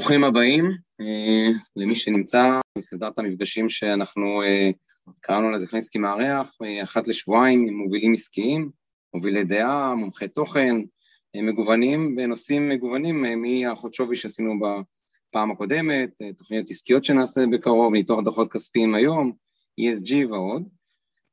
ברוכים 0.00 0.24
הבאים 0.24 0.70
uh, 1.02 1.56
למי 1.76 1.94
שנמצא 1.94 2.60
בסדרת 2.78 3.18
המפגשים 3.18 3.68
שאנחנו 3.68 4.42
uh, 4.42 5.12
קראנו 5.20 5.50
לזה 5.50 5.66
חלינסקי 5.66 5.98
מארח, 5.98 6.52
uh, 6.62 6.82
אחת 6.82 7.08
לשבועיים 7.08 7.68
עם 7.68 7.74
מובילים 7.74 8.12
עסקיים, 8.12 8.70
מובילי 9.14 9.44
דעה, 9.44 9.94
מומחי 9.94 10.28
תוכן, 10.28 10.76
מגוונים 11.36 12.16
בנושאים 12.16 12.68
מגוונים 12.68 13.24
מהערכות 13.42 13.94
שווי 13.94 14.16
שעשינו 14.16 14.54
בפעם 14.60 15.50
הקודמת, 15.50 16.10
תוכניות 16.36 16.70
עסקיות 16.70 17.04
שנעשה 17.04 17.40
בקרוב, 17.52 17.92
ניתוח 17.92 18.20
דוחות 18.24 18.52
כספיים 18.52 18.94
היום, 18.94 19.32
ESG 19.80 20.14
ועוד. 20.30 20.68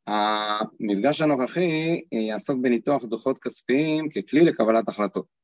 המפגש 0.07 1.21
הנוכחי 1.21 2.01
יעסוק 2.11 2.57
בניתוח 2.61 3.05
דוחות 3.05 3.39
כספיים 3.39 4.09
ככלי 4.09 4.41
לקבלת 4.41 4.89
החלטות. 4.89 5.36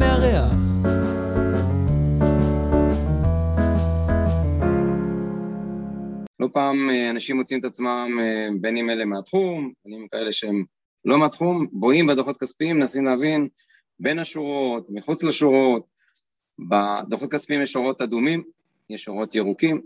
מארח. 0.00 0.52
לא 6.40 6.48
פעם 6.52 6.90
אה, 6.90 7.10
אנשים 7.10 7.36
מוצאים 7.36 7.60
את 7.60 7.64
עצמם, 7.64 8.18
אה, 8.22 8.48
בין 8.60 8.76
אם 8.76 8.90
אלה 8.90 9.04
מהתחום, 9.04 9.72
בין 9.84 9.94
אם 9.94 10.06
כאלה 10.08 10.32
שהם 10.32 10.64
לא 11.04 11.18
מהתחום, 11.18 11.66
בואים 11.72 12.06
בדוחות 12.06 12.36
כספיים, 12.36 12.76
מנסים 12.76 13.04
להבין 13.04 13.48
בין 14.00 14.18
השורות, 14.18 14.86
מחוץ 14.90 15.22
לשורות. 15.22 15.86
בדוחות 16.58 17.32
כספיים 17.32 17.62
יש 17.62 17.76
אורות 17.76 18.02
אדומים, 18.02 18.42
יש 18.90 19.08
אורות 19.08 19.34
ירוקים, 19.34 19.80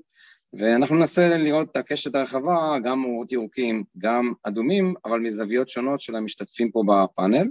ואנחנו 0.53 0.97
ננסה 0.97 1.29
לראות 1.29 1.71
את 1.71 1.77
הקשת 1.77 2.15
הרחבה, 2.15 2.77
גם 2.85 3.05
אורות 3.05 3.33
ירוקים, 3.33 3.85
גם 3.99 4.33
אדומים, 4.43 4.95
אבל 5.05 5.21
מזוויות 5.21 5.69
שונות 5.69 6.01
של 6.01 6.17
המשתתפים 6.17 6.71
פה 6.71 6.83
בפאנל. 6.89 7.49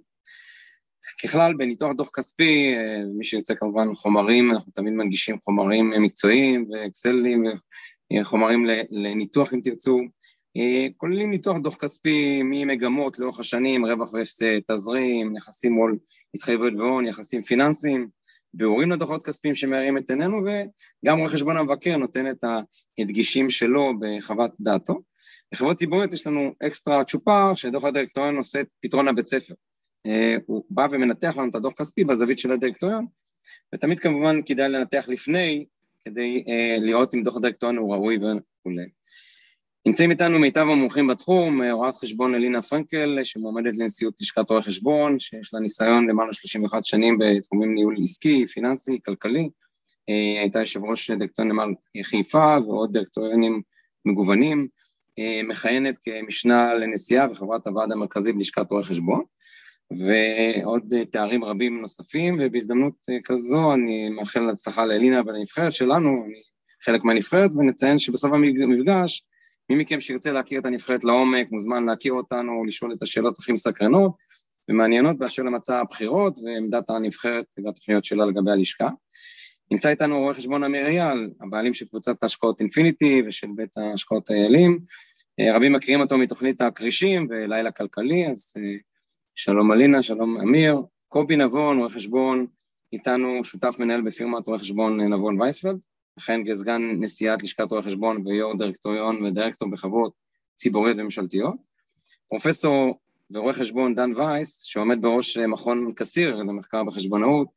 ככלל, 1.24 1.54
בניתוח 1.54 1.92
דוח 1.94 2.10
כספי, 2.14 2.74
אה, 2.76 3.04
מי 3.18 3.24
שירצה 3.24 3.56
כמובן 3.56 3.94
חומרים, 3.96 4.52
אנחנו 4.52 4.72
תמיד 4.72 4.94
מנגישים 4.94 5.40
חומרים 5.40 5.90
מקצועיים 5.90 6.66
ואקסלים 6.72 7.44
וחומרים 8.14 8.66
לניתוח 8.90 9.54
אם 9.54 9.60
תרצו, 9.64 10.00
אה, 10.58 10.88
כוללים 10.98 11.32
ניתוח 11.32 11.58
דוח 11.58 11.76
כספי 11.76 12.42
ממגמות 12.44 13.20
לאורך 13.20 13.40
השנים, 13.40 13.86
רווח 13.86 14.14
והפסד, 14.14 14.60
תזרים, 14.72 15.34
נכסים 15.34 15.74
מול 15.74 15.98
התחייבויות 16.36 16.74
והון, 16.78 17.08
יחסים 17.08 17.44
פיננסיים, 17.44 18.08
ביאורים 18.54 18.92
לדוחות 18.92 19.26
כספיים 19.26 19.56
שמארים 19.56 19.98
את 19.98 20.10
עינינו, 20.10 20.38
וגם 20.38 21.20
רואה 21.20 21.30
חשבון 21.30 21.58
המבקר 21.58 21.98
נותן 21.98 22.30
את 22.30 22.44
ההדגישים 23.00 23.50
שלו 23.50 23.94
בחוות 24.00 24.52
דעתו. 24.60 25.02
בחברות 25.54 25.78
ציבוריות 25.78 26.14
יש 26.14 26.28
לנו 26.28 26.54
אקסטרה 26.68 27.04
צ'ופר, 27.04 27.56
שדוח 27.56 27.84
הדירקטוריון 27.84 28.38
עושה 28.38 28.62
את 28.62 28.68
פתרון 28.82 29.08
הבית 29.08 29.28
ספר. 29.28 29.54
אה, 30.06 30.36
הוא 30.46 30.64
בא 30.70 30.88
ומנתח 30.92 31.38
לנו 31.38 31.50
את 31.50 31.56
הדוח 31.56 31.74
כספי 31.74 32.04
בזווית 32.04 32.40
של 32.40 32.52
הדירקטוריון, 32.52 33.06
ותמיד 33.76 34.00
כמובן 34.00 34.42
כדאי 34.46 34.70
לנתח 34.70 35.06
לפני, 35.08 35.66
כדי 36.06 36.44
uh, 36.48 36.82
לראות 36.82 37.16
אם 37.16 37.24
דוח 37.24 37.38
הדירקטוריון 37.38 37.78
הוא 37.78 37.94
ראוי 37.94 38.18
וכולי. 38.18 38.86
נמצאים 39.86 40.12
איתנו 40.12 40.40
מיטב 40.40 40.62
המומחים 40.62 41.08
בתחום, 41.08 41.64
אה, 41.64 41.72
רואת 41.72 41.96
חשבון 41.96 42.36
אלינה 42.36 42.62
פרנקל, 42.62 43.20
שמועמדת 43.24 43.78
לנשיאות 43.78 44.14
לשכת 44.22 44.50
רואי 44.50 44.62
חשבון, 44.62 45.20
שיש 45.20 45.54
לה 45.54 45.60
ניסיון 45.60 46.10
למעלה 46.10 46.34
31 46.34 46.84
שנים 46.86 47.18
בתחומים 47.20 47.76
ניהול 47.76 47.96
עסקי, 48.04 48.48
פיננסי, 48.48 49.00
כלכלי. 49.06 49.50
הייתה 50.40 50.60
יושב 50.60 50.84
ראש 50.84 51.12
דירקטוריון 51.12 51.56
נמל 51.56 51.74
חיפה 52.04 52.58
ועוד 52.68 52.94
דירקטוריונים 52.94 53.62
מגוונים. 54.06 54.68
מכהנת 55.44 55.96
כמשנה 56.02 56.74
לנשיאה 56.74 57.32
וחברת 57.32 57.68
הוועד 57.68 57.92
המרכזי 57.92 58.34
בלשכת 58.34 58.72
רואי 58.72 58.84
חשבון. 58.84 59.24
ועוד 59.98 60.94
תארים 61.12 61.44
רבים 61.44 61.82
נוספים, 61.82 62.40
ובהזדמנות 62.42 62.94
כזו 63.26 63.74
אני 63.74 64.10
מאחל 64.10 64.50
הצלחה 64.50 64.86
לאלינה 64.86 65.22
ולנבחרת 65.26 65.74
שלנו, 65.74 66.26
אני 66.26 66.42
חלק 66.86 67.04
מהנבחרת, 67.04 67.52
ונציין 67.56 68.00
שבסוף 68.00 68.32
המפגש, 68.34 69.24
מי 69.70 69.76
מכם 69.76 70.00
שירצה 70.00 70.32
להכיר 70.32 70.60
את 70.60 70.66
הנבחרת 70.66 71.04
לעומק, 71.04 71.48
מוזמן 71.52 71.86
להכיר 71.86 72.14
אותנו, 72.14 72.66
לשאול 72.66 72.94
את 72.94 73.02
השאלות 73.02 73.40
הכי 73.40 73.52
מסקרנות 73.52 74.12
ומעניינות 74.70 75.18
באשר 75.18 75.44
למצע 75.44 75.80
הבחירות 75.80 76.40
ועמדת 76.40 76.90
הנבחרת 76.90 77.46
והתוכניות 77.64 78.06
שלה 78.06 78.26
לגבי 78.26 78.52
הלשכה. 78.52 78.90
נמצא 79.72 79.90
איתנו 79.90 80.20
רואה 80.20 80.34
חשבון 80.34 80.64
אמיר 80.64 80.86
אייל, 80.86 81.30
הבעלים 81.42 81.74
של 81.74 81.86
קבוצת 81.86 82.24
ההשקעות 82.24 82.62
אינפיניטי 82.62 83.22
ושל 83.28 83.48
בית 83.56 83.78
ההשקעות 83.78 84.32
איילים. 84.32 84.80
רבים 85.56 85.74
מכירים 85.74 86.02
אותו 86.02 86.18
מתוכנית 86.18 86.62
הכרישים 86.62 87.28
ולילה 87.30 87.72
כלכלי, 87.72 88.28
אז 88.28 88.54
שלום 89.36 89.72
אלינה, 89.72 90.04
שלום 90.04 90.38
אמיר, 90.38 90.78
קובי 91.08 91.36
נבון, 91.36 91.78
רואה 91.78 91.90
חשבון, 91.90 92.48
איתנו 92.94 93.44
שותף 93.44 93.76
מנהל 93.80 94.02
בפירמת 94.02 94.48
רואה 94.48 94.60
חשבון 94.60 95.02
נבון 95.02 95.42
וייספלד, 95.42 95.78
לכן 96.18 96.42
כסגן 96.50 96.82
נשיאת 97.00 97.44
לשכת 97.44 97.72
רואה 97.72 97.84
חשבון 97.84 98.28
ויו"ר 98.28 98.58
דירקטוריון 98.58 99.26
ודירקטור 99.26 99.72
בחברות 99.72 100.14
ציבוריות 100.56 100.98
וממשלתיות. 100.98 101.56
פרופסור 102.30 103.00
ורואה 103.32 103.54
חשבון 103.54 103.96
דן 103.96 104.12
וייס, 104.16 104.62
שעומד 104.64 105.02
בראש 105.02 105.38
מכון 105.38 105.94
כסיר 105.96 106.36
למחקר 106.36 106.84
בחשבונאות, 106.84 107.48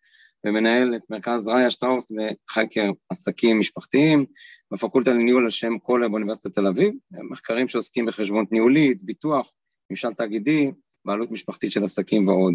ומנהל 0.47 0.97
את 0.97 1.10
מרכז 1.10 1.48
ראיה 1.48 1.70
שטראוס 1.70 2.10
לחקר 2.10 2.91
עסקים 3.10 3.60
משפחתיים, 3.60 4.26
בפקולטה 4.72 5.10
לניהול 5.10 5.44
על 5.44 5.50
שם 5.50 5.78
קולה 5.78 6.09
באוניברסיטת 6.09 6.53
תל 6.53 6.66
אביב, 6.66 6.94
מחקרים 7.31 7.69
שעוסקים 7.69 8.06
בחשבונות 8.06 8.53
ניהולית, 8.53 9.03
ביטוח, 9.03 9.53
ממשל 9.91 10.12
תאגידי, 10.12 10.70
בעלות 11.06 11.30
משפחתית 11.30 11.70
של 11.70 11.84
עסקים 11.84 12.28
ועוד. 12.28 12.54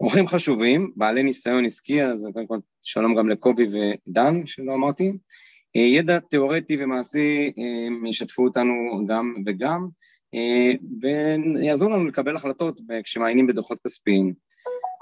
אורחים 0.00 0.26
חשובים, 0.26 0.92
בעלי 0.96 1.22
ניסיון 1.22 1.64
עסקי, 1.64 2.02
אז 2.02 2.28
קודם 2.32 2.46
כל 2.46 2.58
שלום 2.82 3.14
גם 3.14 3.28
לקובי 3.28 3.66
ודן, 3.66 4.46
שלא 4.46 4.74
אמרתי. 4.74 5.12
אה, 5.76 5.80
ידע 5.80 6.18
תיאורטי 6.18 6.76
ומעשי 6.80 7.52
אה, 7.58 8.08
ישתפו 8.08 8.44
אותנו 8.44 8.72
גם 9.06 9.34
וגם, 9.46 9.88
אה, 10.34 10.72
ויעזרו 11.00 11.90
לנו 11.90 12.06
לקבל 12.06 12.36
החלטות 12.36 12.80
כשמעיינים 13.04 13.46
בדוחות 13.46 13.78
כספיים. 13.86 14.34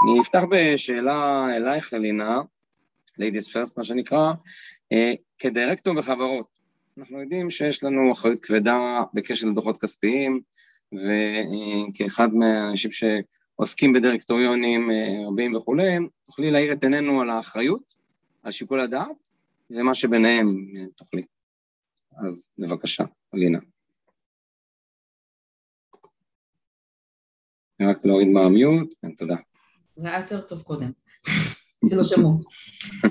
אני 0.05 0.21
אפתח 0.21 0.43
בשאלה 0.51 1.47
אלייך, 1.57 1.95
אלינה, 1.95 2.41
ladies 3.21 3.49
first 3.53 3.73
מה 3.77 3.85
שנקרא, 3.85 4.33
כדירקטור 5.39 5.95
בחברות. 5.95 6.47
אנחנו 6.99 7.21
יודעים 7.21 7.51
שיש 7.51 7.85
לנו 7.85 8.13
אחריות 8.13 8.41
כבדה 8.41 9.03
בקשר 9.15 9.47
לדוחות 9.47 9.81
כספיים, 9.81 10.41
וכאחד 10.95 12.35
מהאנשים 12.35 12.91
שעוסקים 12.93 13.93
בדירקטוריונים 13.93 14.91
אה, 14.91 15.29
רבים 15.29 15.57
וכולי, 15.57 15.99
תוכלי 16.25 16.51
להאיר 16.51 16.73
את 16.73 16.85
עינינו 16.85 17.21
על 17.21 17.31
האחריות, 17.31 17.95
על 18.43 18.53
שיקול 18.53 18.81
הדעת, 18.81 19.29
ומה 19.71 19.95
שביניהם 19.95 20.67
אה, 20.77 20.85
תוכלי. 20.97 21.23
אז 22.27 22.51
בבקשה, 22.59 23.05
אלינה. 23.35 23.59
רק 27.83 28.07
להוריד 28.07 28.29
מהמיוט, 28.29 28.95
כן, 29.03 29.11
תודה. 29.11 29.37
זה 29.97 30.09
היה 30.09 30.21
יותר 30.21 30.41
טוב 30.41 30.63
קודם, 30.63 30.91
שלא 31.91 32.05
שמעו. 32.05 32.43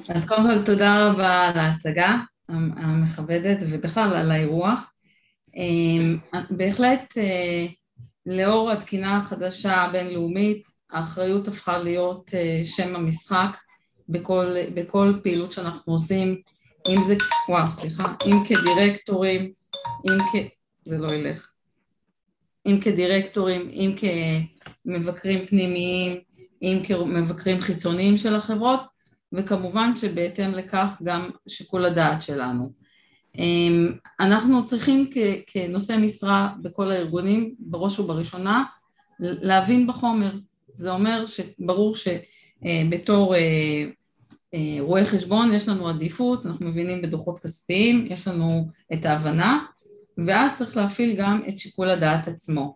אז 0.09 0.27
קודם 0.27 0.43
כל 0.43 0.65
תודה 0.65 1.07
רבה 1.07 1.47
על 1.47 1.57
ההצגה 1.57 2.17
המכבדת 2.49 3.57
ובכלל 3.69 4.13
על 4.13 4.31
האירוח. 4.31 4.93
אמ, 5.57 6.17
בהחלט 6.49 7.17
אה, 7.17 7.65
לאור 8.25 8.71
התקינה 8.71 9.17
החדשה 9.17 9.75
הבינלאומית, 9.75 10.63
האחריות 10.91 11.47
הפכה 11.47 11.77
להיות 11.77 12.31
אה, 12.33 12.61
שם 12.63 12.95
המשחק 12.95 13.57
בכל, 14.09 14.45
בכל 14.73 15.13
פעילות 15.23 15.51
שאנחנו 15.51 15.93
עושים, 15.93 16.41
אם 16.87 17.03
זה, 17.07 17.15
וואו, 17.49 17.71
סליחה, 17.71 18.13
אם 18.25 18.37
כדירקטורים, 18.45 19.51
אם 20.05 20.17
כ... 20.19 20.35
זה 20.85 20.97
לא 20.97 21.13
ילך. 21.13 21.49
אם 22.67 22.79
כדירקטורים, 22.81 23.69
אם 23.69 23.95
כמבקרים 24.85 25.45
פנימיים, 25.45 26.19
אם 26.61 26.79
כמבקרים 26.87 27.61
חיצוניים 27.61 28.17
של 28.17 28.35
החברות, 28.35 28.79
וכמובן 29.33 29.95
שבהתאם 29.95 30.51
לכך 30.51 31.01
גם 31.03 31.29
שיקול 31.47 31.85
הדעת 31.85 32.21
שלנו. 32.21 32.71
אמ, 33.37 33.91
אנחנו 34.19 34.65
צריכים 34.65 35.09
כנושא 35.47 35.97
משרה 36.01 36.49
בכל 36.61 36.91
הארגונים, 36.91 37.55
בראש 37.59 37.99
ובראשונה, 37.99 38.63
להבין 39.19 39.87
בחומר. 39.87 40.31
זה 40.73 40.91
אומר 40.91 41.25
שברור 41.27 41.95
שבתור 41.95 43.35
אה, 43.35 43.85
אה, 44.53 44.77
רואי 44.79 45.05
חשבון 45.05 45.53
יש 45.53 45.67
לנו 45.67 45.89
עדיפות, 45.89 46.45
אנחנו 46.45 46.67
מבינים 46.67 47.01
בדוחות 47.01 47.39
כספיים, 47.39 48.07
יש 48.09 48.27
לנו 48.27 48.69
את 48.93 49.05
ההבנה, 49.05 49.65
ואז 50.25 50.51
צריך 50.55 50.77
להפעיל 50.77 51.15
גם 51.15 51.41
את 51.47 51.59
שיקול 51.59 51.89
הדעת 51.89 52.27
עצמו. 52.27 52.75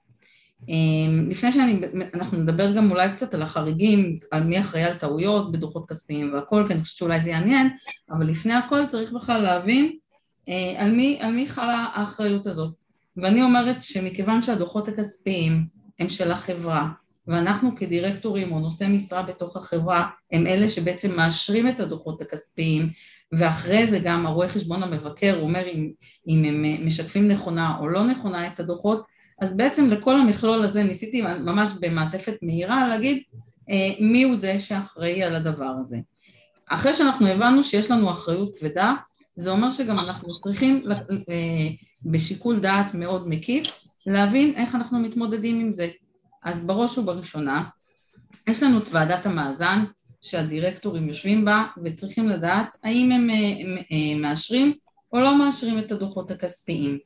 אמ, 0.69 1.27
לפני 1.29 1.51
שאנחנו 1.51 2.37
נדבר 2.37 2.71
גם 2.71 2.91
אולי 2.91 3.11
קצת 3.11 3.33
על 3.33 3.41
החריגים, 3.41 4.17
על 4.31 4.43
מי 4.43 4.59
אחראי 4.59 4.83
על 4.83 4.93
טעויות 4.93 5.51
בדוחות 5.51 5.89
כספיים 5.89 6.33
והכל, 6.33 6.63
כי 6.67 6.73
אני 6.73 6.81
חושבת 6.81 6.97
שאולי 6.97 7.19
זה 7.19 7.29
יעניין, 7.29 7.69
אבל 8.09 8.27
לפני 8.27 8.53
הכל 8.53 8.85
צריך 8.87 9.11
בכלל 9.11 9.41
להבין 9.41 9.85
אה, 9.85 9.91
על 10.77 10.91
מי, 10.91 11.17
על 11.21 11.31
מי 11.31 11.47
חלה 11.47 11.85
האחריות 11.93 12.47
הזאת. 12.47 12.73
ואני 13.17 13.41
אומרת 13.41 13.81
שמכיוון 13.81 14.41
שהדוחות 14.41 14.87
הכספיים 14.87 15.65
הם 15.99 16.09
של 16.09 16.31
החברה, 16.31 16.87
ואנחנו 17.27 17.75
כדירקטורים 17.75 18.51
או 18.51 18.59
נושאי 18.59 18.87
משרה 18.87 19.21
בתוך 19.21 19.57
החברה 19.57 20.07
הם 20.31 20.47
אלה 20.47 20.69
שבעצם 20.69 21.15
מאשרים 21.15 21.67
את 21.67 21.79
הדוחות 21.79 22.21
הכספיים 22.21 22.89
ואחרי 23.31 23.87
זה 23.87 23.99
גם 23.99 24.25
הרואה 24.25 24.47
חשבון 24.47 24.83
המבקר 24.83 25.37
אומר 25.41 25.67
אם, 25.67 25.91
אם 26.27 26.43
הם 26.45 26.85
משקפים 26.85 27.27
נכונה 27.27 27.77
או 27.79 27.87
לא 27.87 28.03
נכונה 28.03 28.47
את 28.47 28.59
הדוחות 28.59 29.05
אז 29.41 29.57
בעצם 29.57 29.89
לכל 29.89 30.15
המכלול 30.15 30.63
הזה 30.63 30.83
ניסיתי 30.83 31.21
ממש 31.21 31.71
במעטפת 31.79 32.35
מהירה 32.41 32.87
להגיד 32.87 33.23
אה, 33.69 33.89
מי 33.99 34.23
הוא 34.23 34.35
זה 34.35 34.59
שאחראי 34.59 35.23
על 35.23 35.35
הדבר 35.35 35.73
הזה. 35.79 35.97
אחרי 36.69 36.93
שאנחנו 36.93 37.27
הבנו 37.27 37.63
שיש 37.63 37.91
לנו 37.91 38.11
אחריות 38.11 38.59
כבדה 38.59 38.93
זה 39.41 39.51
אומר 39.51 39.71
שגם 39.71 39.99
אנחנו 39.99 40.39
צריכים 40.39 40.83
אה, 41.29 41.67
בשיקול 42.05 42.59
דעת 42.59 42.93
מאוד 42.93 43.27
מקיף 43.27 43.65
להבין 44.05 44.53
איך 44.55 44.75
אנחנו 44.75 44.99
מתמודדים 44.99 45.59
עם 45.59 45.71
זה. 45.71 45.89
אז 46.43 46.65
בראש 46.65 46.97
ובראשונה 46.97 47.63
יש 48.47 48.63
לנו 48.63 48.77
את 48.77 48.87
ועדת 48.91 49.25
המאזן 49.25 49.83
שהדירקטורים 50.21 51.09
יושבים 51.09 51.45
בה 51.45 51.65
וצריכים 51.85 52.29
לדעת 52.29 52.77
האם 52.83 53.11
הם, 53.11 53.29
הם, 53.29 53.77
הם 53.91 54.21
מאשרים 54.21 54.73
או 55.13 55.19
לא 55.19 55.39
מאשרים 55.39 55.79
את 55.79 55.91
הדוחות 55.91 56.31
הכספיים. 56.31 56.97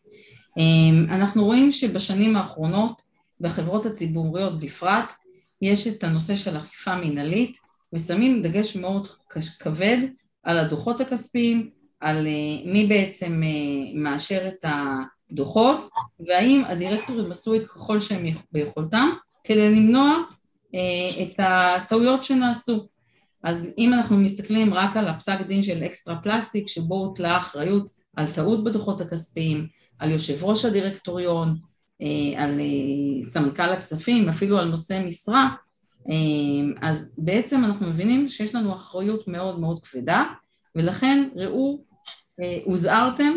אנחנו 1.10 1.46
רואים 1.46 1.72
שבשנים 1.72 2.36
האחרונות 2.36 3.02
בחברות 3.42 3.86
הציבוריות 3.86 4.60
בפרט 4.60 5.14
יש 5.62 5.88
את 5.88 6.04
הנושא 6.04 6.36
של 6.36 6.58
אכיפה 6.58 6.96
מינהלית 6.96 7.58
ושמים 7.94 8.42
דגש 8.42 8.76
מאוד 8.76 9.08
כבד 9.60 9.98
על 10.44 10.58
הדוחות 10.58 11.02
הכספיים, 11.02 11.70
על 12.06 12.28
אה, 12.28 12.72
מי 12.72 12.86
בעצם 12.86 13.44
אה, 13.44 13.94
מאשר 13.94 14.48
את 14.48 14.66
הדוחות 15.32 15.90
והאם 16.28 16.64
הדירקטורים 16.68 17.32
עשו 17.32 17.56
את 17.56 17.68
ככל 17.68 18.00
שהם 18.00 18.26
ביכולתם 18.52 19.10
כדי 19.44 19.76
למנוע 19.76 20.18
אה, 20.76 21.24
את 21.24 21.36
הטעויות 21.38 22.24
שנעשו. 22.24 22.88
אז 23.44 23.70
אם 23.78 23.94
אנחנו 23.94 24.18
מסתכלים 24.18 24.74
רק 24.74 24.98
על 24.98 25.08
הפסק 25.08 25.42
דין 25.48 25.64
של 25.64 25.84
אקסטרה 25.84 26.16
פלסטיק 26.16 26.68
שבו 26.68 26.96
הוטלה 26.96 27.38
אחריות 27.38 27.90
על 28.16 28.32
טעות 28.32 28.64
בדוחות 28.64 29.02
הכספיים, 29.02 29.68
על 30.00 30.12
יושב 30.12 30.44
ראש 30.44 30.66
הדירקטוריון, 30.66 31.58
על 32.36 32.60
סמנכ"ל 33.24 33.70
הכספים, 33.70 34.30
אפילו 34.30 34.58
על 34.60 34.68
נושא 34.68 35.02
משרה, 35.08 35.50
אז 36.82 37.14
בעצם 37.18 37.66
אנחנו 37.66 37.88
מבינים 37.88 38.30
שיש 38.30 38.56
לנו 38.56 38.76
אחריות 38.76 39.28
מאוד 39.28 39.60
מאוד 39.60 39.80
כבדה 39.86 40.24
ולכן 40.76 41.30
ראו, 41.36 41.86
הוזהרתם, 42.66 43.34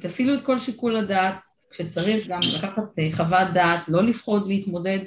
תפעילו 0.00 0.34
את 0.34 0.42
כל 0.42 0.58
שיקול 0.58 0.96
הדעת, 0.96 1.34
כשצריך 1.70 2.26
גם 2.26 2.40
לקחת 2.56 2.82
חוות 3.12 3.48
דעת, 3.54 3.88
לא 3.88 4.02
לפחוד 4.02 4.46
להתמודד 4.46 4.98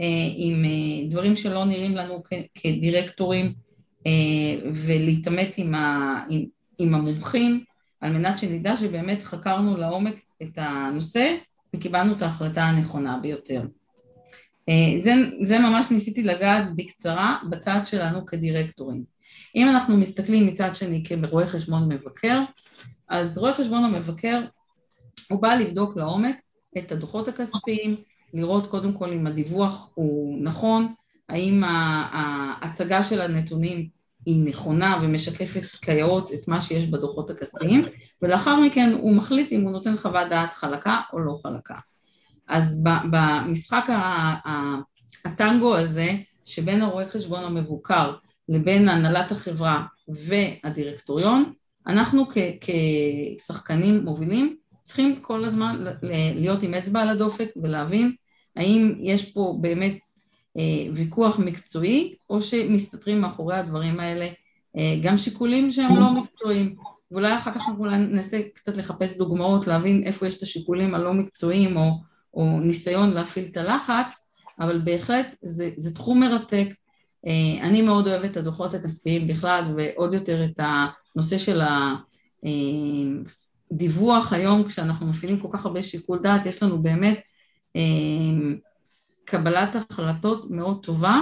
אה, 0.00 0.28
עם 0.36 0.64
אה, 0.64 1.08
דברים 1.10 1.36
שלא 1.36 1.64
נראים 1.64 1.96
לנו 1.96 2.22
כדירקטורים 2.54 3.52
אה, 4.06 4.12
ולהתעמת 4.74 5.58
עם, 5.58 5.74
עם, 6.28 6.44
עם 6.78 6.94
המומחים 6.94 7.64
על 8.00 8.12
מנת 8.12 8.38
שנדע 8.38 8.76
שבאמת 8.76 9.22
חקרנו 9.22 9.76
לעומק 9.76 10.14
את 10.42 10.52
הנושא 10.56 11.36
וקיבלנו 11.74 12.14
את 12.14 12.22
ההחלטה 12.22 12.64
הנכונה 12.64 13.18
ביותר. 13.22 13.62
זה, 15.00 15.14
זה 15.42 15.58
ממש 15.58 15.90
ניסיתי 15.90 16.22
לגעת 16.22 16.64
בקצרה 16.76 17.38
בצד 17.50 17.80
שלנו 17.84 18.26
כדירקטורים. 18.26 19.15
אם 19.56 19.68
אנחנו 19.68 19.96
מסתכלים 19.96 20.46
מצד 20.46 20.76
שני 20.76 21.04
כרואה 21.04 21.46
חשבון 21.46 21.88
מבקר, 21.88 22.42
אז 23.08 23.38
רואה 23.38 23.52
חשבון 23.52 23.84
המבקר 23.84 24.40
הוא 25.30 25.42
בא 25.42 25.54
לבדוק 25.54 25.96
לעומק 25.96 26.36
את 26.78 26.92
הדוחות 26.92 27.28
הכספיים, 27.28 27.96
לראות 28.34 28.66
קודם 28.66 28.92
כל 28.92 29.12
אם 29.12 29.26
הדיווח 29.26 29.90
הוא 29.94 30.38
נכון, 30.42 30.94
האם 31.28 31.62
ההצגה 31.66 33.02
של 33.02 33.20
הנתונים 33.20 33.88
היא 34.26 34.48
נכונה 34.48 34.98
ומשקפת 35.02 35.64
כיאות 35.82 36.32
את 36.32 36.48
מה 36.48 36.62
שיש 36.62 36.86
בדוחות 36.86 37.30
הכספיים, 37.30 37.84
ולאחר 38.22 38.60
מכן 38.60 38.92
הוא 39.00 39.14
מחליט 39.14 39.52
אם 39.52 39.60
הוא 39.60 39.72
נותן 39.72 39.96
חוות 39.96 40.28
דעת 40.28 40.52
חלקה 40.52 41.00
או 41.12 41.18
לא 41.18 41.38
חלקה. 41.42 41.74
אז 42.48 42.82
במשחק 43.10 43.84
הטנגו 45.24 45.76
הזה, 45.76 46.14
שבין 46.44 46.82
הרואה 46.82 47.06
חשבון 47.06 47.44
המבוקר 47.44 48.14
לבין 48.48 48.88
הנהלת 48.88 49.32
החברה 49.32 49.82
והדירקטוריון, 50.08 51.52
אנחנו 51.86 52.24
כשחקנים 53.36 54.04
מובילים 54.04 54.56
צריכים 54.84 55.16
כל 55.16 55.44
הזמן 55.44 55.84
להיות 56.34 56.62
עם 56.62 56.74
אצבע 56.74 57.00
על 57.02 57.08
הדופק 57.08 57.48
ולהבין 57.62 58.12
האם 58.56 58.94
יש 59.00 59.32
פה 59.32 59.58
באמת 59.60 59.98
אה, 60.56 60.92
ויכוח 60.94 61.38
מקצועי 61.38 62.14
או 62.30 62.42
שמסתתרים 62.42 63.20
מאחורי 63.20 63.56
הדברים 63.56 64.00
האלה 64.00 64.28
אה, 64.76 64.96
גם 65.02 65.18
שיקולים 65.18 65.70
שהם 65.70 65.96
לא 65.96 66.10
מקצועיים. 66.10 66.76
ואולי 67.10 67.36
אחר 67.36 67.50
כך 67.50 67.68
אנחנו 67.68 67.84
ננסה 67.84 68.40
קצת 68.54 68.76
לחפש 68.76 69.18
דוגמאות 69.18 69.66
להבין 69.66 70.02
איפה 70.02 70.26
יש 70.26 70.36
את 70.36 70.42
השיקולים 70.42 70.94
הלא 70.94 71.12
מקצועיים 71.12 71.76
או, 71.76 71.90
או 72.34 72.60
ניסיון 72.60 73.10
להפעיל 73.10 73.48
את 73.52 73.56
הלחץ 73.56 74.26
אבל 74.60 74.80
בהחלט 74.84 75.36
זה, 75.42 75.70
זה 75.76 75.94
תחום 75.94 76.20
מרתק 76.20 76.68
אני 77.60 77.82
מאוד 77.82 78.08
אוהבת 78.08 78.30
את 78.30 78.36
הדוחות 78.36 78.74
הכספיים 78.74 79.26
בכלל 79.26 79.64
ועוד 79.76 80.14
יותר 80.14 80.44
את 80.44 80.60
הנושא 80.62 81.38
של 81.38 81.60
הדיווח 83.72 84.32
היום 84.32 84.64
כשאנחנו 84.64 85.06
מפעילים 85.06 85.40
כל 85.40 85.48
כך 85.52 85.66
הרבה 85.66 85.82
שיקול 85.82 86.18
דעת 86.18 86.46
יש 86.46 86.62
לנו 86.62 86.82
באמת 86.82 87.18
אמ, 87.76 88.56
קבלת 89.24 89.76
החלטות 89.76 90.50
מאוד 90.50 90.84
טובה, 90.84 91.20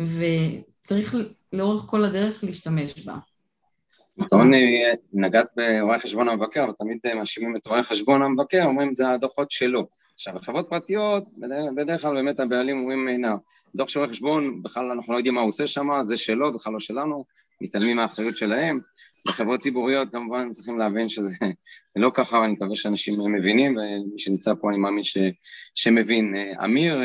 וצריך 0.00 1.16
לאורך 1.52 1.82
כל 1.82 2.04
הדרך 2.04 2.44
להשתמש 2.44 3.06
בה. 3.06 3.14
רוני, 4.32 4.82
נגעת 5.12 5.46
ברואי 5.56 5.98
חשבון 5.98 6.28
המבקר, 6.28 6.66
ותמיד 6.68 6.98
מאשימים 7.14 7.56
את 7.56 7.66
רואי 7.66 7.82
חשבון 7.82 8.22
המבקר, 8.22 8.64
אומרים 8.64 8.94
זה 8.94 9.10
הדוחות 9.10 9.50
שלו. 9.50 9.86
עכשיו, 10.12 10.34
בחברות 10.34 10.66
פרטיות, 10.68 11.24
בדרך 11.76 12.02
כלל 12.02 12.14
באמת 12.14 12.40
הבעלים 12.40 12.78
אומרים, 12.78 13.08
הנה, 13.08 13.34
דוח 13.74 13.88
של 13.88 13.98
רואי 13.98 14.10
חשבון, 14.10 14.62
בכלל 14.62 14.90
אנחנו 14.90 15.12
לא 15.12 15.18
יודעים 15.18 15.34
מה 15.34 15.40
הוא 15.40 15.48
עושה 15.48 15.66
שם, 15.66 15.88
זה 16.02 16.16
שלו, 16.16 16.52
בכלל 16.52 16.72
לא 16.72 16.80
שלנו, 16.80 17.24
מתעלמים 17.60 17.96
מהאחריות 17.96 18.36
שלהם. 18.36 18.80
בחברות 19.28 19.60
ציבוריות 19.60 20.08
כמובן 20.12 20.50
צריכים 20.50 20.78
להבין 20.78 21.08
שזה 21.08 21.36
לא 21.96 22.10
ככה, 22.14 22.38
ואני 22.38 22.52
מקווה 22.52 22.74
שאנשים 22.74 23.32
מבינים, 23.32 23.76
ומי 23.76 24.18
שנמצא 24.18 24.54
פה 24.60 24.70
אני 24.70 24.78
מאמין 24.78 25.04
ש, 25.04 25.18
שמבין. 25.74 26.34
אמיר, 26.64 27.00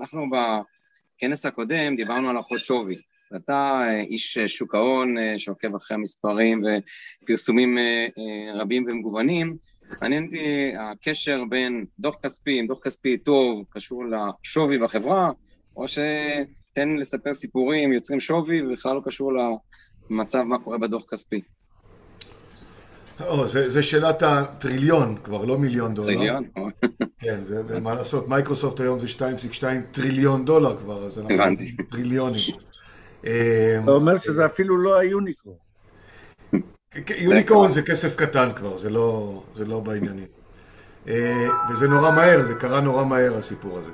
אנחנו 0.00 0.26
בכנס 0.30 1.46
הקודם 1.46 1.96
דיברנו 1.96 2.30
על 2.30 2.40
אחות 2.40 2.64
שווי. 2.64 2.96
ואתה 3.32 3.84
איש 4.00 4.38
שוק 4.38 4.74
ההון 4.74 5.16
שעוקב 5.38 5.74
אחרי 5.74 5.94
המספרים 5.94 6.62
ופרסומים 7.22 7.78
רבים 8.54 8.84
ומגוונים, 8.88 9.56
מעניין 10.00 10.24
אותי 10.24 10.72
הקשר 10.78 11.44
בין 11.48 11.84
דוח 11.98 12.16
כספי, 12.22 12.60
אם 12.60 12.66
דוח 12.66 12.78
כספי 12.82 13.18
טוב, 13.18 13.64
קשור 13.70 14.04
לשווי 14.06 14.78
בחברה, 14.78 15.30
או 15.78 15.84
שניתן 15.88 16.96
לספר 16.96 17.34
סיפורים, 17.34 17.92
יוצרים 17.92 18.20
שווי, 18.20 18.66
ובכלל 18.66 18.94
לא 18.94 19.00
קשור 19.04 19.32
מצב 20.10 20.42
מה 20.42 20.58
קורה 20.58 20.78
בדוח 20.78 21.02
כספי. 21.10 21.40
או, 23.26 23.46
זה, 23.46 23.70
זה 23.70 23.82
שאלת 23.82 24.22
הטריליון, 24.22 25.16
כבר 25.24 25.44
לא 25.44 25.58
מיליון 25.58 25.94
דולר. 25.94 26.06
טריליון? 26.06 26.44
כן, 27.18 27.38
זה, 27.42 27.80
מה 27.80 27.94
לעשות, 27.94 28.28
מייקרוסופט 28.28 28.80
היום 28.80 28.98
זה 28.98 29.06
2.2 29.06 29.62
טריליון 29.92 30.44
דולר 30.44 30.76
כבר, 30.76 31.04
אז 31.04 31.18
אנחנו 31.18 31.34
הבנתי. 31.34 31.76
טריליונים. 31.90 32.40
אתה 33.20 33.90
אומר 33.90 34.18
שזה 34.18 34.46
אפילו 34.46 34.76
לא 34.76 34.98
ה 34.98 35.04
unicorn. 35.04 35.56
יוניקורן 37.18 37.70
זה 37.70 37.82
כסף 37.82 38.16
קטן 38.16 38.48
כבר, 38.56 38.76
זה 38.76 38.90
לא, 38.90 39.42
זה 39.54 39.64
לא 39.64 39.80
בעניינים. 39.80 40.26
אה, 41.08 41.48
וזה 41.70 41.88
נורא 41.88 42.10
מהר, 42.10 42.42
זה 42.42 42.54
קרה 42.54 42.80
נורא 42.80 43.04
מהר 43.04 43.36
הסיפור 43.36 43.78
הזה. 43.78 43.90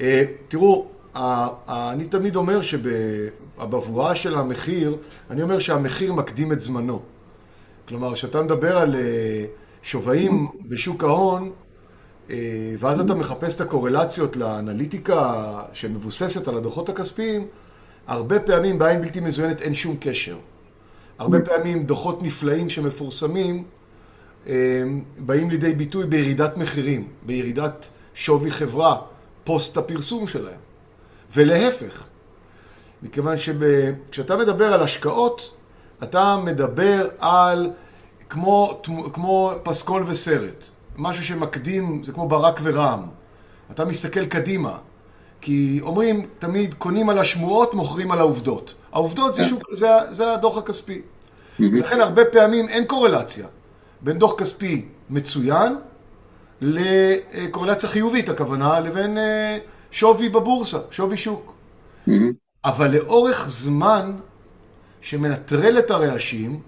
אה, 0.00 0.24
תראו, 0.48 0.90
אני 1.16 2.04
תמיד 2.04 2.36
אומר 2.36 2.60
שבבואה 2.62 4.14
של 4.14 4.34
המחיר, 4.34 4.96
אני 5.30 5.42
אומר 5.42 5.58
שהמחיר 5.58 6.12
מקדים 6.12 6.52
את 6.52 6.60
זמנו. 6.60 7.02
כלומר, 7.88 8.14
כשאתה 8.14 8.42
מדבר 8.42 8.78
על 8.78 8.94
אה, 8.94 9.44
שווים 9.82 10.48
בשוק 10.68 11.04
ההון, 11.04 11.50
אה, 12.30 12.36
ואז 12.78 13.00
אתה 13.00 13.14
מחפש 13.14 13.56
את 13.56 13.60
הקורלציות 13.60 14.36
לאנליטיקה 14.36 15.44
שמבוססת 15.72 16.48
על 16.48 16.56
הדוחות 16.56 16.88
הכספיים, 16.88 17.46
הרבה 18.06 18.40
פעמים 18.40 18.78
בעין 18.78 19.02
בלתי 19.02 19.20
מזוינת 19.20 19.62
אין 19.62 19.74
שום 19.74 19.96
קשר. 20.00 20.36
הרבה 21.18 21.40
פעמים 21.40 21.84
דוחות 21.86 22.22
נפלאים 22.22 22.68
שמפורסמים 22.68 23.64
אה, 24.46 24.54
באים 25.18 25.50
לידי 25.50 25.72
ביטוי 25.72 26.06
בירידת 26.06 26.56
מחירים, 26.56 27.08
בירידת 27.26 27.88
שווי 28.14 28.50
חברה, 28.50 28.96
פוסט 29.44 29.76
הפרסום 29.76 30.26
שלהם. 30.26 30.73
ולהפך, 31.34 32.04
מכיוון 33.02 33.36
שכשאתה 33.36 34.36
מדבר 34.36 34.72
על 34.72 34.82
השקעות, 34.82 35.54
אתה 36.02 36.36
מדבר 36.44 37.08
על 37.18 37.70
כמו, 38.28 38.80
כמו 39.12 39.52
פסקול 39.62 40.04
וסרט, 40.06 40.66
משהו 40.96 41.24
שמקדים, 41.24 42.04
זה 42.04 42.12
כמו 42.12 42.28
ברק 42.28 42.60
ורעם. 42.62 43.02
אתה 43.70 43.84
מסתכל 43.84 44.26
קדימה, 44.26 44.78
כי 45.40 45.80
אומרים 45.82 46.26
תמיד 46.38 46.74
קונים 46.74 47.10
על 47.10 47.18
השמועות, 47.18 47.74
מוכרים 47.74 48.10
על 48.10 48.18
העובדות. 48.18 48.74
העובדות 48.92 49.34
זה, 49.34 49.44
שוק, 49.44 49.62
זה, 49.72 49.88
זה 50.10 50.32
הדוח 50.32 50.58
הכספי. 50.58 51.02
לכן 51.58 52.00
הרבה 52.00 52.24
פעמים 52.24 52.68
אין 52.68 52.84
קורלציה 52.84 53.46
בין 54.00 54.18
דוח 54.18 54.34
כספי 54.38 54.84
מצוין 55.10 55.76
לקורלציה 56.60 57.88
חיובית, 57.88 58.28
הכוונה, 58.28 58.80
לבין 58.80 59.18
אה, 59.18 59.58
שווי 59.94 60.28
בבורסה, 60.28 60.78
שווי 60.90 61.16
שוק. 61.16 61.54
אבל 62.64 62.94
לאורך 62.94 63.48
זמן 63.48 64.16
שמנטרל 65.00 65.78
את 65.78 65.90
הרעשים, 65.90 66.60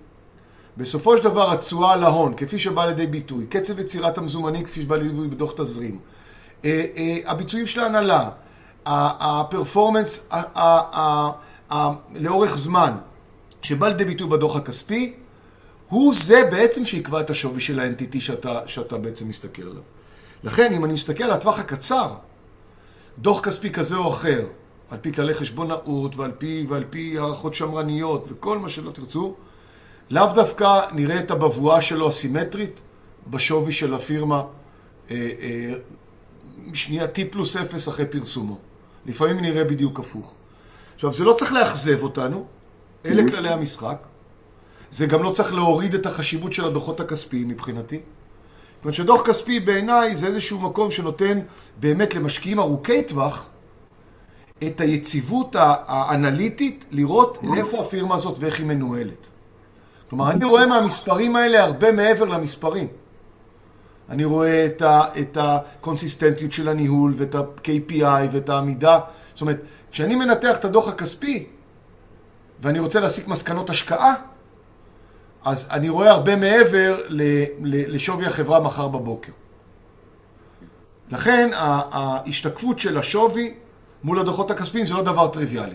בסופו 0.76 1.18
של 1.18 1.25
דבר 1.25 1.52
התשואה 1.52 1.92
על 1.92 2.04
ההון, 2.04 2.35
כפי 2.37 2.59
שבא 2.59 2.87
לידי 2.87 3.06
ביטוי, 3.06 3.47
קצב 3.47 3.80
יצירת 3.80 4.18
המזומנים 4.18 4.64
כפי 4.64 4.83
שבא 4.83 4.97
לידי 4.97 5.09
ביטוי 5.09 5.28
בדוח 5.28 5.52
תזרים, 5.56 5.99
אה, 6.64 6.85
אה, 6.97 7.18
הביצועים 7.25 7.66
של 7.66 7.80
ההנהלה, 7.80 8.30
הפרפורמנס 8.87 10.30
לאורך 12.14 12.56
זמן 12.56 12.92
שבא 13.62 13.88
לידי 13.88 14.04
ביטוי 14.04 14.28
בדוח 14.28 14.56
הכספי, 14.56 15.14
הוא 15.88 16.14
זה 16.14 16.49
בעצם 16.50 16.85
שיקבע 16.85 17.21
את 17.21 17.30
השווי 17.30 17.61
של 17.61 17.80
האנטיטי 17.80 18.21
שאתה, 18.21 18.61
שאתה 18.66 18.99
בעצם 18.99 19.28
מסתכל 19.28 19.62
עליו. 19.62 19.83
לכן, 20.45 20.73
אם 20.73 20.85
אני 20.85 20.92
מסתכל 20.92 21.25
על 21.25 21.30
הטווח 21.30 21.59
הקצר, 21.59 22.14
דוח 23.18 23.40
כספי 23.44 23.70
כזה 23.70 23.96
או 23.96 24.08
אחר, 24.08 24.46
על 24.90 24.99
פי 25.00 25.12
כללי 25.12 25.35
חשבונאות 25.35 26.16
ועל 26.16 26.32
פי, 26.38 26.66
ועל 26.68 26.85
פי 26.90 27.18
הערכות 27.18 27.54
שמרניות 27.54 28.26
וכל 28.28 28.58
מה 28.58 28.68
שלא 28.68 28.90
תרצו, 28.90 29.35
לאו 30.11 30.26
דווקא 30.35 30.80
נראה 30.92 31.20
את 31.20 31.30
הבבואה 31.30 31.82
שלו 31.82 32.08
הסימטרית 32.08 32.80
בשווי 33.26 33.73
של 33.73 33.94
הפירמה 33.94 34.42
אה, 35.11 35.30
אה, 35.40 35.75
שנייה 36.75 37.04
T 37.04 37.18
פלוס 37.30 37.56
0 37.56 37.88
אחרי 37.88 38.06
פרסומו. 38.06 38.58
לפעמים 39.06 39.40
נראה 39.40 39.64
בדיוק 39.64 40.00
הפוך. 40.00 40.35
עכשיו, 40.94 41.12
זה 41.12 41.25
לא 41.25 41.32
צריך 41.32 41.52
לאכזב 41.52 42.02
אותנו, 42.02 42.46
אלה 43.06 43.23
mm-hmm. 43.23 43.30
כללי 43.30 43.49
המשחק. 43.49 44.06
זה 44.90 45.06
גם 45.06 45.23
לא 45.23 45.30
צריך 45.30 45.54
להוריד 45.54 45.94
את 45.94 46.06
החשיבות 46.06 46.52
של 46.52 46.64
הדוחות 46.64 47.00
הכספיים 47.00 47.49
מבחינתי. 47.49 48.00
אומרת 48.87 48.95
שדוח 48.95 49.23
כספי 49.26 49.61
בעיניי 49.61 50.16
זה 50.16 50.26
איזשהו 50.26 50.61
מקום 50.61 50.90
שנותן 50.90 51.40
באמת 51.81 52.14
למשקיעים 52.14 52.59
ארוכי 52.59 53.02
טווח 53.02 53.47
את 54.66 54.81
היציבות 54.81 55.57
האנליטית 55.59 56.85
לראות 56.90 57.38
לאיפה 57.43 57.81
הפירמה 57.81 58.14
הזאת 58.14 58.37
ואיך 58.40 58.59
היא 58.59 58.66
מנוהלת. 58.66 59.26
כלומר, 60.11 60.31
אני 60.31 60.45
רואה 60.45 60.66
מהמספרים 60.66 61.37
האלה 61.37 61.64
הרבה 61.64 61.93
מעבר 61.93 62.25
למספרים. 62.25 62.87
אני 64.09 64.25
רואה 64.25 64.66
את 65.21 65.37
הקונסיסטנטיות 65.40 66.52
של 66.52 66.69
הניהול 66.69 67.14
ואת 67.16 67.35
ה-KPI 67.35 68.28
ואת 68.33 68.49
העמידה. 68.49 69.00
זאת 69.33 69.40
אומרת, 69.40 69.61
כשאני 69.90 70.14
מנתח 70.14 70.57
את 70.59 70.64
הדוח 70.64 70.88
הכספי 70.88 71.47
ואני 72.61 72.78
רוצה 72.78 73.00
להסיק 73.00 73.28
מסקנות 73.28 73.71
השקעה, 73.71 74.14
אז 75.47 75.69
אני 75.73 75.88
רואה 75.88 76.11
הרבה 76.11 76.37
מעבר 76.37 77.00
לשווי 77.67 78.26
החברה 78.26 78.61
מחר 78.61 78.88
בבוקר. 78.88 79.33
לכן 81.11 81.50
ההשתקפות 81.55 82.79
של 82.79 82.99
השווי 82.99 83.55
מול 84.05 84.19
הדוחות 84.19 84.50
הכספיים 84.50 84.87
זה 84.87 84.95
לא 84.95 85.03
דבר 85.03 85.29
טריוויאלי. 85.29 85.75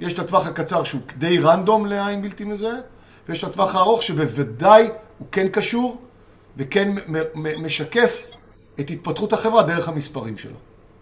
יש 0.00 0.12
את 0.12 0.18
הטווח 0.18 0.46
הקצר 0.46 0.84
שהוא 0.84 1.00
די 1.18 1.38
רנדום 1.38 1.86
לעין 1.86 2.22
בלתי 2.22 2.44
מזוהרת, 2.44 2.84
ויש 3.28 3.44
את 3.44 3.48
הטווח 3.48 3.74
הארוך 3.74 4.02
שבוודאי 4.02 4.88
הוא 5.18 5.26
כן 5.32 5.48
קשור 5.48 6.02
וכן 6.56 6.94
משקף 7.34 8.26
את 8.80 8.90
התפתחות 8.90 9.32
החברה 9.32 9.62
דרך 9.62 9.88
המספרים 9.88 10.36
שלו. 10.36 10.56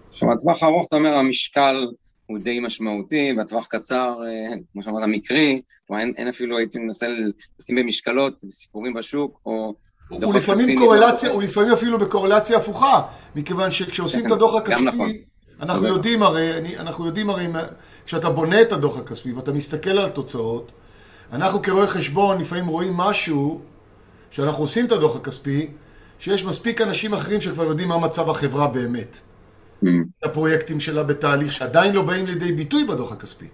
עכשיו, 0.09 0.33
הטווח 0.33 0.63
הארוך, 0.63 0.87
אתה 0.89 0.97
אומר, 0.97 1.15
המשקל 1.19 1.87
הוא 2.27 2.39
די 2.39 2.61
משמעותי, 2.61 3.33
והטווח 3.37 3.67
קצר, 3.67 4.15
אה, 4.25 4.57
כמו 4.73 4.83
שאמרת, 4.83 5.09
מקרי, 5.09 5.63
כלומר 5.87 6.03
אין, 6.03 6.15
אין 6.17 6.29
אפילו, 6.29 6.59
הייתי 6.59 6.79
מנסה 6.79 7.07
לשים 7.59 7.77
במשקלות, 7.77 8.45
סיפורים 8.51 8.95
בשוק, 8.95 9.41
או... 9.47 9.75
הוא 10.09 10.35
לפעמים 10.35 10.79
קורלציה, 10.79 11.31
הוא 11.31 11.43
לפעמים 11.43 11.73
אפילו 11.73 11.99
בקורלציה 11.99 12.57
הפוכה, 12.57 13.03
מכיוון 13.37 13.71
שכשעושים 13.71 14.27
את 14.27 14.31
הדוח 14.31 14.55
הכספי, 14.55 14.85
נכון. 14.85 15.11
אנחנו 15.61 15.87
יודעים 15.87 16.23
הרי, 16.23 16.59
אני, 16.59 16.79
אנחנו 16.79 17.07
יודעים 17.07 17.31
הרי, 17.31 17.47
כשאתה 18.07 18.31
בונה 18.31 18.63
את 18.63 18.73
הדוח 18.73 18.99
הכספי 18.99 19.33
ואתה 19.33 19.53
מסתכל 19.53 19.91
על 19.91 20.05
התוצאות, 20.05 20.73
אנחנו 21.33 21.63
כרואי 21.63 21.87
חשבון 21.87 22.39
לפעמים 22.39 22.67
רואים 22.67 22.97
משהו, 22.97 23.61
כשאנחנו 24.31 24.63
עושים 24.63 24.87
את 24.87 24.93
הדוח 24.93 25.17
הכספי, 25.17 25.67
שיש 26.19 26.45
מספיק 26.45 26.81
אנשים 26.81 27.15
אחרים 27.15 27.41
שכבר 27.41 27.65
יודעים 27.65 27.89
מה 27.89 27.99
מצב 27.99 28.31
החברה 28.31 28.67
באמת. 28.67 29.19
Mm. 29.85 29.89
הפרויקטים 30.23 30.81
שלה 30.81 31.03
בתהליך 31.03 31.53
שעדיין 31.53 31.95
לא 31.95 32.03
באים 32.03 32.27
לידי 32.27 32.53
ביטוי 32.53 32.85
בדוח 32.85 33.13
הכספי, 33.13 33.47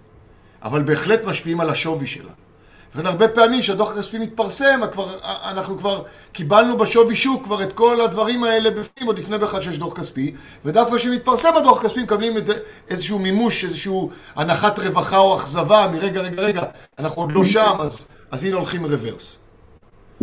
אבל 0.63 0.81
בהחלט 0.81 1.23
משפיעים 1.25 1.59
על 1.59 1.69
השווי 1.69 2.07
שלה. 2.07 2.31
לכן 2.95 3.05
הרבה 3.05 3.27
פעמים 3.27 3.59
כשהדוח 3.59 3.91
הכספי 3.91 4.17
מתפרסם, 4.17 4.81
כבר, 4.91 5.17
אנחנו 5.23 5.77
כבר 5.77 6.03
קיבלנו 6.31 6.77
בשווי 6.77 7.15
שוק 7.15 7.43
כבר 7.43 7.63
את 7.63 7.73
כל 7.73 8.01
הדברים 8.01 8.43
האלה 8.43 8.71
בפנים, 8.71 9.07
עוד 9.07 9.19
לפני 9.19 9.37
בכלל 9.37 9.61
שיש 9.61 9.77
דוח 9.77 9.93
כספי, 9.93 10.33
ודווקא 10.65 10.97
כשמתפרסם 10.97 11.49
הדוח 11.57 11.83
הכספי 11.83 12.03
מקבלים 12.03 12.33
איזשהו 12.89 13.19
מימוש, 13.19 13.65
איזשהו 13.65 14.11
הנחת 14.35 14.79
רווחה 14.79 15.17
או 15.17 15.35
אכזבה 15.35 15.87
מרגע, 15.93 16.21
רגע, 16.21 16.41
רגע, 16.41 16.63
אנחנו 16.99 17.21
עוד 17.21 17.31
לא 17.31 17.45
שם, 17.45 17.75
אז, 17.79 18.07
אז 18.31 18.43
הנה 18.43 18.55
הולכים 18.55 18.85
רוורס. 18.85 19.42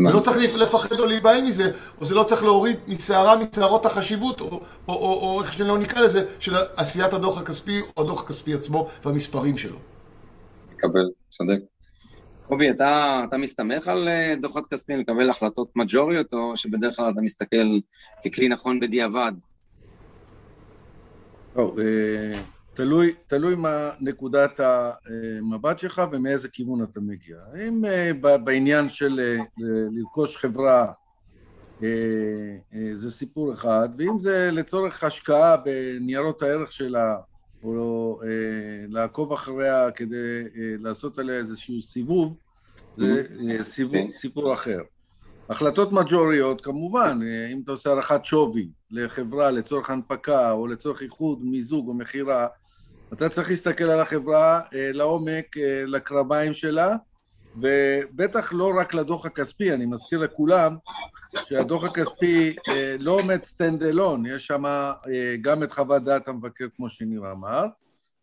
לא 0.05 0.21
צריך 0.21 0.57
לפחד 0.57 1.01
או 1.01 1.07
להיבהל 1.07 1.43
מזה, 1.43 1.73
או 2.01 2.05
זה 2.05 2.15
לא 2.15 2.23
צריך 2.23 2.43
להוריד 2.43 2.77
משערה 2.89 3.37
משערות 3.37 3.87
החשיבות, 3.87 4.41
או, 4.41 4.47
או, 4.47 4.61
או, 4.89 4.95
או 5.23 5.43
איך 5.43 5.53
שלא 5.53 5.79
נקרא 5.79 6.01
לזה, 6.01 6.25
של 6.39 6.55
עשיית 6.77 7.13
הדוח 7.13 7.41
הכספי, 7.41 7.81
או 7.97 8.03
הדוח 8.03 8.23
הכספי 8.25 8.55
עצמו, 8.55 8.89
והמספרים 9.05 9.57
שלו. 9.57 9.77
מקבל, 10.75 11.11
צודק. 11.29 11.59
קובי, 12.49 12.71
אתה, 12.71 13.23
אתה 13.29 13.37
מסתמך 13.37 13.89
על 13.89 14.09
אה, 14.09 14.35
דוחות 14.41 14.67
כספיים 14.67 15.01
לקבל 15.01 15.31
החלטות 15.31 15.69
מג'וריות, 15.77 16.33
או 16.33 16.57
שבדרך 16.57 16.97
כלל 16.97 17.11
אתה 17.11 17.21
מסתכל 17.21 17.79
ככלי 18.25 18.49
נכון 18.49 18.81
בדיעבד? 18.81 19.33
לא, 21.57 21.75
אה, 21.79 22.41
תלוי, 22.75 23.15
תלוי 23.27 23.55
מה 23.55 23.91
נקודת 24.01 24.61
המבט 24.61 25.79
שלך 25.79 26.03
ומאיזה 26.13 26.49
כיוון 26.49 26.83
אתה 26.83 27.01
מגיע. 27.01 27.37
אם 27.69 27.85
אה, 27.85 28.39
בעניין 28.39 28.89
של 28.89 29.21
לרכוש 29.97 30.37
חברה 30.37 30.93
זה 32.95 33.11
סיפור 33.11 33.55
אחד, 33.55 33.89
ואם 33.97 34.19
זה 34.19 34.51
לצורך 34.53 35.05
השקעה 35.05 35.57
בניירות 35.57 36.43
הערך 36.43 36.73
שלה, 36.73 37.17
או 37.63 38.21
לעקוב 38.89 39.33
אחריה 39.33 39.91
כדי 39.91 40.43
לעשות 40.55 41.19
עליה 41.19 41.37
איזשהו 41.37 41.83
סיבוב, 41.83 42.37
זה 42.95 43.25
סיפור, 43.63 43.95
כן. 43.95 44.11
סיפור 44.11 44.55
אחר. 44.55 44.81
החלטות 45.49 45.93
מג'וריות, 45.93 46.61
כמובן, 46.61 47.21
אם 47.53 47.61
אתה 47.65 47.73
עושה 47.73 47.91
הערכת 47.91 48.25
שווי 48.25 48.69
לחברה 48.91 49.51
לצורך 49.51 49.91
הנפקה 49.91 50.53
או 50.53 50.67
לצורך 50.67 51.03
איחוד, 51.03 51.45
מיזוג 51.45 51.89
או 51.89 51.95
מכירה, 51.95 52.47
אתה 53.13 53.29
צריך 53.29 53.51
להסתכל 53.51 53.85
על 53.85 54.01
החברה 54.01 54.61
לעומק, 54.73 55.57
לקרביים 55.87 56.55
שלה, 56.55 56.97
ובטח 57.57 58.53
לא 58.53 58.73
רק 58.81 58.95
לדוח 58.95 59.27
הכספי, 59.27 59.73
אני 59.73 59.87
מזכיר 59.87 60.19
לכולם 60.19 60.77
שהדוח 61.35 61.85
הכספי 61.85 62.57
לא 63.05 63.13
עומד 63.13 63.45
stand 63.45 63.83
alone, 63.83 64.27
יש 64.27 64.47
שם 64.47 64.65
גם 65.41 65.63
את 65.63 65.73
חוות 65.73 66.05
דעת 66.05 66.29
המבקר, 66.29 66.67
כמו 66.77 66.89
שניר 66.89 67.23
אמר, 67.33 67.65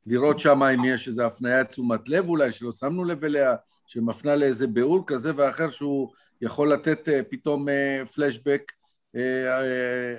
לראות 0.05 0.39
שם 0.39 0.63
אם 0.63 0.85
יש 0.85 1.07
איזו 1.07 1.23
הפניית 1.23 1.69
תשומת 1.69 2.09
לב 2.09 2.29
אולי, 2.29 2.51
שלא 2.51 2.71
שמנו 2.71 3.05
לב 3.05 3.23
אליה, 3.23 3.55
שמפנה 3.87 4.35
לאיזה 4.35 4.67
ביאור 4.67 5.03
כזה 5.07 5.31
ואחר 5.35 5.69
שהוא 5.69 6.11
יכול 6.41 6.73
לתת 6.73 7.09
פתאום 7.29 7.65
פלשבק 8.15 8.71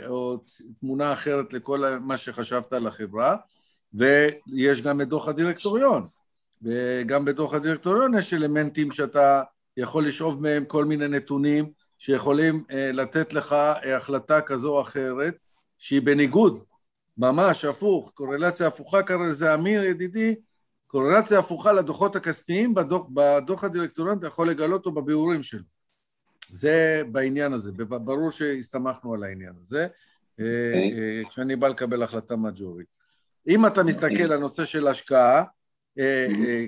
או 0.07 0.45
תמונה 0.81 1.13
אחרת 1.13 1.53
לכל 1.53 1.99
מה 2.01 2.17
שחשבת 2.17 2.73
על 2.73 2.87
החברה, 2.87 3.37
ויש 3.95 4.83
גם 4.83 5.01
את 5.01 5.09
דוח 5.09 5.29
הדירקטוריון, 5.29 6.03
וגם 6.63 7.25
בדוח 7.25 7.55
הדירקטוריון 7.55 8.19
יש 8.19 8.35
אלמנטים 8.35 8.93
שאתה 8.93 9.43
יכול 9.77 10.07
לשאוב 10.07 10.43
מהם 10.43 10.65
כל 10.65 10.85
מיני 10.85 11.09
נתונים 11.09 11.71
שיכולים 11.99 12.65
לתת 12.71 13.33
לך 13.33 13.57
החלטה 13.97 14.41
כזו 14.41 14.77
או 14.77 14.83
אחרת 14.83 15.35
שהיא 15.79 16.03
בניגוד, 16.03 16.65
ממש 17.19 17.65
הפוך, 17.65 18.13
קורלציה 18.15 18.67
הפוכה 18.67 19.03
קרא 19.03 19.27
לזה 19.27 19.55
אמיר 19.55 19.85
ידידי, 19.85 20.35
קורלציה 20.87 21.39
הפוכה 21.39 21.73
לדוחות 21.73 22.17
הכספיים, 22.17 22.75
בדוח, 22.75 23.07
בדוח 23.15 23.65
הדירקטוריון 23.65 24.19
אתה 24.19 24.27
יכול 24.27 24.51
לגלות 24.51 24.87
אותו 24.87 25.03
בביאורים 25.03 25.43
שלו. 25.43 25.63
זה 26.53 27.03
בעניין 27.13 27.53
הזה, 27.53 27.73
ברור 27.85 28.31
שהסתמכנו 28.31 29.15
על 29.15 29.25
העניין 29.25 29.53
הזה, 29.67 29.87
okay. 29.87 30.41
אוקיי. 30.41 30.93
אה, 30.93 31.19
אה, 31.19 31.29
כשאני 31.29 31.57
בא 31.57 31.69
לקבל 31.69 32.03
החלטה 32.03 32.37
מג'ורית. 32.37 32.98
אם 33.49 33.67
אתה 33.67 33.83
מסתכל. 33.83 34.23
על 34.23 34.33
הנושא 34.33 34.65
של 34.65 34.87
השקעה, 34.87 35.43
mm-hmm. 35.43 36.03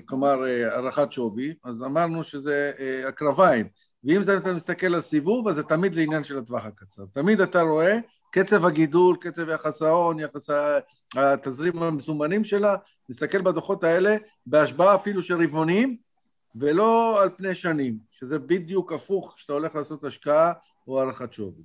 כלומר 0.05 0.43
הערכת 0.43 1.11
שווי, 1.11 1.53
אז 1.63 1.83
אמרנו 1.83 2.23
שזה 2.23 2.71
הקרביים, 3.07 3.65
ואם 4.03 4.21
זה 4.21 4.37
אתה 4.37 4.53
מסתכל 4.53 4.93
על 4.93 5.01
סיבוב, 5.01 5.47
אז 5.47 5.55
זה 5.55 5.63
תמיד 5.63 5.95
לעניין 5.95 6.23
של 6.23 6.37
הטווח 6.37 6.65
הקצר. 6.65 7.03
תמיד 7.13 7.41
אתה 7.41 7.61
רואה 7.61 7.97
קצב 8.31 8.65
הגידול, 8.65 9.15
קצב 9.19 9.49
יחס 9.49 9.81
ההון, 9.81 10.19
יחס 10.19 10.49
התזרים 11.15 11.83
המזומנים 11.83 12.43
שלה, 12.43 12.75
נסתכל 13.09 13.41
בדוחות 13.41 13.83
האלה 13.83 14.17
בהשבעה 14.45 14.95
אפילו 14.95 15.21
של 15.21 15.43
רבעונים, 15.43 15.97
ולא 16.55 17.21
על 17.21 17.29
פני 17.37 17.55
שנים, 17.55 17.97
שזה 18.11 18.39
בדיוק 18.39 18.93
הפוך 18.93 19.33
כשאתה 19.35 19.53
הולך 19.53 19.75
לעשות 19.75 20.03
השקעה 20.03 20.53
או 20.87 20.99
הערכת 21.01 21.33
שווי. 21.33 21.63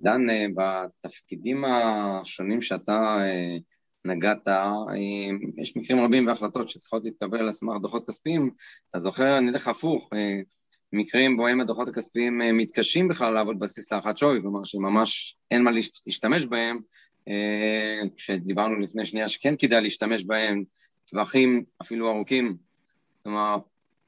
דן, 0.00 0.30
אה, 0.30 0.46
בתפקידים 0.54 1.64
השונים 1.64 2.62
שאתה 2.62 3.16
אה, 3.20 3.56
נגעת, 4.04 4.48
אה, 4.48 4.72
יש 5.58 5.76
מקרים 5.76 6.04
רבים 6.04 6.26
והחלטות 6.26 6.68
שצריכות 6.68 7.04
להתקבל 7.04 7.38
על 7.38 7.52
סמך 7.52 7.74
דוחות 7.80 8.08
כספיים. 8.08 8.50
אתה 8.90 8.98
זוכר, 8.98 9.38
אני 9.38 9.50
אלך 9.50 9.68
הפוך, 9.68 10.10
מקרים 10.92 11.36
בהם 11.36 11.60
הדוחות 11.60 11.88
הכספיים 11.88 12.38
מתקשים 12.38 13.08
בכלל 13.08 13.34
לעבוד 13.34 13.58
בסיס 13.58 13.92
להערכת 13.92 14.18
שווי, 14.18 14.42
כלומר 14.42 14.64
שממש 14.64 15.36
אין 15.50 15.62
מה 15.62 15.70
להשתמש 16.06 16.46
בהם, 16.46 16.78
כשדיברנו 18.16 18.80
לפני 18.80 19.06
שנייה 19.06 19.28
שכן 19.28 19.54
כדאי 19.58 19.80
להשתמש 19.80 20.24
בהם, 20.24 20.64
טווחים 21.06 21.64
אפילו 21.82 22.10
ארוכים, 22.10 22.56
כלומר, 23.22 23.58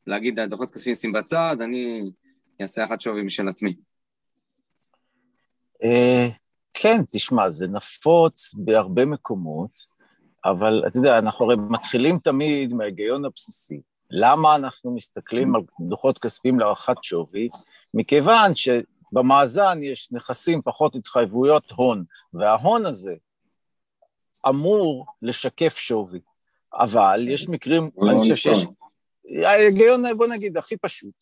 להגיד 0.07 0.41
דוחות 0.41 0.71
כספיים 0.71 0.95
שים 0.95 1.13
בצד, 1.13 1.57
אני 1.61 2.11
אעשה 2.63 2.83
הערכת 2.83 3.01
שווי 3.01 3.23
משל 3.23 3.49
עצמי. 3.49 3.75
אה, 5.85 6.29
כן, 6.75 7.03
תשמע, 7.13 7.51
זה 7.51 7.77
נפוץ 7.77 8.55
בהרבה 8.55 9.05
מקומות, 9.05 9.99
אבל 10.45 10.85
אתה 10.87 10.99
יודע, 10.99 11.19
אנחנו 11.19 11.45
הרי 11.45 11.57
מתחילים 11.71 12.19
תמיד 12.19 12.75
מההיגיון 12.75 13.25
הבסיסי. 13.25 13.81
למה 14.11 14.57
אנחנו 14.57 14.95
מסתכלים 14.95 15.55
על 15.55 15.63
דוחות 15.81 16.19
כספיים 16.19 16.59
להערכת 16.61 16.97
שווי? 17.03 17.49
מכיוון 17.95 18.53
שבמאזן 18.55 19.79
יש 19.83 20.13
נכסים 20.13 20.63
פחות 20.63 20.95
התחייבויות 20.95 21.71
הון, 21.71 22.05
וההון 22.35 22.87
הזה 22.87 23.15
אמור 24.49 25.07
לשקף 25.23 25.77
שווי. 25.77 26.21
אבל 26.75 27.29
יש 27.29 27.49
מקרים, 27.49 27.83
אני 27.83 28.15
לא 28.15 28.19
חושב 28.19 28.35
שיש... 28.35 28.67
ההיגיון, 29.45 30.03
בוא 30.17 30.27
נגיד, 30.27 30.57
הכי 30.57 30.77
פשוט. 30.77 31.15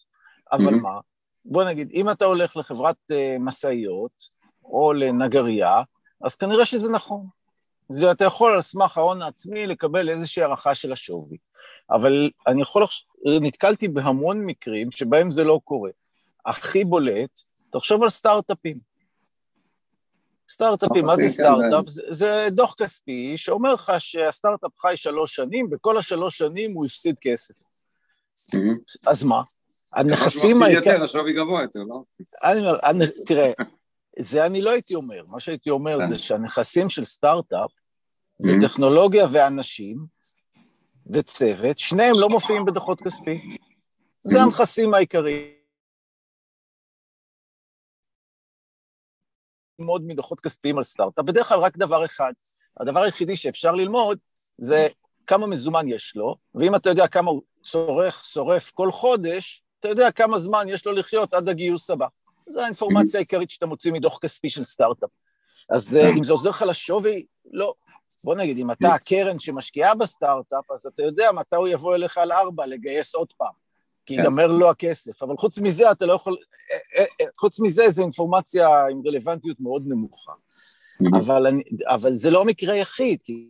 אבל 0.52 0.75
מה? 0.75 1.00
בוא 1.44 1.64
נגיד, 1.64 1.90
אם 1.94 2.10
אתה 2.10 2.25
הולך 2.25 2.56
לחברת 2.56 2.96
uh, 3.12 3.14
משאיות, 3.40 4.35
או 4.70 4.92
לנגרייה, 4.92 5.82
אז 6.25 6.37
כנראה 6.37 6.64
שזה 6.64 6.90
נכון. 6.90 7.26
זה 7.88 8.11
אתה 8.11 8.25
יכול 8.25 8.54
על 8.54 8.62
סמך 8.62 8.99
ההון 8.99 9.23
העצמי 9.23 9.66
לקבל 9.66 10.08
איזושהי 10.08 10.42
הערכה 10.42 10.75
של 10.75 10.92
השווי. 10.92 11.37
אבל 11.90 12.30
אני 12.46 12.62
יכול, 12.62 12.85
נתקלתי 13.40 13.88
בהמון 13.88 14.46
מקרים 14.46 14.90
שבהם 14.90 15.30
זה 15.30 15.44
לא 15.44 15.61
קורה. 15.64 15.90
הכי 16.46 16.85
בולט, 16.85 17.40
תחשוב 17.73 18.02
על 18.02 18.08
סטארט-אפים. 18.08 18.75
סטארט-אפים, 20.50 21.04
מה 21.04 21.16
זה 21.16 21.28
סטארט-אפ? 21.28 21.85
זה, 21.87 22.02
זה 22.11 22.46
דוח 22.50 22.75
כספי 22.78 23.37
שאומר 23.37 23.75
לך 23.75 23.92
שהסטארט-אפ 23.99 24.78
חי 24.78 24.92
שלוש 24.96 25.35
שנים, 25.35 25.70
בכל 25.70 25.96
השלוש 25.96 26.38
שנים 26.38 26.73
הוא 26.73 26.87
הפסיד 26.87 27.16
כסף. 27.20 27.54
אז 29.06 29.25
מה? 29.25 29.42
הנכסים 29.92 30.62
העיקריים... 30.62 30.75
יותר, 30.75 31.04
השווי 31.04 31.32
גבוה 31.32 31.62
יותר, 31.62 31.80
לא? 31.88 32.00
תראה, 33.26 33.52
זה 34.18 34.46
אני 34.46 34.62
לא 34.62 34.70
הייתי 34.70 34.94
אומר, 34.94 35.25
מה 35.28 35.40
שהייתי 35.40 35.70
אומר 35.70 35.99
זה 36.08 36.18
שהנכסים 36.18 36.90
של 36.90 37.04
סטארט-אפ 37.04 37.70
זה 38.38 38.50
mm-hmm. 38.52 38.68
טכנולוגיה 38.68 39.26
ואנשים 39.32 40.06
וצוות, 41.06 41.78
שניהם 41.78 42.14
לא 42.20 42.28
מופיעים 42.28 42.64
בדוחות 42.64 43.00
כספיים. 43.00 43.56
זה 44.20 44.38
mm-hmm. 44.38 44.42
הנכסים 44.42 44.94
העיקריים. 44.94 45.56
ללמוד 49.78 50.02
מדוחות 50.06 50.40
כספיים 50.40 50.78
על 50.78 50.85
סטארט-אפ, 50.85 51.25
בדרך 51.25 51.49
כלל 51.49 51.58
רק 51.58 51.76
דבר 51.76 52.04
אחד. 52.04 52.32
הדבר 52.80 53.02
היחידי 53.02 53.37
שאפשר 53.37 53.75
ללמוד 53.75 54.18
זה 54.58 54.88
כמה 55.26 55.46
מזומן 55.46 55.88
יש 55.88 56.16
לו, 56.16 56.37
ואם 56.54 56.75
אתה 56.75 56.90
יודע 56.90 57.08
כמה 57.08 57.30
הוא 57.30 57.42
צורך, 57.64 58.25
שורף 58.25 58.70
כל 58.70 58.90
חודש, 58.90 59.62
אתה 59.80 59.88
יודע 59.88 60.10
כמה 60.10 60.38
זמן 60.38 60.67
יש 60.69 60.86
לו 60.86 60.93
לחיות 60.93 61.34
עד 61.34 61.49
הגיוס 61.49 61.90
הבא. 61.90 62.06
זו 62.49 62.61
האינפורמציה 62.61 63.21
העיקרית 63.21 63.50
שאתה 63.50 63.67
מוציא 63.67 63.93
מדוח 63.93 64.19
כספי 64.19 64.50
של 64.50 64.65
סטארט-אפ. 64.65 65.11
אז 65.71 65.97
אה, 65.97 66.11
אם 66.11 66.23
זה 66.23 66.32
עוזר 66.32 66.50
לך 66.50 66.65
לשווי, 66.69 67.26
לא. 67.52 67.75
בוא 68.25 68.35
נגיד, 68.35 68.59
אם 68.59 68.71
אתה 68.71 68.95
הקרן 68.95 69.39
שמשקיעה 69.39 69.95
בסטארט-אפ, 69.95 70.71
אז 70.71 70.87
אתה 70.87 71.02
יודע 71.02 71.32
מתי 71.32 71.56
הוא 71.56 71.69
יבוא 71.69 71.95
אליך 71.95 72.19
על 72.19 72.32
ארבע 72.32 72.67
לגייס 72.67 73.15
עוד 73.15 73.32
פעם, 73.37 73.52
כי 74.06 74.17
כן. 74.17 74.23
ייגמר 74.23 74.47
לו 74.47 74.71
הכסף. 74.71 75.23
אבל 75.23 75.37
חוץ 75.37 75.59
מזה, 75.59 75.91
אתה 75.91 76.06
לא 76.06 76.15
יכול... 76.15 76.37
אה, 76.97 77.04
אה, 77.21 77.26
חוץ 77.39 77.61
מזה, 77.61 77.91
זו 77.91 78.02
אינפורמציה 78.02 78.87
עם 78.91 79.02
רלוונטיות 79.06 79.61
מאוד 79.61 79.82
נמוכה. 79.87 80.32
אבל, 81.19 81.47
אני, 81.47 81.63
אבל 81.87 82.17
זה 82.17 82.30
לא 82.30 82.45
מקרה 82.45 82.76
יחיד, 82.76 83.19
כי 83.25 83.49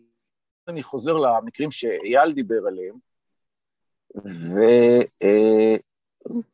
אני 0.68 0.82
חוזר 0.82 1.12
למקרים 1.12 1.70
שאייל 1.70 2.32
דיבר 2.32 2.66
עליהם, 2.66 2.94
ו... 4.24 4.60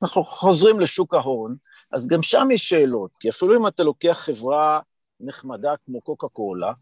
אנחנו 0.02 0.24
חוזרים 0.24 0.80
לשוק 0.80 1.14
ההון, 1.14 1.56
אז 1.92 2.08
גם 2.08 2.22
שם 2.22 2.48
יש 2.52 2.68
שאלות, 2.68 3.10
כי 3.20 3.28
אפילו 3.28 3.56
אם 3.56 3.66
אתה 3.66 3.82
לוקח 3.82 4.18
חברה 4.20 4.80
נחמדה 5.20 5.74
כמו 5.84 6.00
קוקה 6.00 6.28
קולה, 6.28 6.72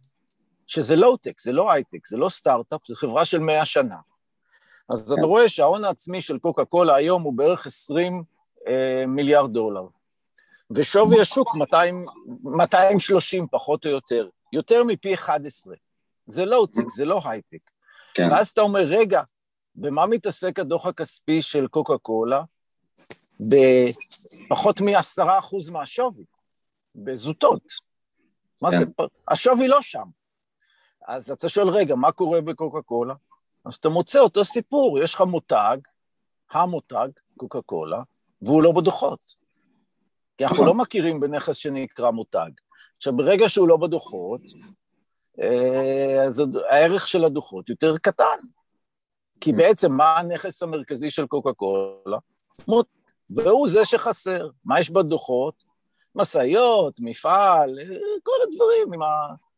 שזה 0.67 0.97
לואו-טק, 0.97 1.41
זה 1.41 1.53
לא 1.53 1.73
הייטק, 1.73 2.07
זה 2.07 2.17
לא 2.17 2.29
סטארט-אפ, 2.29 2.81
זו 2.89 2.95
חברה 2.95 3.25
של 3.25 3.39
מאה 3.39 3.65
שנה. 3.65 3.97
אז 4.91 5.01
אתה 5.01 5.21
כן. 5.21 5.23
רואה 5.23 5.49
שההון 5.49 5.85
העצמי 5.85 6.23
של 6.23 6.39
קוקה 6.39 6.65
קולה 6.65 6.95
היום 6.95 7.23
הוא 7.23 7.35
בערך 7.35 7.67
20 7.67 8.23
אה, 8.67 9.05
מיליארד 9.07 9.53
דולר, 9.53 9.87
ושווי 10.71 11.21
השוק 11.21 11.57
200, 11.57 12.07
230 12.45 13.47
פחות 13.51 13.87
או 13.87 13.91
יותר, 13.91 14.29
יותר 14.53 14.85
מפי 14.85 15.15
11. 15.15 15.75
זה 16.27 16.45
לואו-טק, 16.45 16.89
זה 16.97 17.05
לא 17.05 17.21
הייטק. 17.25 17.71
כן. 18.15 18.29
ואז 18.31 18.49
אתה 18.49 18.61
אומר, 18.61 18.81
רגע, 18.81 19.23
במה 19.75 20.07
מתעסק 20.07 20.59
הדוח 20.59 20.87
הכספי 20.87 21.43
של 21.43 21.67
קוקה 21.67 21.99
קולה? 21.99 22.43
בפחות 23.49 24.81
מעשרה 24.81 25.39
אחוז 25.39 25.71
מהשווי, 25.71 26.25
בזוטות. 26.95 27.63
מה 28.63 28.71
כן. 28.71 28.79
זה? 28.79 28.85
השווי 29.29 29.69
לא 29.69 29.83
שם. 29.83 30.07
אז 31.09 31.31
אתה 31.31 31.49
שואל, 31.49 31.69
רגע, 31.69 31.95
מה 31.95 32.13
קורה 32.13 32.41
בקוקה 32.41 32.83
קולה? 32.83 33.15
אז 33.65 33.75
אתה 33.75 33.89
מוצא 33.89 34.19
אותו 34.19 34.45
סיפור, 34.45 34.99
יש 34.99 35.15
לך 35.15 35.21
מותג, 35.21 35.77
המותג, 36.51 37.09
קוקה 37.37 37.63
קולה, 37.63 38.03
והוא 38.43 38.63
לא 38.63 38.73
בדוחות. 38.73 39.19
כי 40.39 40.45
אנחנו 40.45 40.67
לא 40.67 40.75
מכירים 40.75 41.21
בנכס 41.21 41.57
שנקרא 41.57 42.11
מותג. 42.11 42.51
עכשיו, 42.97 43.17
ברגע 43.17 43.49
שהוא 43.49 43.69
לא 43.69 43.77
בדוחות, 43.77 44.41
אה, 45.41 46.25
אז 46.29 46.43
הערך 46.71 47.09
של 47.09 47.25
הדוחות 47.25 47.69
יותר 47.69 47.99
קטן. 47.99 48.39
כי 49.41 49.53
בעצם 49.53 49.93
מה 49.93 50.19
הנכס 50.19 50.63
המרכזי 50.63 51.11
של 51.11 51.27
קוקה 51.27 51.53
קולה? 51.53 52.19
והוא 53.37 53.69
זה 53.69 53.85
שחסר. 53.85 54.49
מה 54.65 54.81
יש 54.81 54.91
בדוחות? 54.91 55.55
משאיות, 56.15 56.95
מפעל, 57.01 57.79
כל 58.23 58.37
הדברים 58.43 58.93
עם 58.93 59.01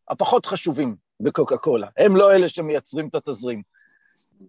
הפחות 0.09 0.47
חשובים 0.47 0.97
בקוקה 1.21 1.57
קולה. 1.57 1.89
הם 1.97 2.17
לא 2.17 2.33
אלה 2.33 2.49
שמייצרים 2.49 3.09
את 3.09 3.15
התזרים. 3.15 3.63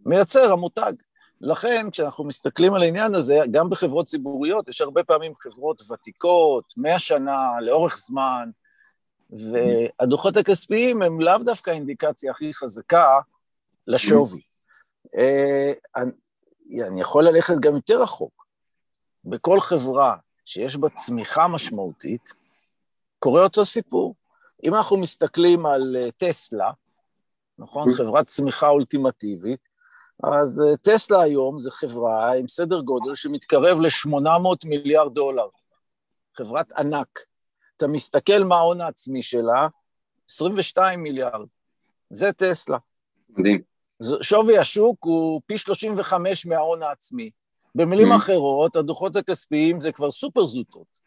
מייצר 0.05 0.51
המותג. 0.51 0.93
לכן, 1.41 1.89
כשאנחנו 1.91 2.23
מסתכלים 2.23 2.73
על 2.73 2.81
העניין 2.81 3.15
הזה, 3.15 3.39
גם 3.51 3.69
בחברות 3.69 4.07
ציבוריות, 4.07 4.69
יש 4.69 4.81
הרבה 4.81 5.03
פעמים 5.03 5.33
חברות 5.35 5.81
ותיקות, 5.91 6.73
מאה 6.77 6.99
שנה, 6.99 7.61
לאורך 7.61 7.97
זמן, 7.97 8.49
והדוחות 9.29 10.37
הכספיים 10.37 11.01
הם 11.01 11.21
לאו 11.21 11.37
דווקא 11.37 11.69
האינדיקציה 11.71 12.31
הכי 12.31 12.53
חזקה 12.53 13.19
לשווי. 13.87 14.41
אה, 15.17 15.71
אני 16.87 17.01
יכול 17.01 17.23
ללכת 17.23 17.55
גם 17.59 17.71
יותר 17.73 18.01
רחוק. 18.01 18.42
בכל 19.25 19.59
חברה 19.59 20.15
שיש 20.45 20.75
בה 20.75 20.89
צמיחה 20.89 21.47
משמעותית, 21.47 22.33
קורה 23.19 23.43
אותו 23.43 23.65
סיפור. 23.65 24.15
אם 24.63 24.75
אנחנו 24.75 24.97
מסתכלים 24.97 25.65
על 25.65 25.95
אה, 25.99 26.09
טסלה, 26.11 26.71
נכון? 27.57 27.89
Mm-hmm. 27.89 27.95
חברת 27.95 28.27
צמיחה 28.27 28.67
אולטימטיבית, 28.69 29.59
אז 30.23 30.61
אה, 30.61 30.77
טסלה 30.77 31.21
היום 31.21 31.59
זה 31.59 31.71
חברה 31.71 32.33
עם 32.33 32.47
סדר 32.47 32.81
גודל 32.81 33.15
שמתקרב 33.15 33.79
ל-800 33.79 34.67
מיליארד 34.67 35.13
דולר. 35.13 35.47
חברת 36.37 36.71
ענק. 36.71 37.19
אתה 37.77 37.87
מסתכל 37.87 38.43
מה 38.43 38.55
ההון 38.55 38.81
העצמי 38.81 39.23
שלה, 39.23 39.67
22 40.29 41.03
מיליארד. 41.03 41.47
זה 42.09 42.33
טסלה. 42.33 42.77
מדהים. 43.29 43.61
שווי 44.21 44.57
השוק 44.57 44.97
הוא 45.05 45.41
פי 45.45 45.57
35 45.57 46.45
מההון 46.45 46.83
העצמי. 46.83 47.31
במילים 47.75 48.11
mm. 48.11 48.15
אחרות, 48.15 48.75
הדוחות 48.75 49.15
הכספיים 49.15 49.81
זה 49.81 49.91
כבר 49.91 50.11
סופר 50.11 50.45
זוטות. 50.45 51.03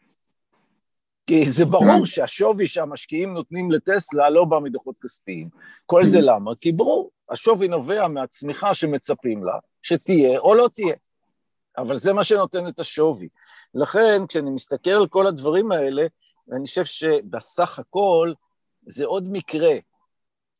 כי 1.27 1.49
זה 1.49 1.65
ברור 1.65 2.05
שהשווי 2.05 2.67
שהמשקיעים 2.67 3.33
נותנים 3.33 3.71
לטסלה 3.71 4.29
לא 4.29 4.45
בא 4.45 4.59
מדוחות 4.59 4.95
כספיים. 5.03 5.49
כל 5.85 6.05
זה 6.05 6.19
למה? 6.21 6.51
כי 6.61 6.71
ברור, 6.71 7.11
השווי 7.31 7.67
נובע 7.67 8.07
מהצמיחה 8.07 8.73
שמצפים 8.73 9.43
לה, 9.45 9.53
שתהיה 9.81 10.39
או 10.39 10.55
לא 10.55 10.69
תהיה. 10.73 10.95
אבל 11.77 11.99
זה 11.99 12.13
מה 12.13 12.23
שנותן 12.23 12.67
את 12.67 12.79
השווי. 12.79 13.27
לכן, 13.73 14.27
כשאני 14.27 14.49
מסתכל 14.49 14.89
על 14.89 15.07
כל 15.07 15.27
הדברים 15.27 15.71
האלה, 15.71 16.05
אני 16.51 16.65
חושב 16.67 16.85
שבסך 16.85 17.79
הכל 17.79 18.33
זה 18.85 19.05
עוד 19.05 19.27
מקרה 19.31 19.73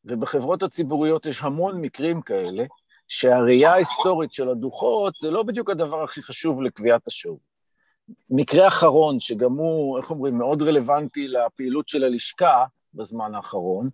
ובחברות 0.05 0.63
הציבוריות 0.63 1.25
יש 1.25 1.41
המון 1.41 1.81
מקרים 1.81 2.21
כאלה, 2.21 2.65
שהראייה 3.07 3.73
ההיסטורית 3.73 4.33
של 4.33 4.49
הדוחות 4.49 5.13
זה 5.13 5.31
לא 5.31 5.43
בדיוק 5.43 5.69
הדבר 5.69 6.03
הכי 6.03 6.23
חשוב 6.23 6.61
לקביעת 6.61 7.07
השווי. 7.07 7.39
מקרה 8.29 8.67
אחרון, 8.67 9.19
שגם 9.19 9.53
הוא, 9.53 9.97
איך 9.97 10.11
אומרים, 10.11 10.37
מאוד 10.37 10.61
רלוונטי 10.61 11.27
לפעילות 11.27 11.89
של 11.89 12.03
הלשכה 12.03 12.65
בזמן 12.93 13.35
האחרון, 13.35 13.89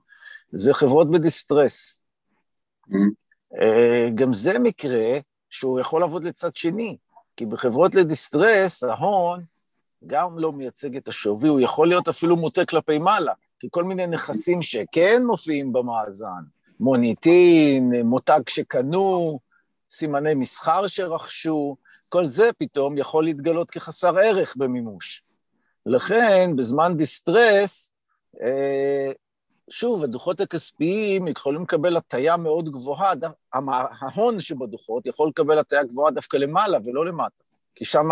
זה 0.50 0.74
חברות 0.74 1.12
בדיסטרס. 1.12 2.02
Mm-hmm. 2.90 3.24
גם 4.16 4.34
זה 4.34 4.60
מקרה 4.60 5.20
שהוא 5.50 5.80
יכול 5.80 6.02
לעבוד 6.02 6.24
לצד 6.24 6.56
שני, 6.56 6.98
כי 7.38 7.46
בחברות 7.46 7.96
לדיסטרס, 7.96 8.84
ההון 8.84 9.44
גם 10.08 10.40
לא 10.40 10.52
מייצג 10.52 10.98
את 10.98 11.08
השווי, 11.08 11.50
הוא 11.50 11.60
יכול 11.60 11.88
להיות 11.88 12.08
אפילו 12.08 12.38
מוטה 12.38 12.66
כלפי 12.66 12.98
מעלה, 12.98 13.34
כי 13.60 13.68
כל 13.72 13.84
מיני 13.84 14.08
נכסים 14.08 14.62
שכן 14.62 15.22
מופיעים 15.28 15.74
במאזן, 15.74 16.44
מוניטין, 16.84 17.94
מותג 18.04 18.40
שקנו, 18.50 19.40
סימני 19.90 20.34
מסחר 20.34 20.88
שרכשו, 20.88 21.76
כל 22.10 22.26
זה 22.26 22.50
פתאום 22.58 22.98
יכול 22.98 23.24
להתגלות 23.24 23.72
כחסר 23.72 24.18
ערך 24.18 24.56
במימוש. 24.58 25.24
לכן, 25.86 26.52
בזמן 26.56 26.98
דיסטרס, 26.98 27.94
אה, 28.42 29.12
שוב, 29.70 30.04
הדוחות 30.04 30.42
הכספיים 30.42 31.28
יכולים 31.28 31.62
לקבל 31.62 31.98
הטיה 31.98 32.38
מאוד 32.38 32.70
גבוהה, 32.70 33.14
ההון 34.02 34.42
שבדוחות 34.42 35.06
יכול 35.08 35.30
לקבל 35.30 35.60
הטיה 35.60 35.84
גבוהה 35.84 36.12
דווקא 36.12 36.38
למעלה 36.38 36.78
ולא 36.86 37.06
למטה, 37.06 37.44
כי 37.76 37.86
שם 37.86 38.08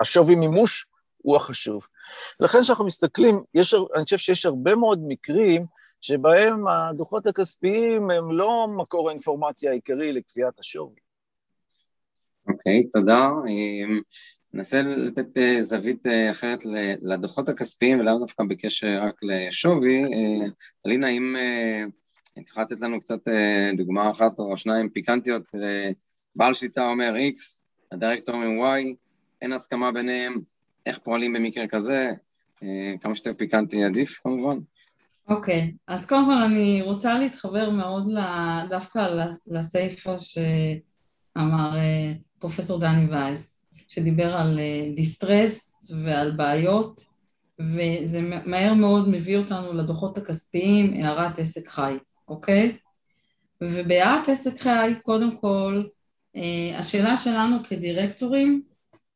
השווי 0.00 0.34
מימוש 0.34 0.86
הוא 1.18 1.36
החשוב. 1.36 1.86
לכן 2.40 2.60
כשאנחנו 2.62 2.86
מסתכלים, 2.86 3.42
יש, 3.54 3.74
אני 3.96 4.04
חושב 4.04 4.18
שיש 4.18 4.46
הרבה 4.46 4.74
מאוד 4.74 5.00
מקרים 5.06 5.66
שבהם 6.02 6.68
הדוחות 6.68 7.26
הכספיים 7.26 8.10
הם 8.10 8.32
לא 8.32 8.66
מקור 8.76 9.08
האינפורמציה 9.08 9.70
העיקרי 9.70 10.12
לקביעת 10.12 10.58
השווי. 10.58 10.96
אוקיי, 12.48 12.80
okay, 12.80 12.90
תודה. 12.92 13.28
ננסה 14.54 14.82
לתת 14.82 15.38
אה, 15.38 15.62
זווית 15.62 16.06
אה, 16.06 16.30
אחרת 16.30 16.64
לדוחות 17.02 17.48
הכספיים 17.48 18.00
ולאו 18.00 18.18
דווקא 18.18 18.44
בקשר 18.44 19.02
רק 19.02 19.20
לשווי. 19.22 20.04
אה, 20.04 20.46
אלינה, 20.86 21.08
אם 21.08 21.36
את 22.38 22.48
יכולה 22.48 22.66
לתת 22.66 22.80
לנו 22.80 23.00
קצת 23.00 23.20
דוגמה 23.76 24.10
אחת 24.10 24.38
או 24.38 24.56
שניים 24.56 24.88
פיקנטיות, 24.88 25.50
בעל 26.36 26.54
שליטה 26.54 26.86
אומר 26.86 27.14
X, 27.14 27.60
הדירקטור 27.92 28.34
אומר 28.34 28.46
Y, 28.46 28.94
אין 29.42 29.52
הסכמה 29.52 29.92
ביניהם, 29.92 30.40
איך 30.86 30.98
פועלים 30.98 31.32
במקרה 31.32 31.68
כזה, 31.68 32.10
כמה 33.00 33.14
שיותר 33.14 33.34
פיקנטי 33.34 33.84
עדיף 33.84 34.20
כמובן. 34.22 34.58
אוקיי, 35.28 35.72
okay. 35.74 35.76
אז 35.88 36.06
קודם 36.06 36.24
כל 36.26 36.42
אני 36.42 36.82
רוצה 36.82 37.18
להתחבר 37.18 37.70
מאוד 37.70 38.08
דווקא 38.68 39.24
לסייפה 39.46 40.16
שאמר 40.18 41.70
פרופסור 42.38 42.80
דני 42.80 43.06
וייס. 43.10 43.52
שדיבר 43.92 44.36
על 44.36 44.58
דיסטרס 44.94 45.90
אה, 45.92 45.96
ועל 46.04 46.30
בעיות, 46.30 47.00
וזה 47.60 48.20
מהר 48.46 48.74
מאוד 48.74 49.08
מביא 49.08 49.36
אותנו 49.38 49.72
לדוחות 49.72 50.18
הכספיים, 50.18 50.94
הערת 50.94 51.38
עסק 51.38 51.68
חי, 51.68 51.94
אוקיי? 52.28 52.76
ובהערת 53.60 54.28
עסק 54.28 54.60
חי, 54.60 54.94
קודם 55.02 55.36
כל, 55.36 55.82
אה, 56.36 56.78
השאלה 56.78 57.16
שלנו 57.16 57.56
כדירקטורים, 57.68 58.62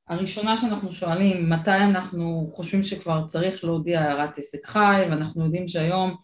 הראשונה 0.09 0.57
שאנחנו 0.57 0.93
שואלים, 0.93 1.51
מתי 1.51 1.71
אנחנו 1.71 2.51
חושבים 2.53 2.83
שכבר 2.83 3.27
צריך 3.29 3.65
להודיע 3.65 4.01
הערת 4.01 4.39
עסק 4.39 4.67
חי, 4.67 5.03
ואנחנו 5.11 5.45
יודעים 5.45 5.69
שהיום 5.69 6.15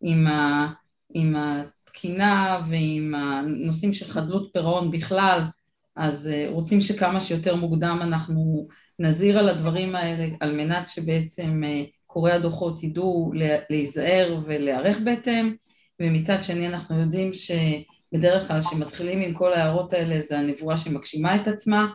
עם, 0.00 0.26
ה, 0.26 0.72
עם 1.14 1.34
התקינה 1.36 2.60
ועם 2.68 3.14
הנושאים 3.14 3.92
של 3.92 4.10
חדלות 4.10 4.50
פירעון 4.52 4.90
בכלל, 4.90 5.40
אז 5.96 6.28
אה, 6.28 6.46
רוצים 6.48 6.80
שכמה 6.80 7.20
שיותר 7.20 7.56
מוקדם 7.56 7.98
אנחנו 8.02 8.68
נזהיר 8.98 9.38
על 9.38 9.48
הדברים 9.48 9.96
האלה 9.96 10.26
על 10.40 10.56
מנת 10.56 10.88
שבעצם 10.88 11.62
אה, 11.64 11.84
קוראי 12.06 12.32
הדוחות 12.32 12.82
ידעו 12.82 13.32
להיזהר 13.70 14.40
ולהיערך 14.44 14.98
בהתאם. 15.04 15.54
ומצד 16.00 16.42
שני 16.42 16.68
אנחנו 16.68 17.00
יודעים 17.00 17.30
שבדרך 17.32 18.48
כלל 18.48 18.60
כשמתחילים 18.60 19.20
עם 19.20 19.34
כל 19.34 19.52
ההערות 19.52 19.92
האלה 19.92 20.20
זה 20.20 20.38
הנבואה 20.38 20.76
שמגשימה 20.76 21.36
את 21.36 21.48
עצמה 21.48 21.86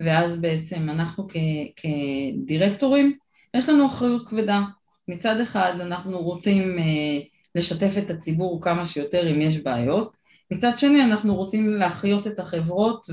ואז 0.00 0.40
בעצם 0.40 0.90
אנחנו 0.90 1.28
כ- 1.28 1.36
כדירקטורים 1.76 3.16
יש 3.54 3.68
לנו 3.68 3.86
אחריות 3.86 4.28
כבדה. 4.28 4.62
מצד 5.08 5.40
אחד 5.40 5.72
אנחנו 5.80 6.18
רוצים 6.18 6.78
אה, 6.78 7.18
לשתף 7.54 7.94
את 7.98 8.10
הציבור 8.10 8.62
כמה 8.62 8.84
שיותר 8.84 9.30
אם 9.30 9.40
יש 9.40 9.56
בעיות. 9.56 10.16
מצד 10.50 10.78
שני 10.78 11.04
אנחנו 11.04 11.34
רוצים 11.34 11.70
להחיות 11.70 12.26
את 12.26 12.38
החברות 12.38 13.06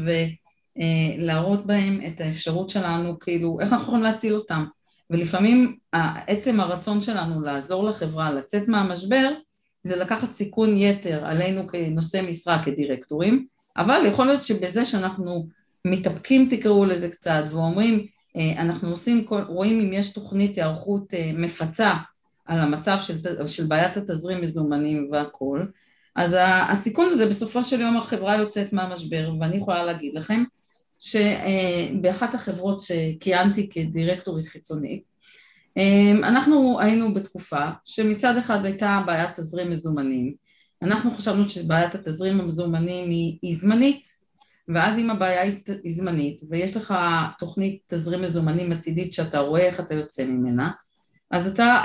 ולהראות 0.77 1.65
בהם 1.65 1.99
את 2.07 2.21
האפשרות 2.21 2.69
שלנו, 2.69 3.19
כאילו 3.19 3.59
איך 3.59 3.73
אנחנו 3.73 3.85
יכולים 3.85 4.03
להציל 4.03 4.35
אותם. 4.35 4.65
ולפעמים 5.09 5.77
עצם 6.27 6.59
הרצון 6.59 7.01
שלנו 7.01 7.41
לעזור 7.41 7.83
לחברה 7.85 8.31
לצאת 8.31 8.67
מהמשבר 8.67 9.31
זה 9.83 9.95
לקחת 9.95 10.31
סיכון 10.31 10.77
יתר 10.77 11.25
עלינו 11.25 11.67
כנושא 11.67 12.21
משרה 12.29 12.63
כדירקטורים. 12.63 13.45
אבל 13.77 14.01
יכול 14.07 14.25
להיות 14.25 14.43
שבזה 14.43 14.85
שאנחנו 14.85 15.47
מתאפקים 15.85 16.47
תקראו 16.49 16.85
לזה 16.85 17.09
קצת 17.09 17.43
ואומרים 17.51 18.05
אה, 18.37 18.61
אנחנו 18.61 18.89
עושים, 18.89 19.25
רואים 19.47 19.79
אם 19.79 19.93
יש 19.93 20.13
תוכנית 20.13 20.57
היערכות 20.57 21.13
אה, 21.13 21.31
מפצה 21.33 21.93
על 22.45 22.59
המצב 22.59 22.97
של, 23.03 23.17
של 23.47 23.63
בעיית 23.67 23.97
התזרים 23.97 24.41
מזומנים 24.41 25.09
והכל 25.11 25.65
אז 26.15 26.35
הסיכון 26.41 27.07
הזה 27.11 27.25
בסופו 27.25 27.63
של 27.63 27.81
יום 27.81 27.97
החברה 27.97 28.35
יוצאת 28.35 28.73
מהמשבר 28.73 29.31
ואני 29.39 29.57
יכולה 29.57 29.83
להגיד 29.83 30.13
לכם 30.15 30.43
שבאחת 30.99 32.33
החברות 32.33 32.81
שכיהנתי 32.81 33.69
כדירקטורית 33.69 34.45
חיצונית 34.45 35.03
אנחנו 36.23 36.79
היינו 36.79 37.13
בתקופה 37.13 37.65
שמצד 37.85 38.37
אחד 38.37 38.65
הייתה 38.65 39.03
בעיית 39.05 39.39
תזרים 39.39 39.69
מזומנים 39.69 40.33
אנחנו 40.81 41.11
חשבנו 41.11 41.49
שבעיית 41.49 41.95
התזרים 41.95 42.39
המזומנים 42.39 43.09
היא, 43.09 43.37
היא 43.41 43.55
זמנית 43.57 44.14
ואז 44.67 44.99
אם 44.99 45.09
הבעיה 45.09 45.41
היא 45.83 45.93
זמנית 45.97 46.41
ויש 46.49 46.77
לך 46.77 46.93
תוכנית 47.39 47.79
תזרים 47.87 48.21
מזומנים 48.21 48.71
עתידית 48.71 49.13
שאתה 49.13 49.39
רואה 49.39 49.61
איך 49.61 49.79
אתה 49.79 49.93
יוצא 49.93 50.25
ממנה 50.25 50.71
אז 51.31 51.47
אתה 51.47 51.83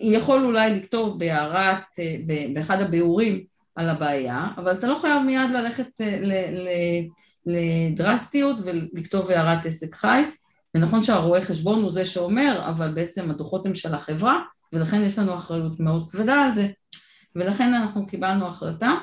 יכול 0.00 0.44
אולי 0.44 0.80
לכתוב 0.80 1.18
בהערת, 1.18 1.84
אה, 1.98 2.16
באחד 2.54 2.80
הביאורים 2.80 3.44
על 3.74 3.88
הבעיה, 3.88 4.48
אבל 4.56 4.72
אתה 4.72 4.86
לא 4.86 4.98
חייב 5.00 5.22
מיד 5.22 5.50
ללכת 5.50 6.00
אה, 6.00 6.20
לדרסטיות 7.46 8.56
ולכתוב 8.64 9.30
הערת 9.30 9.66
עסק 9.66 9.94
חי. 9.94 10.22
ונכון 10.74 11.02
שהרואה 11.02 11.40
חשבון 11.40 11.82
הוא 11.82 11.90
זה 11.90 12.04
שאומר, 12.04 12.68
אבל 12.70 12.94
בעצם 12.94 13.30
הדוחות 13.30 13.66
הם 13.66 13.74
של 13.74 13.94
החברה, 13.94 14.40
ולכן 14.72 15.02
יש 15.02 15.18
לנו 15.18 15.34
אחריות 15.34 15.80
מאוד 15.80 16.10
כבדה 16.10 16.34
על 16.42 16.52
זה. 16.52 16.68
ולכן 17.36 17.74
אנחנו 17.74 18.06
קיבלנו 18.06 18.46
החלטה, 18.46 18.94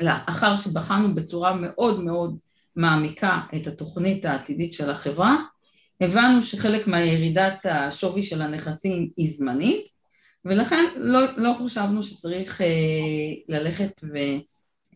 לאחר 0.00 0.56
שבחנו 0.56 1.14
בצורה 1.14 1.52
מאוד 1.52 2.04
מאוד 2.04 2.36
מעמיקה 2.76 3.40
את 3.56 3.66
התוכנית 3.66 4.24
העתידית 4.24 4.72
של 4.72 4.90
החברה, 4.90 5.36
הבנו 6.00 6.42
שחלק 6.42 6.86
מהירידת 6.86 7.66
השווי 7.66 8.22
של 8.22 8.42
הנכסים 8.42 9.10
היא 9.16 9.30
זמנית, 9.36 9.88
ולכן 10.44 10.84
לא, 10.96 11.20
לא 11.36 11.56
חשבנו 11.64 12.02
שצריך 12.02 12.60
אה, 12.60 12.66
ללכת 13.48 14.00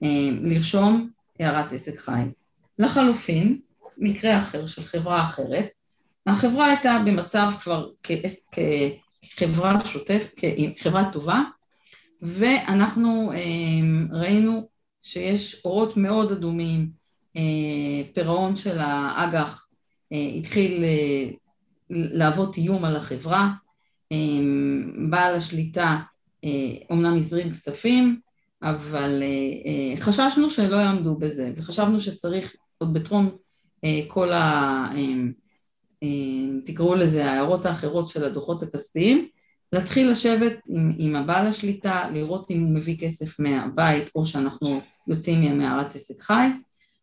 ולרשום 0.03 1.09
אה, 1.41 1.51
הערת 1.51 1.73
עסק 1.73 1.99
חי. 1.99 2.23
לחלופין, 2.79 3.59
מקרה 4.01 4.39
אחר 4.39 4.67
של 4.67 4.83
חברה 4.83 5.23
אחרת, 5.23 5.67
החברה 6.27 6.67
הייתה 6.67 6.99
במצב 7.07 7.51
כבר 7.63 7.89
כחברה 9.37 9.85
שוטף, 9.85 10.31
כחברה 10.77 11.13
טובה, 11.13 11.43
ואנחנו 12.23 13.33
אה, 13.33 14.19
ראינו 14.19 14.69
שיש 15.05 15.65
אורות 15.65 15.97
מאוד 15.97 16.33
אדומים, 16.33 16.91
אה, 17.37 18.13
פירעון 18.15 18.57
של 18.57 18.79
האג"ח 18.79 19.67
אה, 20.13 20.33
התחיל 20.37 20.85
אה, 20.85 21.31
להוות 21.91 22.57
איום 22.57 22.85
על 22.85 22.97
החברה, 22.97 23.51
בעל 25.11 25.35
השליטה 25.37 25.99
אומנם 26.91 27.17
הזרים 27.17 27.51
כספים, 27.51 28.21
אבל 28.63 29.23
חששנו 29.97 30.51
שלא 30.51 30.77
יעמדו 30.77 31.17
בזה, 31.17 31.53
וחשבנו 31.57 32.01
שצריך 32.01 32.55
עוד 32.79 32.95
בטרום 32.95 33.31
כל 34.09 34.33
ה... 34.33 34.89
תקראו 36.65 36.95
לזה 36.95 37.31
ההערות 37.31 37.67
האחרות 37.67 38.09
של 38.09 38.25
הדוחות 38.25 38.63
הכספיים, 38.63 39.29
להתחיל 39.75 40.11
לשבת 40.11 40.61
עם, 40.69 40.93
עם 40.99 41.17
הבעל 41.17 41.47
השליטה, 41.47 42.11
לראות 42.13 42.51
אם 42.51 42.61
הוא 42.61 42.75
מביא 42.75 42.97
כסף 42.99 43.41
מהבית 43.41 44.11
או 44.15 44.27
שאנחנו 44.27 44.81
יוצאים 45.09 45.41
ממערת 45.41 45.95
עסק 45.95 46.23
חי. 46.23 46.49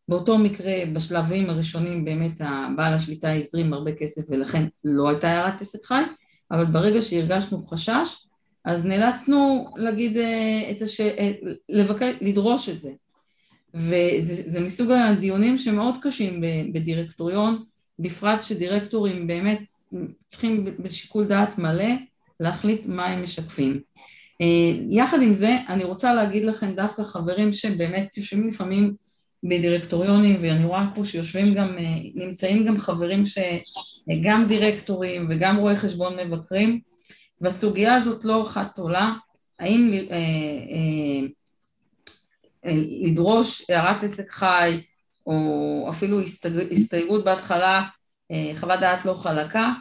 באותו 0.08 0.38
מקרה, 0.38 0.74
בשלבים 0.94 1.50
הראשונים 1.50 2.06
באמת 2.06 2.32
הבעל 2.40 2.94
השליטה 2.94 3.32
הזרים 3.34 3.74
הרבה 3.74 3.92
כסף 3.96 4.22
ולכן 4.30 4.68
לא 4.84 5.10
הייתה 5.10 5.30
הערת 5.30 5.62
עסק 5.62 5.86
חי, 5.86 6.04
אבל 6.52 6.66
ברגע 6.66 7.02
שהרגשנו 7.02 7.66
חשש, 7.66 8.28
אז 8.66 8.86
נאלצנו 8.86 9.66
להגיד 9.76 10.18
את 10.72 10.82
הש... 10.82 11.02
לבקש, 11.70 12.14
לדרוש 12.22 12.70
את 12.70 12.82
זה. 12.82 12.92
וזה 13.74 14.60
מסוג 14.60 14.92
הדיונים 14.92 15.58
שמאוד 15.58 15.96
קשים 16.02 16.42
בדירקטוריון, 16.74 17.64
בפרט 18.00 18.44
שדירקטורים 18.44 19.28
באמת 19.28 19.60
צריכים 20.28 20.66
בשיקול 20.80 21.26
דעת 21.28 21.58
מלא 21.58 21.94
להחליט 22.42 22.86
מה 22.86 23.06
הם 23.06 23.24
משקפים. 23.24 23.80
אה, 24.42 24.72
יחד 24.90 25.22
עם 25.22 25.34
זה, 25.34 25.58
אני 25.70 25.84
רוצה 25.84 26.14
להגיד 26.14 26.44
לכם 26.44 26.76
דווקא 26.76 27.04
חברים 27.04 27.54
שבאמת 27.54 28.18
יושבים 28.18 28.48
לפעמים 28.50 28.94
בדירקטוריונים, 29.44 30.38
ואני 30.42 30.66
רואה 30.66 30.86
פה 30.96 31.06
שיושבים 31.06 31.54
גם, 31.54 31.78
אה, 31.78 31.84
נמצאים 32.16 32.66
גם 32.66 32.78
חברים 32.78 33.24
שגם 33.26 34.46
דירקטורים 34.48 35.28
וגם 35.30 35.58
רואי 35.58 35.76
חשבון 35.76 36.18
מבקרים, 36.20 36.80
והסוגיה 37.42 37.96
הזאת 37.96 38.26
לא 38.26 38.44
אחת 38.44 38.78
עולה, 38.78 39.12
האם 39.60 39.92
אה, 40.12 41.28
לדרוש 43.06 43.70
הערת 43.70 44.04
עסק 44.04 44.32
חי, 44.32 44.82
או 45.26 45.88
אפילו 45.90 46.20
הסתייגות 46.72 47.26
בהתחלה, 47.26 47.82
חוות 48.56 48.80
דעת 48.80 49.06
לא 49.06 49.14
חלקה, 49.14 49.74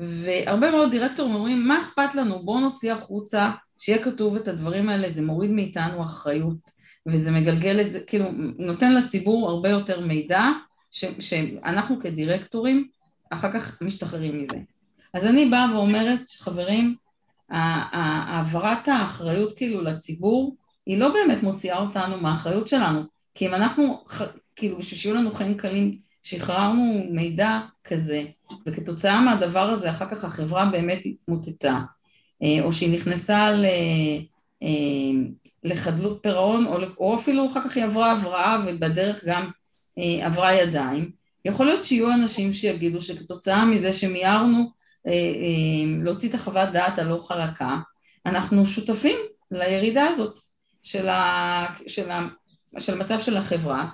והרבה 0.00 0.70
מאוד 0.70 0.90
דירקטורים 0.90 1.34
אומרים, 1.34 1.68
מה 1.68 1.78
אכפת 1.78 2.14
לנו, 2.14 2.44
בואו 2.44 2.60
נוציא 2.60 2.92
החוצה, 2.92 3.50
שיהיה 3.78 4.02
כתוב 4.02 4.36
את 4.36 4.48
הדברים 4.48 4.88
האלה, 4.88 5.10
זה 5.10 5.22
מוריד 5.22 5.50
מאיתנו 5.50 6.02
אחריות, 6.02 6.70
וזה 7.06 7.30
מגלגל 7.30 7.80
את 7.80 7.92
זה, 7.92 8.00
כאילו, 8.00 8.26
נותן 8.58 8.94
לציבור 8.94 9.50
הרבה 9.50 9.68
יותר 9.68 10.00
מידע, 10.00 10.44
ש, 10.90 11.04
שאנחנו 11.18 12.00
כדירקטורים 12.00 12.84
אחר 13.30 13.52
כך 13.52 13.82
משתחררים 13.82 14.40
מזה. 14.40 14.56
אז 15.14 15.26
אני 15.26 15.46
באה 15.46 15.66
ואומרת, 15.74 16.30
חברים, 16.30 16.94
העברת 17.50 18.88
האחריות 18.88 19.56
כאילו 19.56 19.82
לציבור, 19.82 20.56
היא 20.86 20.98
לא 20.98 21.12
באמת 21.12 21.42
מוציאה 21.42 21.78
אותנו 21.78 22.20
מהאחריות 22.20 22.68
שלנו, 22.68 23.02
כי 23.34 23.46
אם 23.46 23.54
אנחנו, 23.54 24.04
כאילו, 24.56 24.78
בשביל 24.78 24.98
שיהיו 24.98 25.14
לנו 25.14 25.32
חיים 25.32 25.56
קלים, 25.56 25.98
שחררנו 26.22 27.04
מידע 27.10 27.60
כזה, 27.84 28.24
וכתוצאה 28.66 29.20
מהדבר 29.20 29.70
הזה 29.70 29.90
אחר 29.90 30.08
כך 30.08 30.24
החברה 30.24 30.64
באמת 30.64 31.00
התמוטטה, 31.04 31.80
אה, 32.42 32.62
או 32.62 32.72
שהיא 32.72 32.98
נכנסה 32.98 33.50
ל... 33.50 33.64
אה, 34.62 34.68
לחדלות 35.64 36.18
פירעון, 36.22 36.66
או, 36.98 37.14
אפילו 37.14 37.46
אחר 37.46 37.62
כך 37.62 37.76
היא 37.76 37.84
עברה 37.84 38.12
הבראה 38.12 38.58
ובדרך 38.66 39.24
גם 39.24 39.50
אה, 39.98 40.26
עברה 40.26 40.52
ידיים. 40.52 41.10
יכול 41.44 41.66
להיות 41.66 41.84
שיהיו 41.84 42.12
אנשים 42.12 42.52
שיגידו 42.52 43.00
שכתוצאה 43.00 43.64
מזה 43.64 43.92
שמיהרנו 43.92 44.80
להוציא 46.04 46.28
את 46.28 46.34
החוות 46.34 46.68
דעת 46.68 46.98
הלא 46.98 47.20
חלקה, 47.22 47.76
אנחנו 48.26 48.66
שותפים 48.66 49.16
לירידה 49.50 50.06
הזאת 50.06 50.40
של, 50.82 51.08
ה, 51.08 51.66
של, 51.86 52.10
ה, 52.10 52.28
של 52.78 52.92
המצב 52.92 53.20
של 53.20 53.36
החברה, 53.36 53.88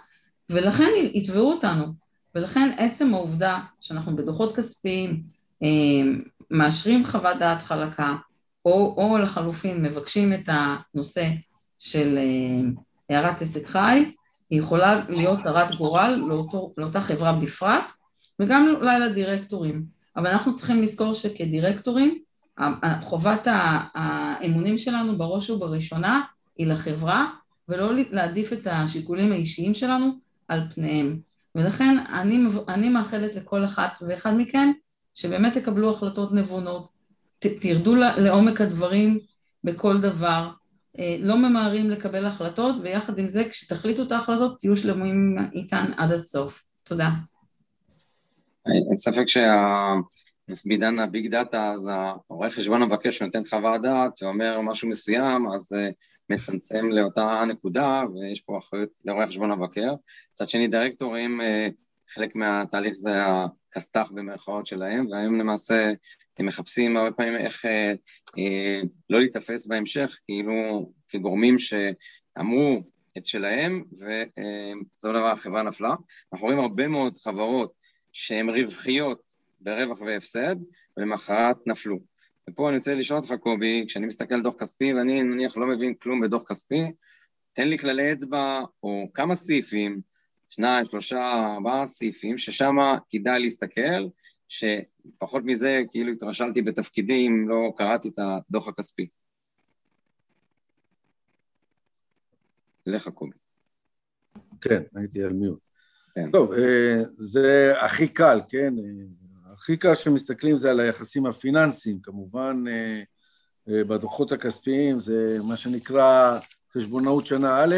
ולכן 0.50 0.90
יתבעו 1.14 1.52
אותנו. 1.52 2.06
ולכן 2.37 2.70
עצם 2.79 3.14
העובדה 3.14 3.61
שאנחנו 3.81 4.16
בדוחות 4.16 4.57
כספיים 4.57 5.22
אה, 5.62 5.68
מאשרים 6.51 7.07
חוות 7.07 7.37
דעת 7.38 7.62
חלקה, 7.62 8.16
או, 8.64 8.94
או 8.96 9.18
לחלופין 9.18 9.83
מבקשים 9.83 10.33
את 10.33 10.49
הנושא 10.49 11.29
של 11.79 12.18
אה, 12.18 12.68
הערת 13.11 13.42
עסק 13.42 13.66
חי, 13.66 14.11
היא 14.51 14.59
יכולה 14.59 15.05
להיות 15.09 15.46
הרת 15.46 15.75
גורל 15.75 16.22
לאותו, 16.29 16.75
לאותה 16.77 17.01
חברה 17.01 17.33
בפרט, 17.33 17.90
וגם 18.40 18.75
אולי 18.81 19.01
לדירקטורים. 19.01 19.85
אבל 20.16 20.27
אנחנו 20.27 20.55
צריכים 20.55 20.83
לזכור 20.83 21.14
שכדירקטורים, 21.14 22.18
חובת 23.03 23.49
האמונים 23.94 24.79
שלנו 24.79 25.18
בראש 25.18 25.51
ובראשונה 25.51 26.20
היא 26.59 26.66
לחברה, 26.66 27.27
ולא 27.68 27.90
להעדיף 28.11 28.53
את 28.53 28.66
השיקולים 28.66 29.33
האישיים 29.33 29.75
שלנו 29.75 30.11
על 30.49 30.61
פניהם. 30.75 31.20
ולכן 31.57 31.99
אני, 31.99 32.45
אני 32.69 32.88
מאחלת 32.88 33.35
לכל 33.35 33.64
אחת 33.64 34.03
ואחד 34.09 34.33
מכם 34.37 34.71
שבאמת 35.14 35.59
תקבלו 35.59 35.90
החלטות 35.90 36.33
נבונות, 36.33 36.88
ת, 37.38 37.47
תרדו 37.47 37.95
לעומק 37.95 38.61
הדברים 38.61 39.19
בכל 39.64 40.01
דבר, 40.01 40.51
אה, 40.99 41.16
לא 41.21 41.37
ממהרים 41.37 41.90
לקבל 41.90 42.27
החלטות, 42.27 42.77
ויחד 42.83 43.19
עם 43.19 43.29
זה 43.29 43.45
כשתחליטו 43.51 44.03
את 44.03 44.12
ההחלטות 44.12 44.59
תהיו 44.59 44.77
שלמים 44.77 45.37
איתן 45.53 45.87
עד 45.97 46.12
הסוף. 46.12 46.62
תודה. 46.83 47.11
אין 48.66 48.97
ספק 48.97 49.29
בעידן 50.66 50.98
הביג 50.98 51.30
דאטה, 51.30 51.72
אז 51.72 51.90
העורך 51.92 52.54
חשבון 52.54 52.82
המבקש 52.82 53.18
שנותן 53.18 53.44
חוות 53.44 53.82
דעת 53.82 54.22
ואומר 54.22 54.61
משהו 54.61 54.88
מסוים, 54.88 55.46
אז 55.54 55.72
uh, 55.72 55.92
מצמצם 56.30 56.90
לאותה 56.90 57.42
נקודה, 57.48 58.02
ויש 58.14 58.40
פה 58.40 58.59
אחריות 58.59 58.88
לעורך 59.04 59.28
חשבון 59.28 59.50
המבקר. 59.50 59.94
מצד 60.32 60.48
שני, 60.48 60.68
דירקטורים, 60.68 61.40
uh, 61.40 61.44
חלק 62.14 62.35
מהתהליך 62.35 62.94
זה 62.94 63.22
הכסת"ח 63.26 64.11
במרכאות 64.14 64.66
שלהם, 64.66 65.06
והם 65.11 65.40
למעשה 65.40 65.92
הם 66.38 66.46
מחפשים 66.46 66.96
הרבה 66.96 67.11
פעמים 67.11 67.37
איך 67.37 67.64
uh, 67.64 68.38
לא 69.11 69.18
להיתפס 69.18 69.66
בהמשך, 69.66 70.18
כאילו 70.24 70.90
כגורמים 71.09 71.56
שאמרו 71.59 72.82
את 73.18 73.26
שלהם, 73.26 73.85
וזו 73.92 75.12
דבר 75.12 75.30
החברה 75.30 75.62
נפלה. 75.62 75.94
אנחנו 76.32 76.46
רואים 76.46 76.61
הרבה 76.61 76.88
מאוד 76.88 77.16
חברות 77.16 77.72
שהן 78.12 78.50
רווחיות 78.50 79.25
ברווח 79.66 80.00
והפסד, 80.00 80.57
ולמחרת 80.96 81.66
נפלו. 81.66 81.98
ופה 82.50 82.68
אני 82.68 82.76
רוצה 82.76 82.94
לשאול 82.94 83.18
אותך, 83.18 83.33
קובי, 83.40 83.85
כשאני 83.88 84.07
מסתכל 84.07 84.35
על 84.35 84.42
דוח 84.42 84.55
כספי 84.59 84.94
ואני 84.94 85.22
נניח 85.22 85.57
לא 85.57 85.66
מבין 85.66 85.94
כלום 85.94 86.20
בדוח 86.20 86.42
כספי, 86.48 86.92
תן 87.52 87.68
לי 87.68 87.79
כללי 87.79 88.12
אצבע 88.12 88.61
או 88.83 89.11
כמה 89.14 89.35
סעיפים, 89.35 90.00
שניים, 90.50 90.85
שלושה, 90.85 91.55
ארבעה 91.55 91.87
סעיפים, 91.87 92.38
ששם 92.38 92.76
כדאי 93.11 93.40
להסתכל, 93.40 94.09
שפחות 94.48 95.42
מזה 95.44 95.83
כאילו 95.90 96.12
התרשלתי 96.12 96.62
בתפקידי 96.62 97.26
אם 97.26 97.48
לא 97.48 97.72
קראתי 97.76 98.09
את 98.09 98.18
הדוח 98.18 98.68
הכספי. 98.68 99.09
לך, 102.87 103.09
קובי. 103.09 103.37
כן, 104.61 104.83
הייתי 104.94 105.22
על 105.22 105.33
מיוט. 105.33 105.59
כן. 106.14 106.31
טוב, 106.31 106.52
אה, 106.52 107.02
זה 107.16 107.72
הכי 107.81 108.09
קל, 108.09 108.40
כן? 108.48 108.74
הכי 109.59 109.77
קל 109.77 109.95
שמסתכלים 109.95 110.57
זה 110.57 110.71
על 110.71 110.81
היחסים 110.81 111.27
הפיננסיים, 111.27 112.01
כמובן 112.03 112.64
אה, 112.69 113.03
אה, 113.69 113.85
בדוחות 113.85 114.33
הכספיים 114.33 115.01
זה 115.01 115.38
מה 115.49 115.57
שנקרא 115.57 116.38
חשבונאות 116.75 117.27
שנה 117.27 117.64
א', 117.64 117.77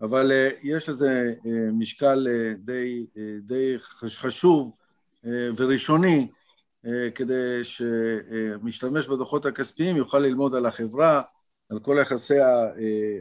אבל 0.00 0.32
אה, 0.32 0.50
יש 0.62 0.88
לזה 0.88 1.34
משקל 1.72 2.28
די, 2.58 3.06
די 3.42 3.74
חשוב 3.78 4.72
וראשוני 5.56 6.28
כדי 7.14 7.60
שמשתמש 7.62 9.06
בדוחות 9.06 9.46
הכספיים 9.46 9.96
יוכל 9.96 10.18
ללמוד 10.18 10.54
על 10.54 10.66
החברה, 10.66 11.22
על 11.70 11.80
כל 11.80 11.98
היחסי, 11.98 12.34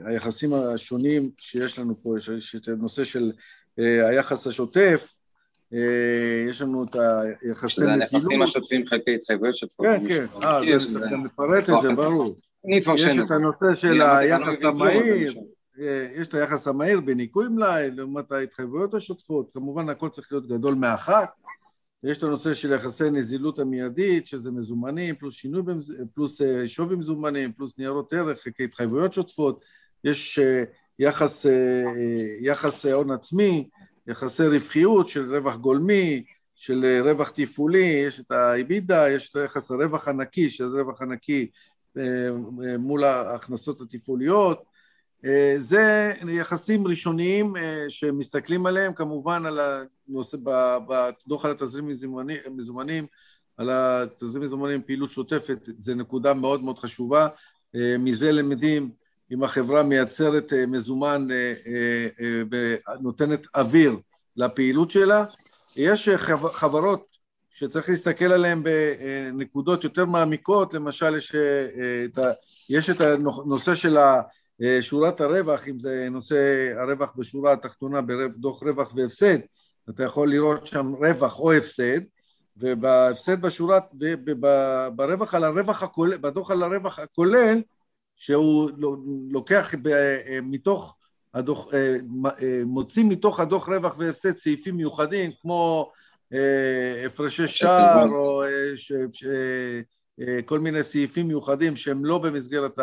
היחסים 0.06 0.54
השונים 0.54 1.32
שיש 1.38 1.80
לנו 1.80 2.04
פה, 2.04 2.16
יש 2.38 2.56
את 2.56 2.68
הנושא 2.68 3.04
של 3.04 3.32
היחס 3.78 4.48
השוטף, 4.48 5.19
יש 6.50 6.62
לנו 6.62 6.84
את 6.84 6.96
היחסי 6.96 7.66
נזילות. 7.66 7.72
שזה 7.72 7.94
הנכסים 7.94 8.42
השוטפים 8.42 8.88
חלקי 8.88 9.16
התחייבויות 9.16 9.56
שוטפות. 9.56 9.86
כן, 9.86 10.08
כן, 10.08 10.26
אה, 10.44 10.80
צריך 10.80 11.12
גם 11.12 11.26
לפרט 11.26 11.70
את 11.70 11.82
זה, 11.82 11.96
ברור. 11.96 12.36
יש 12.66 12.88
את 13.26 13.32
הנושא 13.32 13.76
של 13.76 14.02
היחס 14.02 14.64
המהיר, 14.64 15.34
אה, 15.80 16.08
יש 16.16 16.28
את 16.28 16.34
היחס 16.34 16.68
המהיר 16.68 17.00
בניכוי 17.00 17.48
מלאי 17.48 17.92
לעומת 17.92 18.32
ההתחייבויות 18.32 18.94
השוטפות, 18.94 19.50
כמובן 19.54 19.90
הכל 19.90 20.10
צריך 20.10 20.32
להיות 20.32 20.48
גדול 20.48 20.76
מאחת. 20.76 21.30
יש 22.04 22.18
את 22.18 22.24
הנושא 22.24 22.54
של 22.54 22.74
יחסי 22.74 23.10
נזילות 23.10 23.60
המיידית, 23.60 24.28
שזה 24.28 24.52
מזומנים, 24.52 25.16
פלוס 25.16 25.36
שינוי, 25.36 25.62
במז... 25.62 25.96
פלוס 26.16 26.42
אה, 26.42 26.68
שווי 26.68 26.96
מזומנים, 26.96 27.54
פלוס 27.54 27.78
ניירות 27.78 28.14
ערך, 28.14 28.48
כהתחייבויות 28.56 29.14
שוטפות, 29.14 29.64
יש 30.04 30.40
יחס, 31.00 31.46
יחס 32.42 32.86
הון 32.86 33.12
עצמי, 33.12 33.70
יחסי 34.10 34.48
רווחיות 34.48 35.08
של 35.08 35.36
רווח 35.36 35.56
גולמי, 35.56 36.24
של 36.56 36.86
אה, 36.86 37.12
רווח 37.12 37.30
תפעולי, 37.30 38.04
יש 38.08 38.20
את 38.20 38.32
האיבידה, 38.32 39.10
יש 39.10 39.30
את 39.30 39.36
יחס 39.46 39.72
הרווח 39.72 40.08
הנקי, 40.08 40.50
שזה 40.50 40.82
רווח 40.82 41.02
הנקי 41.02 41.50
אה, 41.98 42.04
אה, 42.64 42.78
מול 42.78 43.04
ההכנסות 43.04 43.82
התפעוליות. 43.82 44.70
זה 45.58 46.14
יחסים 46.28 46.88
ראשוניים 46.88 47.54
שמסתכלים 47.90 48.66
עליהם, 48.66 48.94
כמובן 48.94 49.46
על 49.46 49.60
הנושא, 50.08 50.38
בדוח 50.88 51.46
על 51.46 51.52
התזרים 51.52 51.88
מזומנים, 52.56 53.06
על 53.58 53.70
התזרים 53.70 54.44
מזומנים 54.44 54.82
פעילות 54.84 55.10
שוטפת, 55.10 55.70
זה 55.78 55.96
נקודה 55.96 56.34
מאוד 56.34 56.64
מאוד 56.64 56.80
חשובה. 56.80 57.28
מזה 58.00 58.32
למדים 58.32 58.92
אם 59.32 59.44
החברה 59.44 59.84
מייצרת 59.84 60.54
אה, 60.54 60.66
מזומן 60.66 61.28
ונותנת 62.52 63.40
אה, 63.40 63.50
אה, 63.56 63.62
אוויר 63.62 63.98
לפעילות 64.36 64.90
שלה. 64.90 65.26
יש 65.78 66.10
חברות 66.52 67.18
שצריך 67.50 67.90
להסתכל 67.90 68.26
עליהם 68.26 68.64
בנקודות 68.64 69.84
יותר 69.84 70.06
מעמיקות, 70.06 70.74
למשל 70.74 71.18
יש 71.18 71.36
את, 72.06 72.18
ה, 72.18 72.32
יש 72.70 72.90
את 72.90 73.02
הנושא 73.02 73.76
של 73.76 73.98
שורת 74.82 75.22
הרווח, 75.22 75.68
אם 75.68 75.80
זה 75.80 76.08
נושא 76.12 76.36
הרווח 76.82 77.10
בשורה 77.16 77.54
התחתונה 77.54 78.02
בדוח 78.02 78.64
רווח 78.64 78.94
והפסד, 78.96 79.38
אתה 79.90 80.04
יכול 80.04 80.30
לראות 80.32 80.66
שם 80.66 80.94
רווח 80.94 81.40
או 81.40 81.54
הפסד, 81.54 82.00
ובהפסד 82.58 83.42
בשורת, 83.42 83.84
ברווח 84.96 85.34
על 85.34 85.44
הרווח 85.44 85.84
הכולל, 85.84 86.18
בדוח 86.18 86.52
על 86.52 86.64
הרווח 86.64 87.00
הכולל, 87.00 87.62
שהוא 88.20 88.72
לוקח 89.32 89.72
מתוך 90.44 90.96
הדוח, 91.34 91.74
אה, 91.74 91.96
אה, 92.44 92.62
מוציא 92.66 93.04
מתוך 93.04 93.40
הדוח 93.40 93.70
רווח 93.70 93.96
והפסד 93.98 94.38
סעיפים 94.38 94.78
מיוחדים 94.78 95.32
כמו 95.42 95.92
אה, 96.34 97.06
הפרשי 97.06 97.48
שער 97.48 98.10
או 98.10 98.44
ש, 98.76 98.94
ש, 99.12 99.26
כל 100.46 100.60
מיני 100.60 100.84
סעיפים 100.84 101.28
מיוחדים 101.28 101.76
שהם 101.76 102.06
לא 102.06 102.18
במסגרת 102.18 102.80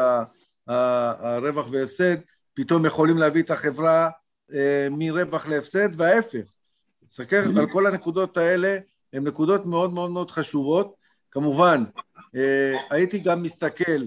הרווח 0.67 1.67
והפסד, 1.71 2.17
פתאום 2.55 2.87
יכולים 2.87 3.19
להביא 3.19 3.43
את 3.43 3.51
החברה 3.51 4.11
מרווח 4.91 5.49
להפסד 5.49 5.89
וההפך. 6.01 6.53
תסתכל 7.09 7.37
על 7.37 7.71
כל 7.71 7.87
הנקודות 7.87 8.37
האלה, 8.37 8.79
הן 9.13 9.27
נקודות 9.27 9.67
מאוד 9.67 9.93
מאוד 9.93 10.11
מאוד 10.11 10.31
חשובות. 10.31 10.97
כמובן, 11.31 11.85
הייתי 12.91 13.19
גם 13.19 13.43
מסתכל 13.43 13.83
אה, 13.93 14.07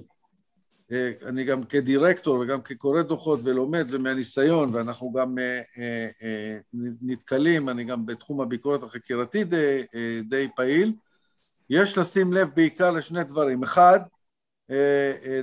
אני 1.25 1.43
גם 1.43 1.63
כדירקטור 1.63 2.39
וגם 2.39 2.61
כקורא 2.61 3.01
דוחות 3.01 3.39
ולומד 3.43 3.85
ומהניסיון 3.89 4.75
ואנחנו 4.75 5.11
גם 5.11 5.39
אה, 5.39 5.61
אה, 5.79 6.57
נתקלים, 7.01 7.69
אני 7.69 7.83
גם 7.83 8.05
בתחום 8.05 8.41
הביקורת 8.41 8.83
החקירתית 8.83 9.49
די, 9.49 9.81
די 10.23 10.47
פעיל, 10.55 10.93
יש 11.69 11.97
לשים 11.97 12.33
לב 12.33 12.49
בעיקר 12.55 12.91
לשני 12.91 13.23
דברים, 13.23 13.63
אחד 13.63 13.99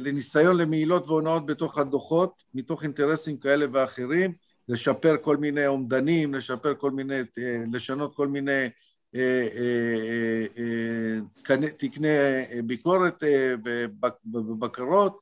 לניסיון 0.00 0.56
למעילות 0.56 1.06
והונאות 1.08 1.46
בתוך 1.46 1.78
הדוחות 1.78 2.42
מתוך 2.54 2.82
אינטרסים 2.82 3.36
כאלה 3.36 3.66
ואחרים, 3.72 4.32
לשפר 4.68 5.16
כל 5.22 5.36
מיני 5.36 5.66
אומדנים, 5.66 6.34
לשפר 6.34 6.74
כל 6.74 6.90
מיני, 6.90 7.20
לשנות 7.72 8.14
כל 8.16 8.28
מיני 8.28 8.68
תקני 11.78 12.08
ביקורת 12.64 13.22
ובקרות, 14.32 15.20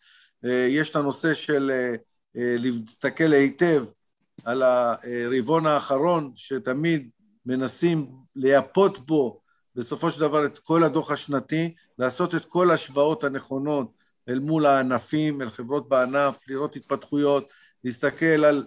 יש 0.68 0.90
את 0.90 0.96
הנושא 0.96 1.34
של 1.34 1.70
להסתכל 2.34 3.32
היטב 3.32 3.84
על 4.46 4.62
הרבעון 4.62 5.66
האחרון, 5.66 6.32
שתמיד 6.36 7.10
מנסים 7.46 8.10
לייפות 8.36 9.06
בו 9.06 9.40
בסופו 9.76 10.10
של 10.10 10.20
דבר 10.20 10.46
את 10.46 10.58
כל 10.58 10.84
הדוח 10.84 11.10
השנתי, 11.10 11.74
לעשות 11.98 12.34
את 12.34 12.44
כל 12.44 12.70
ההשוואות 12.70 13.24
הנכונות 13.24 13.92
אל 14.28 14.38
מול 14.38 14.66
הענפים, 14.66 15.42
אל 15.42 15.50
חברות 15.50 15.88
בענף, 15.88 16.40
לראות 16.48 16.76
התפתחויות, 16.76 17.52
להסתכל 17.84 18.44
על 18.44 18.64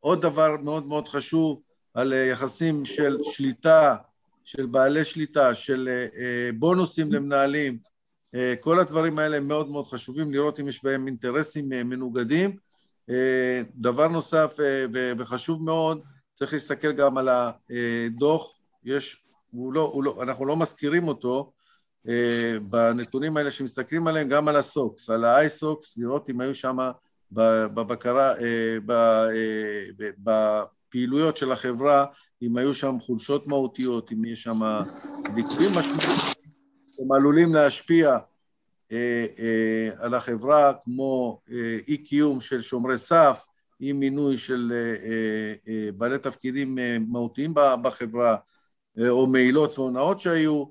עוד 0.00 0.22
דבר 0.22 0.56
מאוד 0.56 0.86
מאוד 0.86 1.08
חשוב, 1.08 1.62
על 1.94 2.12
יחסים 2.12 2.84
של 2.84 3.18
שליטה 3.22 3.96
של 4.44 4.66
בעלי 4.66 5.04
שליטה, 5.04 5.54
של 5.54 5.88
אה, 5.88 6.06
אה, 6.22 6.50
בונוסים 6.58 7.12
למנהלים, 7.12 7.72
אה, 7.72 7.89
כל 8.60 8.80
הדברים 8.80 9.18
האלה 9.18 9.36
הם 9.36 9.48
מאוד 9.48 9.70
מאוד 9.70 9.86
חשובים, 9.86 10.32
לראות 10.32 10.60
אם 10.60 10.68
יש 10.68 10.84
בהם 10.84 11.06
אינטרסים 11.06 11.68
מנוגדים. 11.68 12.56
דבר 13.74 14.08
נוסף 14.08 14.56
וחשוב 15.18 15.62
מאוד, 15.62 16.00
צריך 16.34 16.52
להסתכל 16.52 16.92
גם 16.92 17.18
על 17.18 17.28
הדוח, 17.28 18.58
יש, 18.84 19.22
הוא 19.50 19.72
לא, 19.72 19.90
הוא 19.94 20.04
לא, 20.04 20.22
אנחנו 20.22 20.46
לא 20.46 20.56
מזכירים 20.56 21.08
אותו 21.08 21.52
בנתונים 22.62 23.36
האלה 23.36 23.50
שמסתכלים 23.50 24.06
עליהם, 24.06 24.28
גם 24.28 24.48
על 24.48 24.56
הסוקס, 24.56 25.10
על 25.10 25.24
האייסוקס, 25.24 25.98
לראות 25.98 26.30
אם 26.30 26.40
היו 26.40 26.54
שם 26.54 26.78
בבקרה, 27.32 28.34
בפעילויות 30.18 31.36
של 31.36 31.52
החברה 31.52 32.04
אם 32.42 32.56
היו 32.56 32.74
שם 32.74 32.96
חולשות 33.00 33.48
מהותיות, 33.48 34.12
אם 34.12 34.24
יש 34.24 34.42
שם 34.42 34.60
ליקויים 35.36 35.70
משמעותיים 35.70 36.29
הם 37.00 37.12
עלולים 37.12 37.54
להשפיע 37.54 38.18
אה, 38.92 39.26
אה, 39.38 39.90
על 39.98 40.14
החברה, 40.14 40.72
כמו 40.84 41.40
אה, 41.50 41.78
אי 41.88 41.96
קיום 41.96 42.40
של 42.40 42.60
שומרי 42.60 42.98
סף, 42.98 43.46
אי 43.80 43.92
מינוי 43.92 44.36
של 44.36 44.72
אה, 44.74 45.54
אה, 45.68 45.92
בעלי 45.92 46.18
תפקידים 46.18 46.78
אה, 46.78 46.96
מהותיים 47.08 47.54
בחברה, 47.82 48.36
אה, 48.98 49.08
או 49.08 49.26
מעילות 49.26 49.78
והונאות 49.78 50.18
שהיו, 50.18 50.64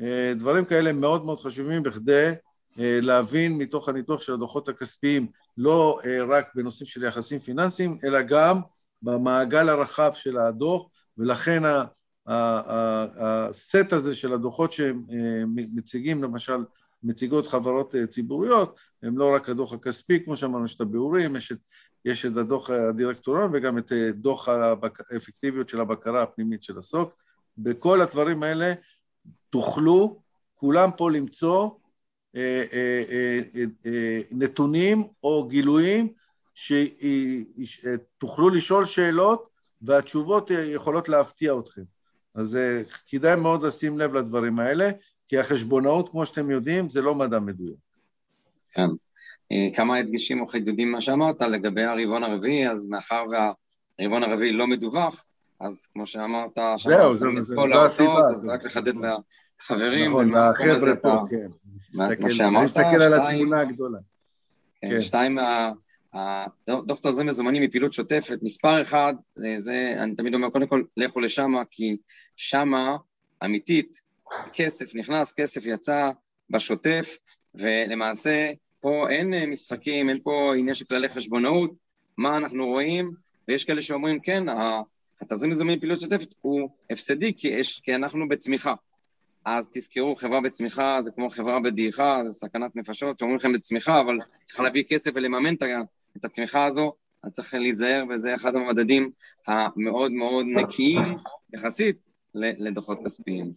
אה, 0.00 0.32
דברים 0.36 0.64
כאלה 0.64 0.92
מאוד 0.92 1.24
מאוד 1.24 1.40
חשובים 1.40 1.82
בכדי 1.82 2.32
אה, 2.78 2.98
להבין 3.02 3.58
מתוך 3.58 3.88
הניתוח 3.88 4.20
של 4.20 4.32
הדוחות 4.32 4.68
הכספיים 4.68 5.26
לא 5.56 6.00
אה, 6.04 6.24
רק 6.28 6.54
בנושאים 6.54 6.86
של 6.86 7.04
יחסים 7.04 7.38
פיננסיים, 7.38 7.98
אלא 8.04 8.22
גם 8.22 8.60
במעגל 9.02 9.68
הרחב 9.68 10.12
של 10.14 10.38
הדוח, 10.38 10.82
ולכן 11.18 11.62
הסט 12.26 13.92
הזה 13.92 14.14
של 14.14 14.32
הדוחות 14.32 14.72
שהם 14.72 15.04
אה, 15.12 15.44
מציגים, 15.46 16.22
למשל 16.22 16.64
מציגות 17.02 17.46
חברות 17.46 17.94
אה, 17.94 18.06
ציבוריות, 18.06 18.78
הם 19.02 19.18
לא 19.18 19.34
רק 19.34 19.48
הדוח 19.48 19.72
הכספי, 19.72 20.24
כמו 20.24 20.36
שאמרנו, 20.36 20.64
יש 20.64 20.74
את 20.74 20.80
הביאורים, 20.80 21.36
יש 21.36 21.52
את, 21.52 21.58
יש 22.04 22.26
את 22.26 22.36
הדוח 22.36 22.70
הדירקטוריון 22.70 23.50
וגם 23.54 23.78
את 23.78 23.92
אה, 23.92 24.12
דוח 24.12 24.48
האפקטיביות 24.48 25.68
של 25.68 25.80
הבקרה 25.80 26.22
הפנימית 26.22 26.62
של 26.62 26.78
הסוק. 26.78 27.14
בכל 27.58 28.00
הדברים 28.00 28.42
האלה 28.42 28.72
תוכלו 29.50 30.22
כולם 30.54 30.90
פה 30.96 31.10
למצוא 31.10 31.70
נתונים 34.30 35.04
או 35.24 35.48
גילויים 35.48 36.12
שתוכלו 37.64 38.50
לשאול 38.50 38.84
שאלות 38.84 39.48
והתשובות 39.82 40.50
יכולות 40.50 41.08
להפתיע 41.08 41.54
אתכם. 41.58 41.82
אז 42.34 42.56
אה, 42.56 42.82
כדאי 43.06 43.36
מאוד 43.36 43.62
לשים 43.62 43.98
לב 43.98 44.14
לדברים 44.14 44.58
האלה, 44.58 44.90
כי 45.28 45.38
החשבונאות, 45.38 46.08
כמו 46.08 46.26
שאתם 46.26 46.50
יודעים, 46.50 46.88
זה 46.88 47.02
לא 47.02 47.14
מדע 47.14 47.38
מדויק. 47.38 47.76
כן. 48.74 48.88
אה, 49.52 49.68
כמה 49.74 49.96
הדגשים 49.96 50.40
או 50.40 50.46
חידודים 50.46 50.92
מה 50.92 51.00
שאמרת 51.00 51.40
לגבי 51.42 51.84
הרבעון 51.84 52.22
הרביעי, 52.24 52.68
אז 52.68 52.86
מאחר 52.86 53.24
והרבעון 53.30 54.22
הרביעי 54.22 54.52
לא 54.52 54.66
מדווח, 54.66 55.24
אז 55.60 55.86
כמו 55.92 56.06
שאמרת, 56.06 56.58
זהו, 56.84 57.12
זו 57.12 57.30
הסיבה. 57.84 58.20
אז 58.34 58.46
רק 58.46 58.64
לחדד 58.64 58.92
לחברים. 58.96 60.10
נכון, 60.10 60.28
לחבר'ה 60.28 60.96
פה, 60.96 61.22
כן. 61.30 61.48
מה 61.94 62.30
שאמרת, 62.30 62.62
להסתכל 62.62 63.02
על 63.02 63.14
התמונה 63.14 63.60
הגדולה. 63.60 63.98
כן, 64.80 64.90
כן. 64.90 65.02
שתיים, 65.02 65.38
דוח 66.66 66.98
תזרים 66.98 67.26
מזומנים 67.26 67.62
מפעילות 67.62 67.92
שוטפת, 67.92 68.38
מספר 68.42 68.82
אחד, 68.82 69.14
זה, 69.56 69.94
אני 69.98 70.14
תמיד 70.14 70.34
אומר, 70.34 70.50
קודם 70.50 70.66
כל, 70.66 70.82
לכו 70.96 71.20
לשמה, 71.20 71.62
כי 71.70 71.96
שמה, 72.36 72.96
אמיתית, 73.44 74.00
כסף 74.52 74.94
נכנס, 74.94 75.32
כסף 75.32 75.66
יצא 75.66 76.10
בשוטף, 76.50 77.16
ולמעשה, 77.54 78.52
פה 78.80 79.10
אין 79.10 79.50
משחקים, 79.50 80.08
אין 80.08 80.18
פה 80.22 80.52
עניין 80.58 80.74
של 80.74 80.84
כללי 80.84 81.08
חשבונאות, 81.08 81.70
מה 82.16 82.36
אנחנו 82.36 82.66
רואים, 82.66 83.10
ויש 83.48 83.64
כאלה 83.64 83.82
שאומרים, 83.82 84.20
כן, 84.20 84.44
התזרים 85.20 85.50
מזומנים 85.50 85.76
מפעילות 85.76 86.00
שוטפת 86.00 86.34
הוא 86.40 86.70
הפסדי, 86.90 87.32
כי, 87.36 87.48
יש, 87.48 87.80
כי 87.80 87.94
אנחנו 87.94 88.28
בצמיחה. 88.28 88.74
אז 89.44 89.68
תזכרו, 89.72 90.16
חברה 90.16 90.40
בצמיחה 90.40 91.00
זה 91.00 91.10
כמו 91.10 91.30
חברה 91.30 91.60
בדעיכה, 91.60 92.20
זה 92.24 92.32
סכנת 92.32 92.76
נפשות, 92.76 93.18
שאומרים 93.18 93.38
לכם 93.38 93.52
בצמיחה, 93.52 94.00
אבל 94.00 94.18
צריך 94.44 94.60
להביא 94.60 94.84
כסף 94.88 95.10
ולממן 95.14 95.54
את 95.54 95.62
הצמיחה 96.24 96.64
הזו, 96.64 96.92
אז 97.22 97.32
צריך 97.32 97.54
להיזהר, 97.54 98.04
וזה 98.10 98.34
אחד 98.34 98.56
המדדים 98.56 99.10
המאוד 99.46 100.12
מאוד 100.12 100.46
נקיים 100.46 101.16
יחסית 101.54 101.96
לדוחות 102.34 102.98
כספיים. 103.04 103.52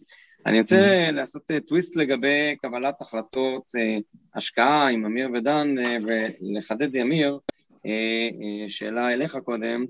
אני 0.46 0.60
רוצה 0.60 1.10
לעשות 1.10 1.50
טוויסט 1.68 1.96
לגבי 1.96 2.56
קבלת 2.62 3.02
החלטות 3.02 3.72
אה, 3.76 3.98
השקעה 4.34 4.88
עם 4.88 5.04
אמיר 5.04 5.30
ודן, 5.34 5.74
אה, 5.78 5.96
ולחדד, 6.04 6.96
אמיר, 6.96 7.38
אה, 7.86 8.28
שאלה 8.68 9.12
אליך 9.12 9.36
קודם, 9.44 9.84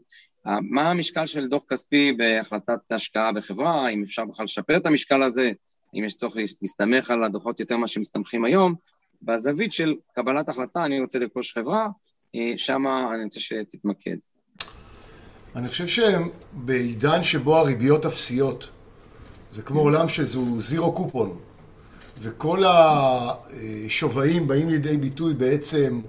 מה 0.45 0.91
המשקל 0.91 1.27
של 1.27 1.49
דוח 1.49 1.65
כספי 1.69 2.13
בהחלטת 2.13 2.93
השקעה 2.93 3.33
בחברה, 3.33 3.89
אם 3.89 4.03
אפשר 4.03 4.25
בכלל 4.25 4.45
לשפר 4.45 4.77
את 4.77 4.87
המשקל 4.87 5.23
הזה, 5.23 5.53
אם 5.95 6.05
יש 6.05 6.15
צורך 6.15 6.37
להסתמך 6.37 7.11
על 7.11 7.25
הדוחות 7.25 7.61
יותר 7.61 7.77
ממה 7.77 7.89
שמסתמכים 7.89 8.45
היום, 8.45 8.75
בזווית 9.23 9.73
של 9.73 9.95
קבלת 10.13 10.49
החלטה, 10.49 10.85
אני 10.85 11.01
רוצה 11.01 11.19
לרכוש 11.19 11.53
חברה, 11.53 11.85
אה, 11.85 11.91
שם 12.57 12.87
אני 13.15 13.25
רוצה 13.25 13.41
שתתמקד. 13.41 14.17
אני 15.57 15.69
חושב 15.69 15.87
שבעידן 15.87 17.23
שבו 17.23 17.57
הריביות 17.57 18.07
אפסיות, 18.07 18.71
זה 19.53 19.63
כמו 19.63 19.81
עולם 19.81 20.09
שזו 20.09 20.61
זירו 20.61 20.93
קופון, 20.93 21.39
וכל 22.21 22.63
השווים 22.67 24.49
באים 24.49 24.69
לידי 24.69 24.97
ביטוי 24.97 25.35
בעצם 25.35 26.01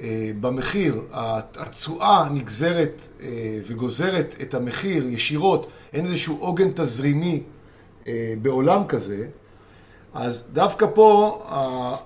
אה, 0.00 0.30
במחיר, 0.40 1.02
התשואה 1.54 2.28
נגזרת 2.28 3.02
אה, 3.20 3.58
וגוזרת 3.66 4.34
את 4.42 4.54
המחיר 4.54 5.08
ישירות, 5.08 5.66
אין 5.92 6.06
איזשהו 6.06 6.36
עוגן 6.38 6.70
תזרימי 6.74 7.42
אה, 8.06 8.34
בעולם 8.42 8.86
כזה, 8.88 9.28
אז 10.14 10.48
דווקא 10.52 10.86
פה, 10.94 11.38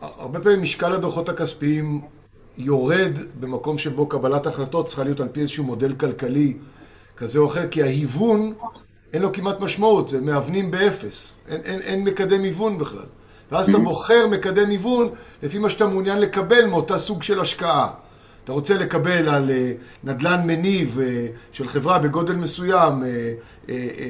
הרבה 0.00 0.40
פעמים 0.40 0.62
משקל 0.62 0.92
הדוחות 0.92 1.28
הכספיים 1.28 2.00
יורד 2.58 3.18
במקום 3.40 3.78
שבו 3.78 4.06
קבלת 4.06 4.46
החלטות 4.46 4.86
צריכה 4.86 5.04
להיות 5.04 5.20
על 5.20 5.28
פי 5.32 5.40
איזשהו 5.40 5.64
מודל 5.64 5.94
כלכלי 5.94 6.56
כזה 7.16 7.38
או 7.38 7.46
אחר, 7.46 7.68
כי 7.68 7.82
ההיוון 7.82 8.52
אין 9.12 9.22
לו 9.22 9.32
כמעט 9.32 9.60
משמעות, 9.60 10.08
זה 10.08 10.20
מהוונים 10.20 10.70
באפס, 10.70 11.36
אין, 11.48 11.60
אין, 11.64 11.80
אין 11.80 12.04
מקדם 12.04 12.42
היוון 12.42 12.78
בכלל. 12.78 13.06
ואז 13.52 13.68
אתה 13.68 13.78
בוחר 13.78 14.26
מקדם 14.26 14.70
היוון 14.70 15.08
לפי 15.42 15.58
מה 15.58 15.70
שאתה 15.70 15.86
מעוניין 15.86 16.18
לקבל 16.18 16.66
מאותה 16.66 16.98
סוג 16.98 17.22
של 17.22 17.40
השקעה. 17.40 17.90
אתה 18.44 18.52
רוצה 18.52 18.74
לקבל 18.74 19.28
על 19.28 19.50
אה, 19.50 19.72
נדל"ן 20.04 20.46
מניב 20.46 20.98
אה, 21.02 21.26
של 21.52 21.68
חברה 21.68 21.98
בגודל 21.98 22.34
מסוים, 22.34 23.04
אה, 23.04 23.32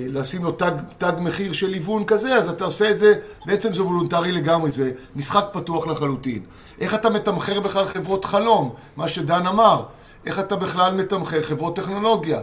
לשים 0.09 0.45
לו 0.45 0.53
תג, 0.53 0.73
תג 0.99 1.13
מחיר 1.21 1.53
של 1.53 1.73
היוון 1.73 2.05
כזה, 2.05 2.37
אז 2.37 2.49
אתה 2.49 2.65
עושה 2.65 2.91
את 2.91 2.99
זה, 2.99 3.15
בעצם 3.47 3.73
זה 3.73 3.83
וולונטרי 3.83 4.33
לגמרי, 4.33 4.73
זה 4.73 4.91
משחק 5.17 5.45
פתוח 5.53 5.87
לחלוטין. 5.87 6.43
איך 6.81 6.95
אתה 6.95 7.11
מתמחר 7.11 7.61
בכלל 7.61 7.87
חברות 7.87 8.25
חלום, 8.25 8.75
מה 8.97 9.09
שדן 9.09 9.47
אמר, 9.47 9.83
איך 10.27 10.41
אתה 10.41 10.57
בכלל 10.57 10.95
מתמחר 10.95 11.43
חברות 11.43 11.77
טכנולוגיה. 11.77 12.41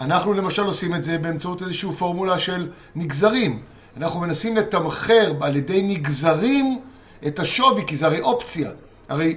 אנחנו 0.00 0.32
למשל 0.32 0.64
עושים 0.64 0.94
את 0.94 1.02
זה 1.02 1.18
באמצעות 1.18 1.62
איזושהי 1.62 1.92
פורמולה 1.92 2.38
של 2.38 2.70
נגזרים. 2.94 3.62
אנחנו 3.96 4.20
מנסים 4.20 4.56
לתמחר 4.56 5.32
על 5.40 5.56
ידי 5.56 5.82
נגזרים 5.82 6.80
את 7.26 7.38
השווי, 7.38 7.84
כי 7.86 7.96
זה 7.96 8.06
הרי 8.06 8.20
אופציה. 8.20 8.70
הרי 9.08 9.36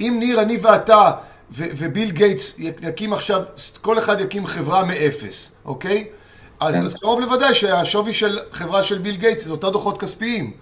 אם 0.00 0.16
ניר, 0.20 0.40
אני 0.40 0.56
ואתה 0.62 1.10
ו- 1.52 1.68
וביל 1.76 2.10
גייטס 2.10 2.58
יקים 2.58 3.12
עכשיו, 3.12 3.42
כל 3.80 3.98
אחד 3.98 4.20
יקים 4.20 4.46
חברה 4.46 4.84
מאפס, 4.84 5.54
אוקיי? 5.64 6.08
אז, 6.60 6.76
כן. 6.76 6.84
אז 6.84 6.94
קרוב 6.94 7.20
לוודאי 7.20 7.54
שהשווי 7.54 8.12
של 8.12 8.38
חברה 8.52 8.82
של 8.82 8.98
ביל 8.98 9.16
גייטס 9.16 9.44
זה 9.44 9.50
אותם 9.50 9.70
דוחות 9.70 9.98
כספיים. 9.98 10.52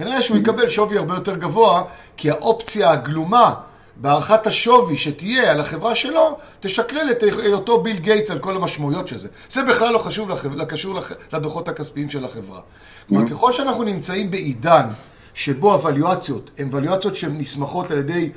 כנראה 0.00 0.22
שהוא 0.22 0.36
יקבל 0.36 0.68
שווי 0.68 0.98
הרבה 0.98 1.14
יותר 1.14 1.36
גבוה, 1.36 1.84
כי 2.16 2.30
האופציה 2.30 2.90
הגלומה 2.90 3.54
בהערכת 3.96 4.46
השווי 4.46 4.96
שתהיה 4.96 5.52
על 5.52 5.60
החברה 5.60 5.94
שלו, 5.94 6.38
תשקלל 6.60 7.10
את 7.10 7.22
היותו 7.22 7.82
ביל 7.82 7.98
גייטס 7.98 8.30
על 8.30 8.38
כל 8.38 8.56
המשמעויות 8.56 9.08
של 9.08 9.18
זה. 9.18 9.28
זה 9.48 9.62
בכלל 9.62 9.92
לא 9.92 9.98
חשוב, 9.98 10.30
לא 10.54 10.64
קשור 10.64 11.00
לדוחות 11.32 11.68
הכספיים 11.68 12.08
של 12.08 12.24
החברה. 12.24 12.60
כלומר. 13.08 13.28
ככל 13.28 13.52
שאנחנו 13.52 13.82
נמצאים 13.82 14.30
בעידן 14.30 14.88
שבו 15.34 15.72
הוואליואציות 15.72 16.50
הן 16.58 16.68
ואליואציות 16.72 17.16
שהן 17.16 17.38
נסמכות 17.38 17.90
על 17.90 17.98
ידי, 17.98 18.30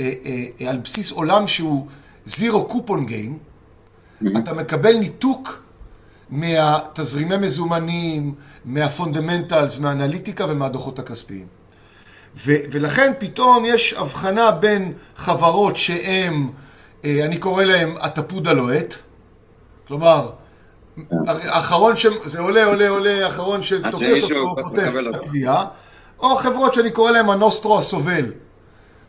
אה, 0.00 0.12
אה, 0.60 0.70
על 0.70 0.76
בסיס 0.76 1.12
עולם 1.12 1.46
שהוא 1.46 1.86
זירו 2.24 2.64
קופון 2.64 3.06
גיים, 3.06 3.38
אתה 4.36 4.52
מקבל 4.52 4.96
ניתוק 4.96 5.62
מהתזרימי 6.30 7.36
מזומנים, 7.36 8.34
מה 8.64 8.79
fundamentals, 8.79 9.78
מהאנליטיקה 9.78 10.46
ומהדוחות 10.48 10.98
הכספיים. 10.98 11.46
ו- 12.36 12.62
ולכן 12.70 13.12
פתאום 13.18 13.64
יש 13.66 13.92
הבחנה 13.92 14.50
בין 14.50 14.92
חברות 15.16 15.76
שהן, 15.76 16.48
אה, 17.04 17.24
אני 17.24 17.38
קורא 17.38 17.64
להן 17.64 17.94
התפוד 18.00 18.48
הלוהט, 18.48 18.94
כלומר, 19.88 20.30
האחרון 21.28 21.96
ש... 21.96 22.06
זה 22.24 22.40
עולה, 22.40 22.64
עולה, 22.64 22.88
עולה, 22.88 23.24
האחרון 23.24 23.62
שתופס 23.62 24.22
אותו, 24.22 24.54
חוטף 24.62 24.92
את 25.10 25.14
הכוויה, 25.14 25.66
או 26.18 26.36
חברות 26.36 26.74
שאני 26.74 26.90
קורא 26.90 27.10
להן 27.10 27.28
הנוסטרו 27.28 27.78
הסובל. 27.78 28.32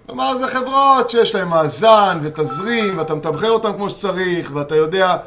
כלומר, 0.06 0.38
זה 0.38 0.48
חברות 0.48 1.10
שיש 1.10 1.36
להן 1.36 1.48
מאזן 1.48 2.20
ותזרים, 2.24 2.98
ואתה 2.98 3.16
מתמחר 3.16 3.52
אותן 3.52 3.74
כמו 3.74 3.90
שצריך, 3.90 4.52
ואתה 4.54 4.76
יודע, 4.76 5.18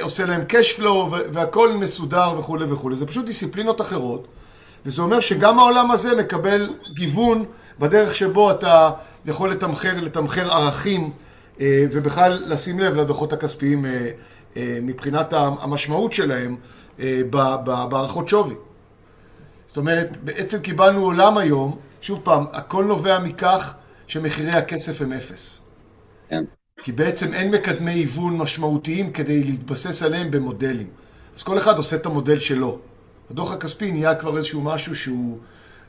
עושה 0.00 0.26
להן 0.26 0.44
cash 0.48 0.78
flow, 0.80 1.14
והכל 1.32 1.72
מסודר 1.72 2.34
וכולי 2.38 2.64
וכולי. 2.64 2.96
זה 2.96 3.06
פשוט 3.06 3.26
דיסציפלינות 3.26 3.80
אחרות. 3.80 4.26
וזה 4.86 5.02
אומר 5.02 5.20
שגם 5.20 5.58
העולם 5.58 5.90
הזה 5.90 6.16
מקבל 6.16 6.74
גיוון 6.94 7.44
בדרך 7.78 8.14
שבו 8.14 8.50
אתה 8.50 8.90
יכול 9.26 9.50
לתמחר, 9.50 10.00
לתמחר 10.00 10.52
ערכים 10.52 11.12
אה, 11.60 11.84
ובכלל 11.92 12.42
לשים 12.46 12.80
לב 12.80 12.96
לדוחות 12.96 13.32
הכספיים 13.32 13.86
אה, 13.86 14.10
אה, 14.56 14.78
מבחינת 14.82 15.32
המשמעות 15.32 16.12
שלהם 16.12 16.56
בהערכות 17.64 18.28
שווי. 18.28 18.54
זאת 19.66 19.76
אומרת, 19.76 20.16
בעצם 20.24 20.60
קיבלנו 20.60 21.04
עולם 21.04 21.38
היום, 21.38 21.78
שוב 22.00 22.20
פעם, 22.24 22.44
הכל 22.52 22.84
נובע 22.84 23.18
מכך 23.18 23.74
שמחירי 24.06 24.52
הכסף 24.52 25.02
הם 25.02 25.12
אפס. 25.12 25.62
כן. 26.28 26.44
כי 26.82 26.92
בעצם 26.92 27.32
אין 27.34 27.50
מקדמי 27.50 27.90
היוון 27.90 28.36
משמעותיים 28.36 29.12
כדי 29.12 29.42
להתבסס 29.44 30.02
עליהם 30.02 30.30
במודלים. 30.30 30.86
אז 31.36 31.42
כל 31.42 31.58
אחד 31.58 31.76
עושה 31.76 31.96
את 31.96 32.06
המודל 32.06 32.38
שלו. 32.38 32.78
הדוח 33.30 33.52
הכספי 33.52 33.92
נהיה 33.92 34.14
כבר 34.14 34.36
איזשהו 34.36 34.62
משהו 34.62 34.96
שהוא 34.96 35.38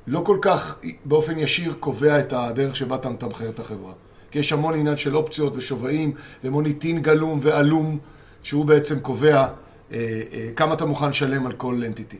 לא 0.07 0.19
כל 0.25 0.37
כך 0.41 0.79
באופן 1.05 1.37
ישיר 1.37 1.73
קובע 1.79 2.19
את 2.19 2.33
הדרך 2.33 2.75
שבה 2.75 2.95
אתה 2.95 3.09
מתמחר 3.09 3.49
את 3.49 3.59
החברה. 3.59 3.93
כי 4.31 4.39
יש 4.39 4.53
המון 4.53 4.79
עניין 4.79 4.97
של 4.97 5.15
אופציות 5.15 5.55
ושווים 5.55 6.13
ומוניטין 6.43 7.01
גלום 7.01 7.39
ועלום, 7.41 7.99
שהוא 8.43 8.65
בעצם 8.65 8.99
קובע 8.99 9.35
אה, 9.37 9.47
אה, 9.91 10.49
כמה 10.55 10.73
אתה 10.73 10.85
מוכן 10.85 11.09
לשלם 11.09 11.45
על 11.45 11.53
כל 11.53 11.83
אנטיטי. 11.85 12.17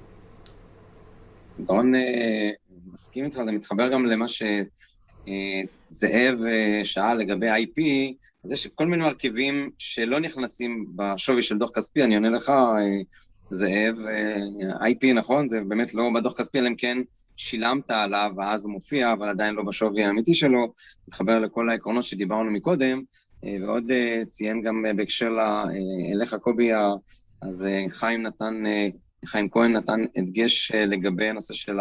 גאון 1.66 1.96
אה, 1.96 2.50
מסכים 2.94 3.26
איתך, 3.26 3.40
זה 3.46 3.52
מתחבר 3.52 3.88
גם 3.88 4.06
למה 4.06 4.26
שזאב 4.28 5.28
אה, 6.48 6.82
שאל 6.86 7.18
לגבי 7.18 7.50
IP, 7.50 7.82
אז 8.44 8.52
יש 8.52 8.68
כל 8.68 8.88
מיני 8.88 9.04
מרכיבים 9.04 9.70
שלא 9.78 10.20
נכנסים 10.20 10.86
בשווי 10.96 11.42
של 11.42 11.58
דוח 11.58 11.70
כספי, 11.74 12.04
אני 12.04 12.16
עונה 12.16 12.30
לך, 12.30 12.50
אה, 12.50 12.76
זאב, 13.50 13.96
אה, 14.08 14.90
IP 14.90 15.14
נכון, 15.16 15.48
זה 15.48 15.62
באמת 15.62 15.94
לא 15.94 16.10
בדוח 16.16 16.34
כספי, 16.34 16.60
אלא 16.60 16.68
אם 16.68 16.76
כן 16.76 16.98
שילמת 17.36 17.92
עליו 17.92 18.32
ואז 18.38 18.66
הוא 18.66 18.72
מופיע, 18.74 19.14
אבל 19.14 19.30
עדיין 19.30 19.56
לא 19.56 19.64
בשווי 19.64 20.04
האמיתי 20.04 20.36
שלו, 20.36 20.74
מתחבר 21.08 21.40
לכל 21.40 21.70
העקרונות 21.70 22.04
שדיברנו 22.04 22.52
מקודם, 22.52 23.02
אה, 23.44 23.58
ועוד 23.62 23.92
ציין 24.30 24.62
גם 24.62 24.86
בהקשר 24.96 25.38
אליך 26.16 26.36
קובי, 26.42 26.72
אז 27.42 27.68
חיים 27.90 28.22
נתן, 28.22 28.64
חיים 29.26 29.50
כהן 29.50 29.76
נתן 29.76 30.02
הדגש 30.16 30.72
לגבי 30.72 31.30
הנושא 31.30 31.54
של 31.54 31.80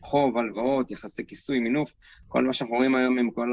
חוב, 0.00 0.38
הלוואות, 0.38 0.90
יחסי 0.90 1.26
כיסוי, 1.26 1.58
מינוף, 1.58 1.94
כל 2.28 2.44
מה 2.44 2.52
שאנחנו 2.52 2.76
רואים 2.76 2.94
היום 2.94 3.18
עם 3.18 3.30
כל 3.30 3.52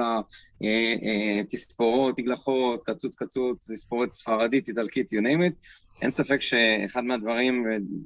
התספורות, 1.42 2.18
תגלחות, 2.18 2.84
קצוץ 2.86 3.16
קצוץ, 3.16 3.72
תספורת 3.72 4.12
ספרדית, 4.12 4.68
איטלקית, 4.68 5.14
you 5.14 5.22
name 5.22 5.50
it, 5.50 5.54
אין 6.02 6.12
ספק 6.12 6.42
שאחד 6.42 7.04
מהדברים, 7.04 7.66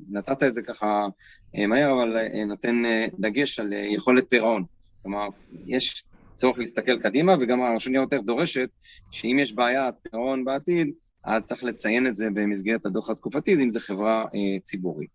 נתת 0.09 0.43
את 0.43 0.53
זה 0.53 0.61
ככה 0.61 1.07
אה, 1.55 1.67
מהר, 1.67 1.93
אבל 1.93 2.17
אה, 2.17 2.45
נותן 2.45 2.85
אה, 2.85 3.05
דגש 3.19 3.59
על 3.59 3.73
יכולת 3.73 4.29
פירעון. 4.29 4.63
כלומר, 5.03 5.27
יש 5.65 6.03
צורך 6.33 6.59
להסתכל 6.59 6.99
קדימה, 6.99 7.35
וגם 7.39 7.61
הרשות 7.61 7.91
ניירות 7.91 8.13
ערך 8.13 8.23
דורשת 8.23 8.69
שאם 9.11 9.37
יש 9.41 9.53
בעיית 9.53 9.95
פירעון 10.03 10.45
בעתיד, 10.45 10.91
אז 11.23 11.43
צריך 11.43 11.63
לציין 11.63 12.07
את 12.07 12.15
זה 12.15 12.29
במסגרת 12.33 12.85
הדוח 12.85 13.09
התקופתי, 13.09 13.53
אם 13.53 13.69
זו 13.69 13.79
חברה 13.79 14.21
אה, 14.21 14.59
ציבורית. 14.61 15.09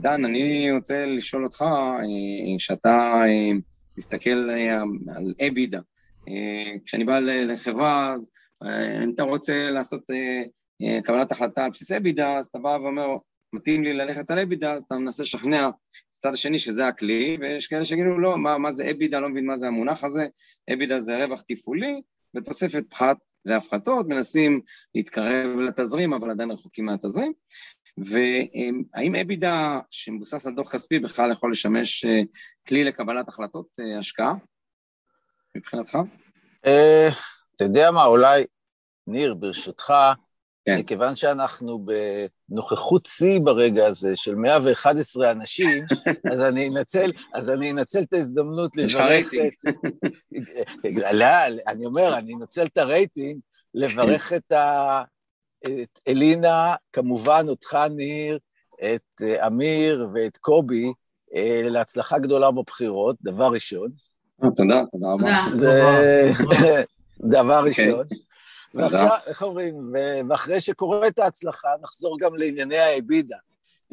דן, 0.00 0.24
אני 0.24 0.72
רוצה 0.72 1.06
לשאול 1.06 1.44
אותך, 1.44 1.62
אה, 1.62 2.86
אה, 2.86 3.50
מסתכל 3.98 4.50
אה, 4.50 4.82
על 5.16 5.34
אבידה, 5.48 5.80
כשאני 6.84 7.04
בא 7.04 7.18
לחברה, 7.18 8.12
אז 8.12 8.30
אה, 8.64 9.04
אתה 9.14 9.22
רוצה 9.22 9.70
לעשות 9.70 10.02
קבלת 11.04 11.32
החלטה 11.32 11.64
על 11.64 11.70
בסיס 11.70 11.92
אבידה, 11.92 12.36
אז 12.36 12.46
אתה 12.46 12.58
בא 12.58 12.78
ואומר, 12.82 13.06
מתאים 13.52 13.84
לי 13.84 13.92
ללכת 13.92 14.30
על 14.30 14.38
אבידה, 14.38 14.72
אז 14.72 14.82
אתה 14.86 14.98
מנסה 14.98 15.22
לשכנע 15.22 15.68
את 15.68 15.74
הצד 16.16 16.32
השני 16.32 16.58
שזה 16.58 16.86
הכלי, 16.86 17.36
ויש 17.40 17.66
כאלה 17.66 17.84
שיגידו, 17.84 18.18
לא, 18.18 18.38
מה, 18.38 18.58
מה 18.58 18.72
זה 18.72 18.90
אבידה, 18.90 19.20
לא 19.20 19.28
מבין 19.28 19.46
מה 19.46 19.56
זה 19.56 19.66
המונח 19.66 20.04
הזה, 20.04 20.26
אבידה 20.72 20.98
זה 20.98 21.24
רווח 21.24 21.42
תפעולי, 21.48 22.00
ותוספת 22.36 22.84
פחת 22.90 23.16
להפחתות, 23.44 24.08
מנסים 24.08 24.60
להתקרב 24.94 25.58
לתזרים, 25.58 26.12
אבל 26.12 26.30
עדיין 26.30 26.50
רחוקים 26.50 26.84
מהתזרים. 26.84 27.32
והאם 27.98 29.14
אבידה 29.22 29.80
שמבוסס 29.90 30.46
על 30.46 30.54
דוח 30.54 30.72
כספי 30.72 30.98
בכלל 30.98 31.32
יכול 31.32 31.52
לשמש 31.52 32.04
אה, 32.04 32.20
כלי 32.68 32.84
לקבלת 32.84 33.28
החלטות 33.28 33.66
אה, 33.80 33.98
השקעה, 33.98 34.34
מבחינתך? 35.56 35.98
אתה 37.56 37.64
יודע 37.64 37.90
מה, 37.90 38.04
אולי, 38.04 38.44
ניר, 39.06 39.34
ברשותך, 39.34 39.92
כן. 40.64 40.78
מכיוון 40.78 41.16
שאנחנו 41.16 41.86
בנוכחות 42.48 43.06
שיא 43.06 43.40
ברגע 43.44 43.86
הזה 43.86 44.12
של 44.16 44.34
111 44.34 45.30
אנשים, 45.30 45.84
אז 46.32 46.40
אני 46.40 46.68
אנצל, 46.68 47.10
אז 47.34 47.50
אני 47.50 47.70
אנצל 47.70 48.02
את 48.02 48.12
ההזדמנות 48.12 48.76
לברך 48.76 49.26
את... 49.34 49.74
לא, 51.12 51.26
אני 51.68 51.86
אומר, 51.86 52.18
אני 52.18 52.34
אנצל 52.34 52.66
את 52.66 52.78
הרייטינג 52.78 53.40
לברך 53.74 54.32
את, 54.32 54.52
ה... 54.52 55.02
את 55.66 56.00
אלינה, 56.08 56.74
כמובן 56.92 57.44
אותך, 57.48 57.78
ניר, 57.90 58.38
את 58.74 59.22
אה, 59.22 59.46
אמיר 59.46 60.08
ואת 60.14 60.36
קובי, 60.36 60.92
אה, 61.34 61.62
להצלחה 61.64 62.18
גדולה 62.18 62.50
בבחירות, 62.50 63.16
דבר 63.22 63.48
ראשון. 63.52 63.90
אה, 64.44 64.48
תודה, 64.56 64.82
תודה 64.90 65.06
רבה. 65.12 65.44
דבר 67.36 67.58
אוקיי. 67.58 67.84
ראשון. 67.90 68.06
ועכשיו, 68.74 69.08
איך 69.26 69.42
אומרים, 69.42 69.92
ואחרי 70.28 70.60
שקורית 70.60 71.18
ההצלחה, 71.18 71.68
נחזור 71.82 72.18
גם 72.20 72.34
לענייני 72.36 72.78
האבידה. 72.78 73.36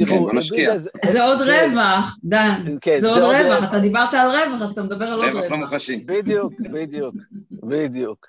תראו, 0.05 0.19
בוא 0.19 0.33
נשקיע. 0.33 0.77
זה 1.11 1.23
עוד 1.23 1.39
כן. 1.39 1.71
רווח, 1.71 2.17
דן, 2.23 2.65
זה 3.01 3.09
עוד 3.09 3.23
רווח, 3.23 3.63
אתה 3.63 3.79
דיברת 3.79 4.13
על 4.13 4.27
רווח, 4.27 4.61
אז 4.61 4.69
אתה 4.69 4.83
מדבר 4.83 5.05
על 5.05 5.13
עוד 5.13 5.25
רווח. 5.25 5.35
רווח 5.35 5.51
לא 5.51 5.57
מוחשי. 5.57 6.03
בדיוק, 6.05 6.53
בדיוק, 6.71 7.15
בדיוק. 7.51 8.27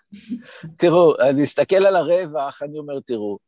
תראו, 0.78 1.14
אני 1.20 1.44
אסתכל 1.44 1.86
על 1.86 1.96
הרווח, 1.96 2.62
אני 2.62 2.78
אומר, 2.78 3.00
תראו, 3.00 3.38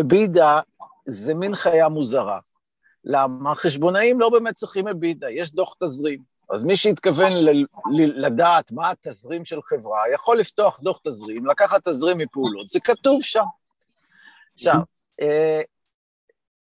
אבידה 0.00 0.60
זה 1.06 1.34
מין 1.34 1.54
חיה 1.54 1.88
מוזרה. 1.88 2.38
למה? 3.04 3.54
חשבונאים 3.54 4.20
לא 4.20 4.28
באמת 4.28 4.54
צריכים 4.54 4.88
אבידה, 4.88 5.30
יש 5.30 5.52
דוח 5.52 5.74
תזרים. 5.84 6.18
אז 6.50 6.64
מי 6.64 6.76
שהתכוון 6.76 7.32
לדעת 7.96 8.72
מה 8.72 8.90
התזרים 8.90 9.44
של 9.44 9.62
חברה, 9.62 10.00
יכול 10.14 10.38
לפתוח 10.38 10.80
דוח 10.80 11.00
תזרים, 11.08 11.46
לקחת 11.46 11.88
תזרים 11.88 12.18
מפעולות, 12.18 12.68
זה 12.68 12.80
כתוב 12.80 13.22
שם. 13.22 13.44
עכשיו, 14.52 14.76
אה, 15.20 15.60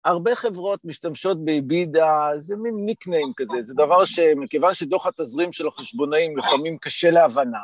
הרבה 0.05 0.35
חברות 0.35 0.79
משתמשות 0.83 1.45
באבידה, 1.45 2.29
זה 2.37 2.55
מין 2.55 2.75
ניקניים 2.85 3.31
כזה, 3.35 3.61
זה 3.61 3.73
דבר 3.73 4.05
שמכיוון 4.05 4.73
שדוח 4.73 5.07
התזרים 5.07 5.53
של 5.53 5.67
החשבונאים 5.67 6.37
לפעמים 6.37 6.77
קשה 6.77 7.11
להבנה, 7.11 7.63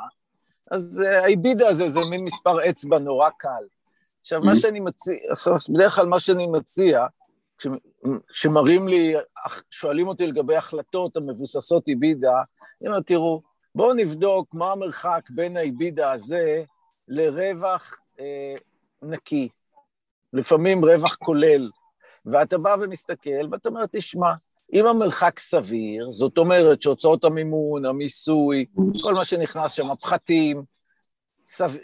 אז 0.71 1.01
האבידה 1.01 1.67
הזה 1.67 1.89
זה 1.89 1.99
מין 2.09 2.23
מספר 2.23 2.69
אצבע 2.69 2.99
נורא 2.99 3.29
קל. 3.38 3.63
עכשיו, 4.19 4.41
מה 4.41 4.55
שאני 4.55 4.79
מציע, 4.79 5.15
עכשיו, 5.29 5.53
בדרך 5.69 5.95
כלל 5.95 6.05
מה 6.05 6.19
שאני 6.19 6.47
מציע, 6.47 7.05
כשמראים 8.29 8.88
לי, 8.88 9.15
שואלים 9.71 10.07
אותי 10.07 10.27
לגבי 10.27 10.55
החלטות 10.55 11.17
המבוססות 11.17 11.88
איבידה, 11.88 12.41
אני 12.81 12.89
אומר, 12.89 13.01
תראו, 13.01 13.41
בואו 13.75 13.93
נבדוק 13.93 14.53
מה 14.53 14.71
המרחק 14.71 15.21
בין 15.29 15.57
האיבידה 15.57 16.11
הזה 16.11 16.63
לרווח 17.07 17.97
אה, 18.19 18.55
נקי, 19.01 19.49
לפעמים 20.33 20.86
רווח 20.86 21.15
כולל. 21.15 21.69
ואתה 22.26 22.57
בא 22.57 22.76
ומסתכל, 22.82 23.47
ואתה 23.51 23.69
אומר, 23.69 23.86
תשמע, 23.91 24.34
אם 24.73 24.86
המרחק 24.86 25.39
סביר, 25.39 26.11
זאת 26.11 26.38
אומרת 26.38 26.82
שהוצאות 26.82 27.23
המימון, 27.23 27.86
המיסוי, 27.86 28.65
כל 29.01 29.13
מה 29.13 29.26
שנכנס 29.26 29.71
שם, 29.71 29.91
הפחתים, 29.91 30.63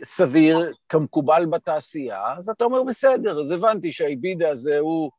סביר 0.03 0.71
כמקובל 0.89 1.45
בתעשייה, 1.45 2.33
אז 2.37 2.49
אתה 2.49 2.65
אומר, 2.65 2.83
בסדר, 2.83 3.39
אז 3.39 3.51
הבנתי 3.51 3.91
שהאיבידה 3.91 4.49
הזה 4.49 4.79
הוא 4.79 5.11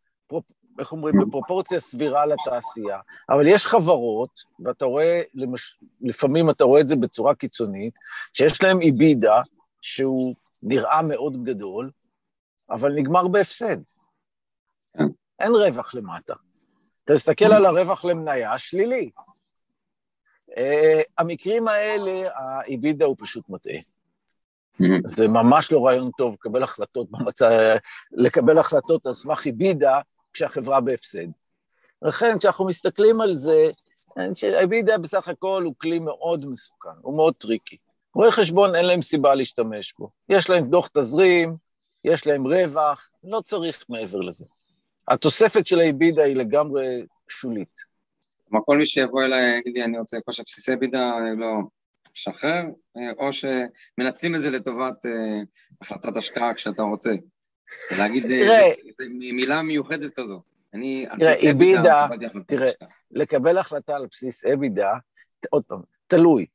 איך 0.78 0.92
אומרים, 0.92 1.14
בפרופורציה 1.18 1.80
סבירה 1.80 2.26
לתעשייה. 2.26 2.98
אבל 3.30 3.46
יש 3.46 3.66
חברות, 3.66 4.30
ואתה 4.64 4.84
רואה, 4.84 5.22
למש... 5.34 5.78
לפעמים 6.00 6.50
אתה 6.50 6.64
רואה 6.64 6.80
את 6.80 6.88
זה 6.88 6.96
בצורה 6.96 7.34
קיצונית, 7.34 7.94
שיש 8.32 8.62
להם 8.62 8.80
איבידה 8.80 9.40
שהוא 9.80 10.34
נראה 10.62 11.02
מאוד 11.02 11.44
גדול, 11.44 11.90
אבל 12.70 12.92
נגמר 12.92 13.28
בהפסד. 13.28 13.76
אין 15.42 15.52
רווח 15.54 15.94
למטה. 15.94 16.34
אתה 17.04 17.12
מסתכל 17.12 17.52
על 17.52 17.66
הרווח 17.66 18.04
למניה, 18.04 18.58
שלילי. 18.58 19.10
אה, 20.50 20.54
המקרים 21.18 21.68
האלה, 21.68 22.28
ה 22.34 22.44
EBITDA 22.44 23.04
הוא 23.04 23.16
פשוט 23.18 23.48
מטעה. 23.48 23.78
זה 25.06 25.28
ממש 25.28 25.72
לא 25.72 25.86
רעיון 25.86 26.10
טוב 26.18 26.34
לקבל 26.34 26.62
החלטות 26.62 27.10
במצב, 27.10 27.50
לקבל 28.12 28.58
החלטות 28.58 29.06
על 29.06 29.14
סמך 29.14 29.46
EBITDA 29.46 30.00
כשהחברה 30.32 30.80
בהפסד. 30.80 31.26
לכן 32.02 32.38
כשאנחנו 32.38 32.64
מסתכלים 32.64 33.20
על 33.20 33.34
זה, 33.34 33.70
ה 34.94 34.98
בסך 34.98 35.28
הכל 35.28 35.62
הוא 35.66 35.74
כלי 35.78 35.98
מאוד 35.98 36.46
מסוכן, 36.46 36.88
הוא 37.02 37.16
מאוד 37.16 37.34
tricky. 37.34 37.76
רואי 38.14 38.30
חשבון 38.30 38.74
אין 38.74 38.84
להם 38.84 39.02
סיבה 39.02 39.34
להשתמש 39.34 39.94
בו. 39.98 40.10
יש 40.28 40.50
להם 40.50 40.70
דוח 40.70 40.88
תזרים, 40.88 41.56
יש 42.04 42.26
להם 42.26 42.46
רווח, 42.46 43.08
לא 43.24 43.40
צריך 43.40 43.84
מעבר 43.88 44.20
לזה. 44.20 44.44
התוספת 45.08 45.66
של 45.66 45.80
האבידה 45.80 46.22
היא 46.22 46.36
לגמרי 46.36 47.02
שולית. 47.28 47.92
כלומר, 48.48 48.64
כל 48.64 48.78
מי 48.78 48.86
שיבוא 48.86 49.22
אליי 49.22 49.58
יגיד 49.58 49.74
לי, 49.74 49.84
אני 49.84 49.98
רוצה 49.98 50.16
על 50.16 50.22
בסיסי 50.46 50.76
בידה, 50.76 51.12
לא 51.38 51.58
משחרר, 52.12 52.62
או 53.18 53.30
שמנצלים 53.32 54.34
את 54.34 54.40
זה 54.40 54.50
לטובת 54.50 55.06
אה, 55.06 55.40
החלטת 55.80 56.16
השקעה 56.16 56.54
כשאתה 56.54 56.82
רוצה. 56.82 57.10
להגיד 57.98 58.30
אה, 58.30 58.70
מילה 59.32 59.62
מיוחדת 59.62 60.14
כזו. 60.14 60.42
אני, 60.74 61.06
תראה, 61.18 61.34
איבידה, 61.34 62.06
תראה, 62.46 62.70
לקבל 63.10 63.58
החלטה 63.58 63.96
על 63.96 64.06
בסיס 64.10 64.44
אבידה, 64.44 64.92
עוד 65.50 65.62
פעם, 65.64 65.80
תלוי. 66.06 66.46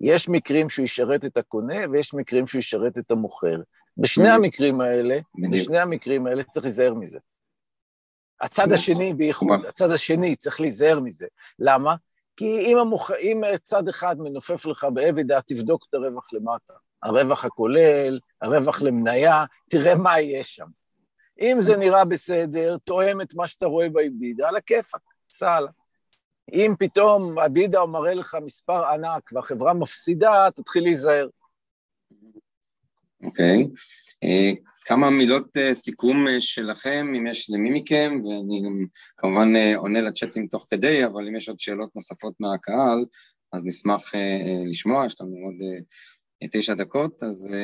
יש 0.00 0.28
מקרים 0.28 0.70
שהוא 0.70 0.84
ישרת 0.84 1.24
את 1.24 1.36
הקונה 1.36 1.74
ויש 1.92 2.14
מקרים 2.14 2.46
שהוא 2.46 2.58
ישרת 2.58 2.98
את 2.98 3.10
המוכר. 3.10 3.60
בשני 3.96 4.28
המקרים 4.28 4.80
האלה, 4.80 5.18
בשני 5.50 5.78
המקרים 5.78 6.26
האלה 6.26 6.42
צריך 6.42 6.64
להיזהר 6.64 6.94
מזה. 6.94 7.18
הצד 8.40 8.72
השני 8.72 9.14
בייחוד, 9.14 9.64
הצד 9.68 9.90
השני 9.90 10.36
צריך 10.36 10.60
להיזהר 10.60 11.00
מזה. 11.00 11.26
למה? 11.58 11.94
כי 12.36 12.58
אם, 12.58 12.78
המוכ... 12.78 13.10
אם 13.10 13.42
צד 13.62 13.88
אחד 13.88 14.16
מנופף 14.18 14.66
לך 14.66 14.86
באבידה, 14.94 15.40
תבדוק 15.40 15.86
את 15.88 15.94
הרווח 15.94 16.32
למטה. 16.32 16.72
הרווח 17.02 17.44
הכולל, 17.44 18.18
הרווח 18.42 18.82
למניה, 18.82 19.44
תראה 19.70 19.94
מה 19.94 20.20
יש 20.20 20.56
שם. 20.56 20.66
אם 21.40 21.56
זה 21.60 21.76
נראה 21.76 22.04
בסדר, 22.04 22.76
תואם 22.84 23.20
את 23.20 23.34
מה 23.34 23.46
שאתה 23.46 23.66
רואה 23.66 23.88
באבידה, 23.88 24.48
על 24.48 24.56
הכיפאק, 24.56 25.00
סע 25.30 25.52
הלאה. 25.52 25.72
אם 26.52 26.74
פתאום 26.78 27.38
הבידה 27.38 27.86
מראה 27.86 28.14
לך 28.14 28.36
מספר 28.42 28.84
ענק 28.84 29.30
והחברה 29.32 29.74
מפסידה, 29.74 30.48
תתחיל 30.56 30.82
להיזהר. 30.82 31.28
אוקיי. 33.22 33.66
אה, 34.24 34.52
כמה 34.84 35.10
מילות 35.10 35.56
uh, 35.56 35.72
סיכום 35.72 36.26
uh, 36.26 36.30
שלכם, 36.38 37.12
אם 37.18 37.26
יש 37.26 37.50
למי 37.50 37.70
מכם, 37.70 38.20
ואני 38.24 38.62
גם 38.64 38.86
כמובן 39.16 39.48
עונה 39.76 40.00
לצ'אטים 40.00 40.46
תוך 40.46 40.66
כדי, 40.70 41.06
אבל 41.06 41.28
אם 41.28 41.36
יש 41.36 41.48
עוד 41.48 41.60
שאלות 41.60 41.96
נוספות 41.96 42.34
מהקהל, 42.40 43.04
אז 43.52 43.64
נשמח 43.64 44.12
לשמוע, 44.70 45.06
יש 45.06 45.20
לנו 45.20 45.36
עוד 45.44 45.54
תשע 46.52 46.74
דקות, 46.74 47.22
אז 47.22 47.54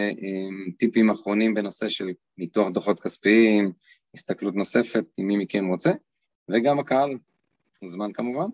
טיפים 0.78 1.10
אחרונים 1.10 1.54
בנושא 1.54 1.88
של 1.88 2.08
ניתוח 2.38 2.70
דוחות 2.70 3.00
כספיים, 3.00 3.72
הסתכלות 4.14 4.54
נוספת, 4.54 5.04
אם 5.18 5.26
מי 5.26 5.36
מכם 5.36 5.66
רוצה, 5.66 5.92
וגם 6.50 6.78
הקהל, 6.78 7.10
מוזמן 7.82 8.12
כמובן. 8.12 8.46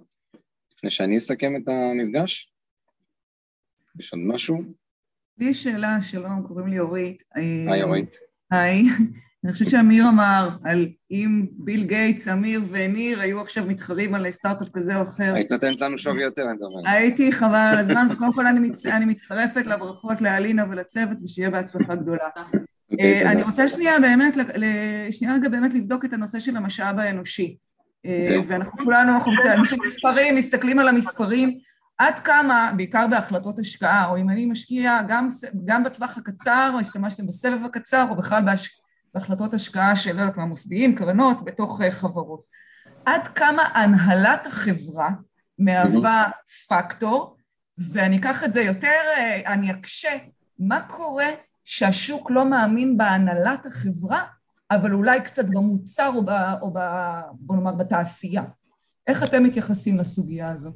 לפני 0.74 0.90
שאני 0.90 1.16
אסכם 1.16 1.57
את 1.57 1.68
המפגש, 1.68 2.53
יש 3.98 4.12
עוד 4.12 4.22
משהו? 4.24 4.62
לי 5.39 5.47
יש 5.47 5.62
שאלה, 5.62 6.01
שלום, 6.01 6.43
קוראים 6.43 6.66
לי 6.66 6.78
אורית. 6.78 7.22
היי 7.35 7.83
אורית. 7.83 8.16
היי. 8.51 8.85
אני 9.45 9.53
חושבת 9.53 9.70
שאמיר 9.70 10.09
אמר 10.09 10.49
על 10.64 10.89
אם 11.11 11.47
ביל 11.53 11.85
גייטס, 11.85 12.28
אמיר 12.28 12.62
וניר 12.68 13.20
היו 13.20 13.41
עכשיו 13.41 13.66
מתחרים 13.66 14.14
על 14.14 14.30
סטארט-אפ 14.30 14.68
כזה 14.72 14.97
או 14.97 15.03
אחר. 15.03 15.35
היית 15.35 15.53
נותנת 15.53 15.80
לנו 15.80 15.99
שווי 15.99 16.22
יותר, 16.22 16.43
אני 16.43 16.59
אומר. 16.62 16.91
הייתי, 16.91 17.33
חבל 17.33 17.68
על 17.72 17.78
הזמן, 17.78 18.09
וקודם 18.11 18.33
כל 18.33 18.47
אני, 18.47 18.61
מצ... 18.61 18.87
אני 18.87 19.05
מצטרפת 19.05 19.66
לברכות 19.66 20.20
לאלינה 20.20 20.64
ולצוות, 20.70 21.18
ושיהיה 21.24 21.51
בהצלחה 21.51 21.95
גדולה. 21.95 22.28
אוקיי, 22.93 23.24
אה, 23.24 23.33
אני 23.33 23.43
רוצה 23.43 23.68
שנייה 23.68 24.01
באמת, 24.01 24.37
שנייה 25.11 25.35
רגע 25.35 25.49
באמת 25.49 25.74
לבדוק 25.74 26.05
את 26.05 26.12
הנושא 26.12 26.39
של 26.39 26.57
המשאב 26.57 26.99
האנושי. 26.99 27.57
אה, 28.07 28.37
אוקיי. 28.37 28.43
ואנחנו 28.47 28.85
כולנו, 28.85 29.12
אנחנו 29.14 29.33
מסתכלים 30.35 30.78
על 30.78 30.89
המספרים, 30.89 31.59
עד 31.99 32.18
כמה, 32.18 32.72
בעיקר 32.76 33.07
בהחלטות 33.11 33.59
השקעה, 33.59 34.09
או 34.09 34.16
אם 34.16 34.30
אני 34.30 34.47
משקיע 34.47 34.99
גם, 35.09 35.28
גם 35.64 35.84
בטווח 35.84 36.18
הקצר, 36.18 36.76
השתמשתם 36.80 37.26
בסבב 37.26 37.64
הקצר, 37.64 38.07
או 38.11 38.16
בכלל 38.16 38.43
בהש... 38.45 38.80
בהחלטות 39.14 39.55
השקעה 39.55 39.97
של, 39.97 40.16
לא 40.16 40.20
יודעת 40.20 40.36
מה, 40.36 40.45
מוסדיים, 40.45 40.95
קרנות, 40.95 41.45
בתוך 41.45 41.80
uh, 41.80 41.90
חברות. 41.90 42.47
עד 43.05 43.28
כמה 43.28 43.62
הנהלת 43.62 44.47
החברה 44.47 45.11
מהווה 45.59 46.30
פקטור, 46.68 47.36
ואני 47.93 48.16
אקח 48.16 48.45
את 48.45 48.53
זה 48.53 48.62
יותר, 48.62 49.01
uh, 49.16 49.49
אני 49.49 49.70
אקשה, 49.70 50.11
מה 50.59 50.80
קורה 50.80 51.28
שהשוק 51.64 52.30
לא 52.30 52.45
מאמין 52.45 52.97
בהנהלת 52.97 53.66
החברה, 53.66 54.22
אבל 54.70 54.93
אולי 54.93 55.20
קצת 55.20 55.45
במוצר 55.45 56.11
או, 56.14 56.24
ב, 56.24 56.30
או 56.62 56.70
ב, 56.74 56.78
בוא 57.32 57.57
נאמר 57.57 57.74
בתעשייה. 57.74 58.43
איך 59.07 59.22
אתם 59.22 59.43
מתייחסים 59.43 59.99
לסוגיה 59.99 60.51
הזו? 60.51 60.72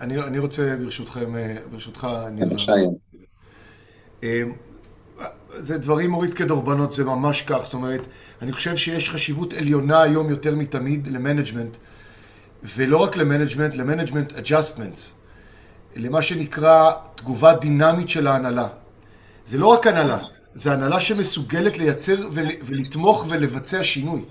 אני, 0.00 0.18
אני 0.18 0.38
רוצה 0.38 0.76
ברשותכם, 0.84 1.36
אה, 1.36 1.56
ברשותך, 1.70 2.08
אני... 2.26 2.42
אמ, 4.22 4.52
זה 5.48 5.78
דברים 5.78 6.10
מוריד 6.10 6.34
כדורבנות, 6.34 6.92
זה 6.92 7.04
ממש 7.04 7.42
כך, 7.42 7.58
זאת 7.64 7.74
אומרת, 7.74 8.06
אני 8.42 8.52
חושב 8.52 8.76
שיש 8.76 9.10
חשיבות 9.10 9.52
עליונה 9.52 10.02
היום 10.02 10.30
יותר 10.30 10.54
מתמיד 10.54 11.06
ל 11.06 11.12
management, 11.12 11.76
ולא 12.76 12.96
רק 12.96 13.16
ל 13.16 13.21
management, 13.21 13.74
ל 13.74 13.79
management 13.79 14.32
adjustments, 14.32 15.14
למה 15.96 16.22
שנקרא 16.22 16.92
תגובה 17.14 17.54
דינמית 17.54 18.08
של 18.08 18.26
ההנהלה. 18.26 18.68
זה 19.46 19.58
לא 19.58 19.66
רק 19.66 19.86
הנהלה, 19.86 20.18
זה 20.54 20.72
הנהלה 20.72 21.00
שמסוגלת 21.00 21.78
לייצר 21.78 22.28
ולתמוך 22.66 23.26
ולבצע 23.28 23.82
שינוי. 23.82 24.22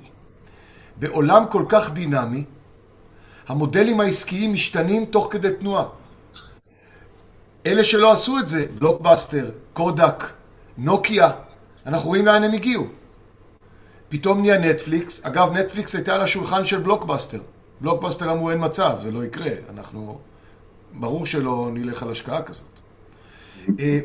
בעולם 1.00 1.44
כל 1.50 1.66
כך 1.70 1.94
דינמי, 1.94 2.44
המודלים 3.50 4.00
העסקיים 4.00 4.54
משתנים 4.54 5.06
תוך 5.06 5.28
כדי 5.32 5.50
תנועה. 5.60 5.86
אלה 7.66 7.84
שלא 7.84 8.12
עשו 8.12 8.40
את 8.40 8.48
זה, 8.48 8.66
בלוקבאסטר, 8.80 9.52
קודק, 9.74 10.24
נוקיה, 10.78 11.32
אנחנו 11.86 12.10
רואים 12.10 12.26
לאן 12.26 12.44
הם 12.44 12.54
הגיעו. 12.54 12.88
פתאום 14.10 14.42
נהיה 14.42 14.58
נטפליקס. 14.58 15.26
אגב, 15.26 15.52
נטפליקס 15.52 15.96
הייתה 15.96 16.16
על 16.16 16.22
השולחן 16.22 16.66
של 16.66 16.80
בלוקבאסטר. 16.80 17.40
בלוקבאסטר 17.82 18.32
אמרו 18.32 18.52
אין 18.52 18.66
מצב, 18.66 18.98
זה 19.02 19.12
לא 19.12 19.26
יקרה. 19.26 19.52
אנחנו... 19.70 20.20
ברור 20.94 21.26
שלא 21.26 21.70
נלך 21.74 22.04
על 22.04 22.12
השקעה 22.12 22.42
כזאת. 22.42 22.66
אה, 23.80 24.00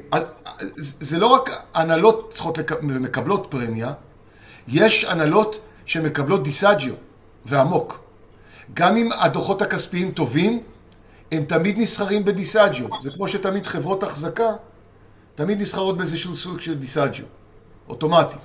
זה 0.76 1.18
לא 1.18 1.26
רק 1.26 1.50
הנהלות 1.74 2.30
צריכות 2.30 2.58
ומקבלות 2.82 3.46
פרמיה, 3.50 3.92
יש 4.68 5.04
הנהלות 5.04 5.60
שמקבלות 5.86 6.44
דיסאג'יו 6.44 6.94
ועמוק. 7.44 8.03
גם 8.74 8.96
אם 8.96 9.10
הדוחות 9.12 9.62
הכספיים 9.62 10.10
טובים, 10.10 10.62
הם 11.32 11.44
תמיד 11.44 11.78
נסחרים 11.78 12.24
בדיסאג'יו. 12.24 12.88
זה 13.02 13.10
כמו 13.10 13.28
שתמיד 13.28 13.66
חברות 13.66 14.02
החזקה, 14.02 14.52
תמיד 15.34 15.60
נסחרות 15.60 15.96
באיזשהו 15.96 16.34
סוג 16.34 16.60
של 16.60 16.74
דיסאג'יו, 16.74 17.24
אוטומטית. 17.88 18.38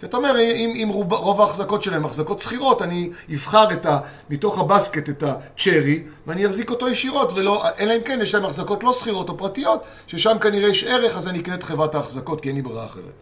כי 0.00 0.06
אתה 0.06 0.16
אומר, 0.16 0.36
אם, 0.38 0.72
אם 0.74 0.88
רוב, 0.88 1.12
רוב 1.12 1.40
ההחזקות 1.40 1.82
שלהם 1.82 2.04
החזקות 2.04 2.40
שכירות, 2.40 2.82
אני 2.82 3.10
אבחר 3.34 3.72
את 3.72 3.86
ה, 3.86 3.98
מתוך 4.30 4.58
ה 4.58 4.65
basket 4.65 5.08
את 5.08 5.22
ה 5.22 5.32
cherry, 5.32 6.02
ואני 6.26 6.46
אחזיק 6.46 6.70
אותו 6.70 6.88
ישירות, 6.88 7.32
ולא, 7.32 7.64
אלא 7.78 7.96
אם 7.96 8.00
כן 8.04 8.18
יש 8.22 8.34
להם 8.34 8.44
החזקות 8.44 8.82
לא 8.82 8.92
סחירות 8.92 9.28
או 9.28 9.38
פרטיות, 9.38 9.82
ששם 10.06 10.38
כנראה 10.40 10.68
יש 10.68 10.84
ערך, 10.84 11.16
אז 11.16 11.28
אני 11.28 11.38
אקנה 11.40 11.54
את 11.54 11.62
חברת 11.62 11.94
ההחזקות, 11.94 12.40
כי 12.40 12.48
אין 12.48 12.56
לי 12.56 12.62
ברירה 12.62 12.84
אחרת. 12.84 13.12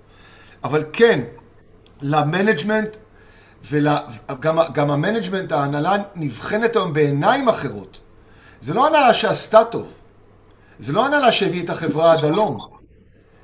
אבל 0.64 0.84
כן, 0.92 1.20
ל 2.00 2.08
management, 2.08 2.96
וגם 3.64 4.90
ה 4.90 4.96
management, 4.96 5.52
ההנהלה 5.52 5.96
נבחנת 6.14 6.76
היום 6.76 6.92
בעיניים 6.92 7.48
אחרות. 7.48 8.00
זה 8.60 8.74
לא 8.74 8.86
הנהלה 8.86 9.14
שעשתה 9.14 9.64
טוב. 9.64 9.94
זה 10.78 10.92
לא 10.92 11.06
הנהלה 11.06 11.32
שהביא 11.32 11.62
את 11.62 11.70
החברה 11.70 12.12
עד 12.12 12.24
הלום. 12.24 12.58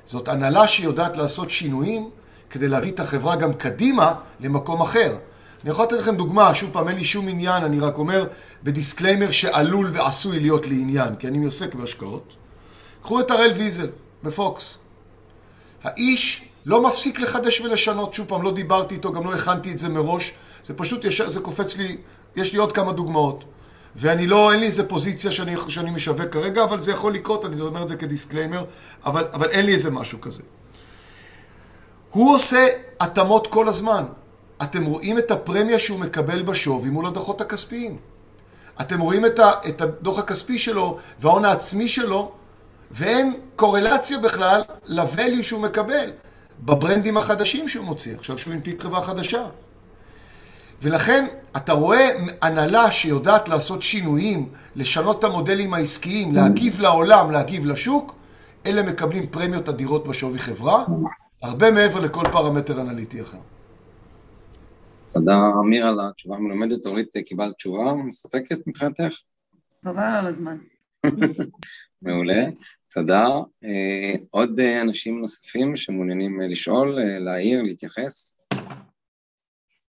זאת 0.05 0.27
הנהלה 0.27 0.67
שיודעת 0.67 1.17
לעשות 1.17 1.49
שינויים 1.49 2.09
כדי 2.49 2.67
להביא 2.67 2.91
את 2.91 2.99
החברה 2.99 3.35
גם 3.35 3.53
קדימה 3.53 4.13
למקום 4.39 4.81
אחר. 4.81 5.15
אני 5.63 5.69
יכול 5.69 5.85
לתת 5.85 5.95
לכם 5.95 6.15
דוגמה, 6.15 6.55
שוב 6.55 6.69
פעם, 6.73 6.87
אין 6.87 6.97
לי 6.97 7.03
שום 7.03 7.27
עניין, 7.27 7.63
אני 7.63 7.79
רק 7.79 7.97
אומר 7.97 8.27
ב 8.63 8.69
disclaimer 8.69 9.31
שעלול 9.31 9.89
ועשוי 9.93 10.39
להיות 10.39 10.65
לי 10.65 10.81
עניין, 10.81 11.15
כי 11.15 11.27
אני 11.27 11.45
עוסק 11.45 11.75
בהשקעות. 11.75 12.33
קחו 13.01 13.19
את 13.19 13.31
הראל 13.31 13.51
ויזל 13.51 13.87
בפוקס. 14.23 14.77
האיש 15.83 16.48
לא 16.69 16.81
מפסיק 16.81 17.19
לחדש 17.19 17.61
ולשנות, 17.61 18.13
שוב 18.13 18.27
פעם, 18.27 18.43
לא 18.43 18.51
דיברתי 18.51 18.95
איתו, 18.95 19.11
גם 19.11 19.25
לא 19.25 19.33
הכנתי 19.33 19.71
את 19.71 19.77
זה 19.77 19.89
מראש, 19.89 20.33
זה 20.63 20.73
פשוט, 20.73 21.05
יש, 21.05 21.21
זה 21.21 21.39
קופץ 21.39 21.77
לי, 21.77 21.97
יש 22.35 22.53
לי 22.53 22.59
עוד 22.59 22.71
כמה 22.71 22.91
דוגמאות. 22.91 23.43
ואני 23.95 24.27
לא, 24.27 24.51
אין 24.51 24.59
לי 24.59 24.65
איזה 24.65 24.89
פוזיציה 24.89 25.31
שאני, 25.31 25.55
שאני 25.67 25.89
משווק 25.91 26.29
כרגע, 26.31 26.63
אבל 26.63 26.79
זה 26.79 26.91
יכול 26.91 27.13
לקרות, 27.13 27.45
אני 27.45 27.61
אומר 27.61 27.83
את 27.83 27.87
זה 27.87 27.95
כ 27.95 28.06
disclaimer, 28.06 28.65
אבל, 29.05 29.27
אבל 29.33 29.49
אין 29.49 29.65
לי 29.65 29.73
איזה 29.73 29.91
משהו 29.91 30.21
כזה. 30.21 30.43
הוא 32.11 32.35
עושה 32.35 32.67
התאמות 32.99 33.47
כל 33.47 33.67
הזמן. 33.67 34.03
אתם 34.61 34.85
רואים 34.85 35.17
את 35.17 35.31
הפרמיה 35.31 35.79
שהוא 35.79 35.99
מקבל 35.99 36.41
בשווי 36.41 36.89
מול 36.89 37.05
הדוחות 37.05 37.41
הכספיים. 37.41 37.97
אתם 38.81 38.99
רואים 38.99 39.25
את, 39.25 39.39
ה, 39.39 39.51
את 39.69 39.81
הדוח 39.81 40.19
הכספי 40.19 40.57
שלו 40.57 40.97
וההון 41.19 41.45
העצמי 41.45 41.87
שלו, 41.87 42.31
ואין 42.91 43.33
קורלציה 43.55 44.19
בכלל 44.19 44.61
ל-value 44.85 45.43
שהוא 45.43 45.61
מקבל 45.61 46.11
בברנדים 46.65 47.17
החדשים 47.17 47.67
שהוא 47.67 47.85
מוציא, 47.85 48.15
עכשיו 48.15 48.37
שהוא 48.37 48.53
הנפיק 48.53 48.81
חברה 48.81 49.01
חדשה. 49.01 49.45
ולכן 50.81 51.25
אתה 51.57 51.73
רואה 51.73 52.09
הנהלה 52.41 52.91
שיודעת 52.91 53.49
לעשות 53.49 53.81
שינויים, 53.81 54.49
לשנות 54.75 55.19
את 55.19 55.23
המודלים 55.23 55.73
העסקיים, 55.73 56.35
להגיב 56.35 56.79
לעולם, 56.79 57.31
להגיב 57.31 57.65
לשוק, 57.65 58.15
אלה 58.65 58.83
מקבלים 58.83 59.27
פרמיות 59.27 59.69
אדירות 59.69 60.07
בשווי 60.07 60.39
חברה, 60.39 60.85
הרבה 61.41 61.71
מעבר 61.71 61.99
לכל 61.99 62.23
פרמטר 62.31 62.81
אנליטי 62.81 63.21
אחר. 63.21 63.37
תודה, 65.09 65.37
אמיר, 65.65 65.87
על 65.87 65.99
התשובה 66.09 66.35
המלומדת. 66.35 66.85
אורית, 66.85 67.17
קיבלת 67.25 67.55
תשובה 67.55 67.93
מספקת 67.93 68.67
מבחינתך? 68.67 69.13
חבל 69.85 70.03
על 70.03 70.25
הזמן. 70.25 70.57
מעולה, 72.01 72.45
תודה. 72.93 73.27
אה, 73.63 74.13
עוד 74.29 74.59
אנשים 74.59 75.21
נוספים 75.21 75.75
שמעוניינים 75.75 76.41
לשאול, 76.41 76.99
להעיר, 77.19 77.61
להתייחס? 77.61 78.37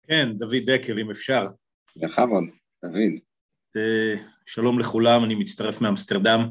כן, 0.07 0.33
דוד 0.33 0.71
דקל, 0.71 0.99
אם 0.99 1.11
אפשר. 1.11 1.47
בכבוד, 1.97 2.45
דוד. 2.85 3.21
אה, 3.77 4.15
שלום 4.47 4.79
לכולם, 4.79 5.25
אני 5.25 5.35
מצטרף 5.35 5.81
מאמסטרדם. 5.81 6.49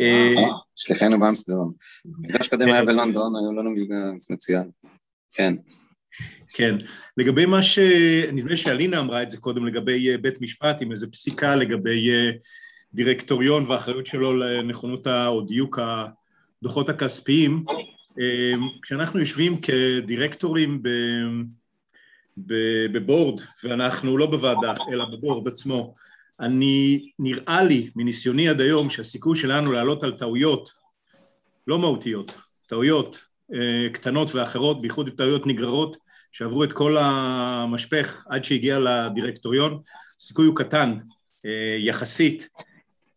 אה, 0.00 0.34
שליחנו 0.76 1.20
באמסטרדם. 1.20 1.70
מפגש 2.04 2.48
קודם 2.48 2.68
היה 2.68 2.84
בלונדון, 2.84 3.32
היו 3.36 3.52
לנו 3.52 3.70
מפגש 3.70 4.30
מצוין. 4.30 4.70
כן. 5.30 5.54
כן. 6.48 6.74
לגבי 7.16 7.46
מה 7.46 7.62
ש... 7.62 7.78
נדמה 8.32 8.50
לי 8.50 8.56
שאלינה 8.56 8.98
אמרה 8.98 9.22
את 9.22 9.30
זה 9.30 9.36
קודם 9.36 9.66
לגבי 9.66 10.16
בית 10.16 10.40
משפט, 10.40 10.82
עם 10.82 10.92
איזו 10.92 11.10
פסיקה 11.10 11.56
לגבי 11.56 12.10
דירקטוריון 12.94 13.64
והאחריות 13.68 14.06
שלו 14.06 14.36
לנכונות 14.36 15.06
או 15.06 15.40
דיוק 15.40 15.78
הדוחות 15.82 16.88
הכספיים. 16.88 17.64
כשאנחנו 18.82 19.20
יושבים 19.20 19.56
כדירקטורים. 19.60 20.82
בבורד, 22.92 23.40
ואנחנו 23.64 24.18
לא 24.18 24.26
בוועדה, 24.26 24.74
אלא 24.92 25.04
בבורד 25.04 25.48
עצמו, 25.48 25.94
אני, 26.40 27.10
נראה 27.18 27.62
לי, 27.62 27.90
מניסיוני 27.96 28.48
עד 28.48 28.60
היום, 28.60 28.90
שהסיכוי 28.90 29.36
שלנו 29.36 29.72
לעלות 29.72 30.02
על 30.02 30.12
טעויות 30.12 30.70
לא 31.66 31.78
מהותיות, 31.78 32.34
טעויות 32.66 33.24
אה, 33.54 33.86
קטנות 33.92 34.34
ואחרות, 34.34 34.80
בייחוד 34.80 35.10
טעויות 35.10 35.46
נגררות, 35.46 35.96
שעברו 36.32 36.64
את 36.64 36.72
כל 36.72 36.96
המשפך 37.00 38.26
עד 38.28 38.44
שהגיע 38.44 38.78
לדירקטוריון, 38.78 39.80
הסיכוי 40.20 40.46
הוא 40.46 40.56
קטן 40.56 40.98
אה, 41.46 41.76
יחסית. 41.78 42.48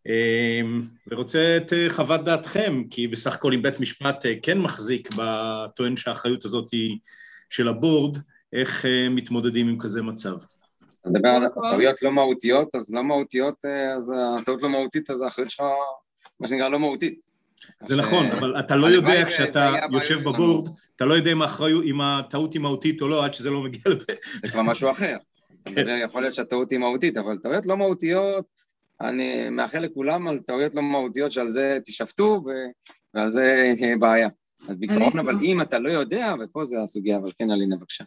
אה, 0.08 0.60
ורוצה 1.06 1.56
את 1.56 1.72
אה, 1.72 1.86
חוות 1.90 2.24
דעתכם, 2.24 2.82
כי 2.90 3.08
בסך 3.08 3.34
הכל 3.34 3.52
אם 3.52 3.62
בית 3.62 3.80
משפט 3.80 4.26
אה, 4.26 4.34
כן 4.42 4.58
מחזיק 4.58 5.08
בטוען 5.16 5.96
שהאחריות 5.96 6.44
הזאת 6.44 6.70
היא 6.70 6.98
של 7.48 7.68
הבורד, 7.68 8.18
איך 8.52 8.84
uh, 8.84 9.10
מתמודדים 9.10 9.68
עם 9.68 9.78
כזה 9.78 10.02
מצב. 10.02 10.36
אתה 11.00 11.10
מדבר 11.10 11.28
על 11.28 11.70
טעויות 11.70 12.02
לא 12.02 12.12
מהותיות, 12.12 12.74
אז 12.74 12.94
לא 12.94 13.04
מהותיות, 13.04 13.64
אה, 13.64 13.94
אז 13.94 14.12
הטעות 14.38 14.62
לא 14.62 14.68
מהותית, 14.68 15.10
אז 15.10 15.20
האחריות 15.20 15.50
שלך, 15.50 15.64
מה 16.40 16.48
שנקרא, 16.48 16.68
לא 16.68 16.78
מהותית. 16.78 17.20
זה 17.86 17.96
נכון, 17.96 18.26
אבל 18.26 18.60
אתה 18.60 18.76
לא 18.76 18.86
יודע 18.86 19.24
כשאתה 19.28 19.76
יושב 19.92 20.20
בבורד, 20.20 20.68
אתה 20.96 21.04
לא 21.04 21.14
יודע 21.14 21.32
אם 21.84 22.00
הטעות 22.00 22.54
היא 22.54 22.60
מהותית 22.60 23.02
או 23.02 23.08
לא, 23.08 23.24
עד 23.24 23.34
שזה 23.34 23.50
לא 23.50 23.62
מגיע 23.62 23.82
לב... 23.86 23.98
זה 24.42 24.48
כבר 24.48 24.62
משהו 24.62 24.90
אחר. 24.90 25.16
כן. 25.64 26.00
יכול 26.04 26.20
להיות 26.20 26.34
שהטעות 26.34 26.70
היא 26.70 26.78
מהותית, 26.78 27.16
אבל 27.16 27.38
טעויות 27.38 27.66
לא 27.66 27.76
מהותיות, 27.76 28.44
אני 29.00 29.50
מאחל 29.50 29.78
לכולם 29.78 30.28
על 30.28 30.38
טעויות 30.38 30.74
לא 30.74 30.82
מהותיות 30.82 31.32
שעל 31.32 31.48
זה 31.48 31.78
תשפטו 31.84 32.44
ועל 33.14 33.28
זה 33.28 33.72
תהיה 33.76 33.96
בעיה. 33.96 34.28
אז 34.68 34.76
בעיקרון, 34.76 35.18
אבל 35.18 35.38
אם 35.42 35.60
אתה 35.60 35.78
לא 35.78 35.88
יודע, 35.88 36.34
ופה 36.40 36.64
זה 36.64 36.82
הסוגיה, 36.82 37.16
אבל 37.16 37.30
כן, 37.38 37.50
אלינה, 37.50 37.76
בבקשה. 37.76 38.04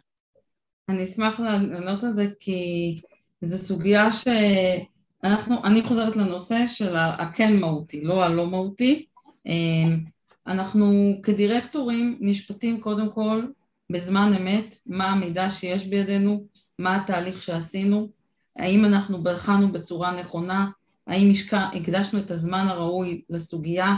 אני 0.88 1.04
אשמח 1.04 1.40
לענות 1.40 2.02
על 2.04 2.12
זה 2.12 2.26
כי 2.38 2.94
זו 3.40 3.58
סוגיה 3.58 4.08
שאנחנו, 4.12 5.64
אני 5.64 5.82
חוזרת 5.82 6.16
לנושא 6.16 6.66
של 6.66 6.96
הכן 6.96 7.56
מהותי, 7.56 8.00
לא 8.00 8.24
הלא 8.24 8.46
מהותי. 8.46 9.06
אמ, 9.46 9.98
אנחנו 10.46 11.14
כדירקטורים 11.22 12.18
נשפטים 12.20 12.80
קודם 12.80 13.12
כל 13.12 13.42
בזמן 13.90 14.32
אמת 14.40 14.78
מה 14.86 15.06
המידע 15.06 15.50
שיש 15.50 15.86
בידינו, 15.86 16.46
מה 16.78 16.96
התהליך 16.96 17.42
שעשינו, 17.42 18.08
האם 18.56 18.84
אנחנו 18.84 19.22
בחנו 19.22 19.72
בצורה 19.72 20.20
נכונה, 20.20 20.70
האם 21.10 21.32
הקדשנו 21.52 22.18
את 22.18 22.30
הזמן 22.30 22.66
הראוי 22.68 23.22
לסוגיה, 23.30 23.94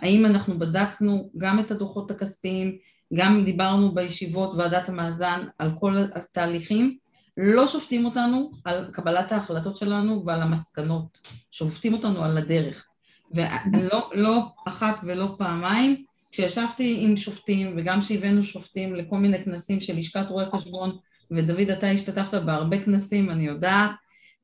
האם 0.00 0.26
אנחנו 0.26 0.58
בדקנו 0.58 1.30
גם 1.38 1.60
את 1.60 1.70
הדוחות 1.70 2.10
הכספיים, 2.10 2.76
גם 3.14 3.44
דיברנו 3.44 3.94
בישיבות 3.94 4.54
ועדת 4.54 4.88
המאזן 4.88 5.46
על 5.58 5.70
כל 5.80 6.04
התהליכים, 6.14 6.96
לא 7.36 7.66
שופטים 7.66 8.04
אותנו 8.04 8.50
על 8.64 8.90
קבלת 8.92 9.32
ההחלטות 9.32 9.76
שלנו 9.76 10.22
ועל 10.26 10.42
המסקנות, 10.42 11.18
שופטים 11.50 11.94
אותנו 11.94 12.24
על 12.24 12.38
הדרך. 12.38 12.86
ולא 13.34 14.10
לא 14.14 14.46
אחת 14.68 14.96
ולא 15.02 15.34
פעמיים, 15.38 16.04
כשישבתי 16.30 16.98
עם 17.00 17.16
שופטים 17.16 17.74
וגם 17.76 18.00
כשהבאנו 18.00 18.42
שופטים 18.42 18.94
לכל 18.94 19.16
מיני 19.16 19.44
כנסים 19.44 19.80
של 19.80 19.96
לשכת 19.96 20.26
רואי 20.28 20.46
חשבון, 20.46 20.96
ודוד 21.30 21.70
אתה 21.70 21.90
השתתפת 21.90 22.34
בהרבה 22.34 22.82
כנסים, 22.82 23.30
אני 23.30 23.46
יודעת, 23.46 23.90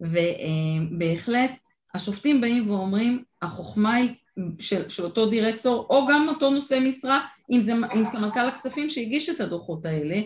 ובהחלט 0.01 1.51
השופטים 1.95 2.41
באים 2.41 2.71
ואומרים, 2.71 3.23
החוכמה 3.43 3.95
היא 3.95 4.11
של, 4.59 4.89
של 4.89 5.05
אותו 5.05 5.27
דירקטור, 5.27 5.87
או 5.91 6.07
גם 6.11 6.29
אותו 6.29 6.51
נושא 6.51 6.79
משרה, 6.83 7.21
אם 7.51 7.61
זה 7.61 7.73
עם 7.73 8.05
סמנכ"ל 8.13 8.49
הכספים 8.49 8.91
שהגיש 8.91 9.29
את 9.29 9.41
הדוחות 9.41 9.87
האלה, 9.87 10.21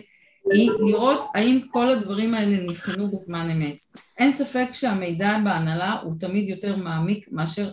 היא 0.51 0.71
לראות 0.87 1.21
האם 1.35 1.59
כל 1.71 1.89
הדברים 1.89 2.33
האלה 2.33 2.57
נבחנו 2.57 3.11
בזמן 3.11 3.49
אמת. 3.49 3.75
אין 4.17 4.33
ספק 4.33 4.67
שהמידע 4.71 5.37
בהנהלה 5.43 5.93
הוא 6.03 6.13
תמיד 6.19 6.49
יותר 6.49 6.75
מעמיק 6.75 7.27
מאשר 7.31 7.71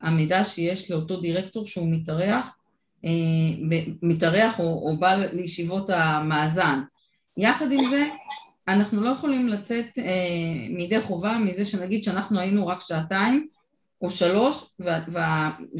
המידע 0.00 0.44
שיש 0.44 0.90
לאותו 0.90 1.20
דירקטור 1.20 1.66
שהוא 1.66 1.88
מתארח, 1.92 2.56
אה, 3.04 3.10
מתארח 4.02 4.60
או, 4.60 4.64
או 4.64 4.96
בא 4.96 5.14
לישיבות 5.14 5.90
המאזן. 5.90 6.80
יחד 7.36 7.72
עם 7.72 7.90
זה, 7.90 8.04
אנחנו 8.72 9.02
לא 9.02 9.08
יכולים 9.08 9.48
לצאת 9.48 9.98
אה, 9.98 10.68
מידי 10.70 11.00
חובה 11.00 11.38
מזה 11.38 11.64
שנגיד 11.64 12.04
שאנחנו 12.04 12.40
היינו 12.40 12.66
רק 12.66 12.80
שעתיים 12.80 13.48
או 14.02 14.10
שלוש 14.10 14.64
ו- 14.80 14.88
ו- 15.12 15.18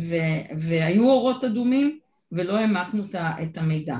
ו- 0.00 0.56
והיו 0.58 1.10
אורות 1.10 1.44
אדומים 1.44 1.98
ולא 2.32 2.58
העמקנו 2.58 3.04
את 3.14 3.58
המידע. 3.58 3.96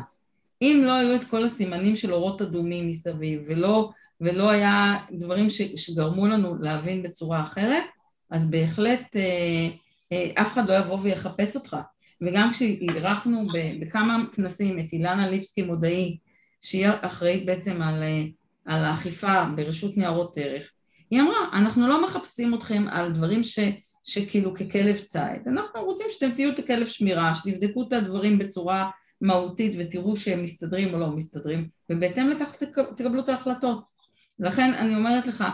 אם 0.62 0.82
לא 0.84 0.92
היו 0.92 1.16
את 1.16 1.24
כל 1.24 1.44
הסימנים 1.44 1.96
של 1.96 2.12
אורות 2.12 2.42
אדומים 2.42 2.88
מסביב 2.88 3.42
ולא, 3.46 3.90
ולא 4.20 4.50
היה 4.50 4.96
דברים 5.12 5.50
ש- 5.50 5.62
שגרמו 5.76 6.26
לנו 6.26 6.56
להבין 6.60 7.02
בצורה 7.02 7.40
אחרת, 7.40 7.84
אז 8.30 8.50
בהחלט 8.50 9.16
אה, 9.16 9.68
אה, 10.12 10.42
אף 10.42 10.52
אחד 10.52 10.68
לא 10.68 10.74
יבוא 10.74 10.98
ויחפש 11.02 11.56
אותך. 11.56 11.76
וגם 12.22 12.50
כשאירחנו 12.52 13.46
בכמה 13.80 14.24
כנסים 14.32 14.78
את 14.78 14.92
אילנה 14.92 15.28
ליפסקי 15.28 15.62
מודעי, 15.62 16.16
שהיא 16.60 16.88
אחראית 17.00 17.46
בעצם 17.46 17.82
על, 17.82 18.02
אה, 18.02 18.24
על 18.70 18.84
האכיפה 18.84 19.44
ברשות 19.56 19.96
ניירות 19.96 20.38
ערך, 20.38 20.70
היא 21.10 21.20
אמרה, 21.20 21.48
אנחנו 21.52 21.88
לא 21.88 22.04
מחפשים 22.04 22.54
אתכם 22.54 22.84
על 22.90 23.12
דברים 23.12 23.44
ש, 23.44 23.58
שכאילו 24.04 24.54
ככלב 24.54 24.98
ציד, 24.98 25.48
אנחנו 25.48 25.84
רוצים 25.84 26.06
שאתם 26.10 26.30
תהיו 26.30 26.50
את 26.50 26.58
הכלב 26.58 26.86
שמירה, 26.86 27.34
שתבדקו 27.34 27.82
את 27.88 27.92
הדברים 27.92 28.38
בצורה 28.38 28.90
מהותית 29.20 29.72
ותראו 29.78 30.16
שהם 30.16 30.42
מסתדרים 30.42 30.94
או 30.94 30.98
לא 30.98 31.10
מסתדרים, 31.10 31.68
ובהתאם 31.90 32.28
לכך 32.28 32.56
תקבלו 32.96 33.20
את 33.20 33.28
ההחלטות. 33.28 33.84
לכן 34.38 34.74
אני 34.74 34.96
אומרת 34.96 35.26
לך, 35.26 35.44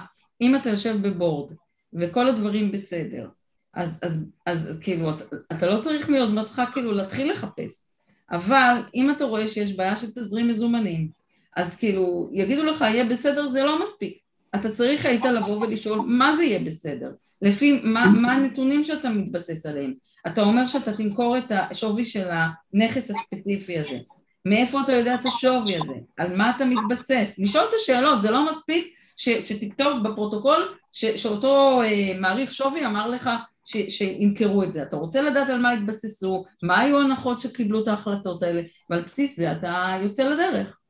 אם 0.40 0.56
אתה 0.56 0.70
יושב 0.70 0.96
בבורד 1.02 1.52
וכל 1.92 2.28
הדברים 2.28 2.72
בסדר, 2.72 3.28
אז, 3.74 3.98
אז, 4.02 4.24
אז, 4.46 4.68
אז 4.68 4.78
כאילו, 4.80 5.10
אתה, 5.10 5.24
אתה 5.52 5.66
לא 5.66 5.80
צריך 5.80 6.08
מיוזמתך 6.08 6.62
כאילו 6.72 6.92
להתחיל 6.92 7.30
לחפש, 7.30 7.86
אבל 8.30 8.82
אם 8.94 9.10
אתה 9.10 9.24
רואה 9.24 9.48
שיש 9.48 9.72
בעיה 9.72 9.96
של 9.96 10.10
תזרים 10.10 10.48
מזומנים, 10.48 11.15
אז 11.56 11.76
כאילו, 11.76 12.28
יגידו 12.32 12.64
לך, 12.64 12.80
יהיה 12.80 13.04
בסדר, 13.04 13.46
זה 13.46 13.64
לא 13.64 13.82
מספיק. 13.82 14.18
אתה 14.54 14.70
צריך 14.74 15.06
היית 15.06 15.24
לבוא 15.24 15.60
ולשאול, 15.60 16.00
מה 16.06 16.36
זה 16.36 16.44
יהיה 16.44 16.58
בסדר? 16.58 17.12
לפי 17.42 17.80
מה, 17.82 18.06
מה 18.06 18.32
הנתונים 18.32 18.84
שאתה 18.84 19.08
מתבסס 19.08 19.66
עליהם. 19.66 19.94
אתה 20.26 20.42
אומר 20.42 20.66
שאתה 20.66 20.92
תמכור 20.92 21.38
את 21.38 21.44
השווי 21.50 22.04
של 22.04 22.28
הנכס 22.30 23.10
הספציפי 23.10 23.78
הזה. 23.78 23.98
מאיפה 24.44 24.80
אתה 24.80 24.92
יודע 24.92 25.14
את 25.14 25.26
השווי 25.26 25.76
הזה? 25.76 25.94
על 26.18 26.36
מה 26.36 26.50
אתה 26.56 26.64
מתבסס? 26.64 27.34
לשאול 27.38 27.64
את 27.68 27.74
השאלות, 27.80 28.22
זה 28.22 28.30
לא 28.30 28.50
מספיק 28.50 28.94
ש, 29.16 29.28
שתכתוב 29.28 30.08
בפרוטוקול 30.08 30.74
ש, 30.92 31.04
שאותו 31.04 31.82
אה, 31.82 32.12
מעריך 32.20 32.52
שווי 32.52 32.86
אמר 32.86 33.08
לך 33.08 33.30
ש, 33.64 33.76
שימכרו 33.88 34.62
את 34.62 34.72
זה. 34.72 34.82
אתה 34.82 34.96
רוצה 34.96 35.22
לדעת 35.22 35.48
על 35.48 35.58
מה 35.58 35.70
התבססו, 35.70 36.44
מה 36.62 36.80
היו 36.80 37.00
ההנחות 37.00 37.40
שקיבלו 37.40 37.82
את 37.82 37.88
ההחלטות 37.88 38.42
האלה, 38.42 38.62
ועל 38.90 39.00
בסיס 39.00 39.36
זה 39.36 39.52
אתה 39.52 39.96
יוצא 40.02 40.28
לדרך. 40.28 40.80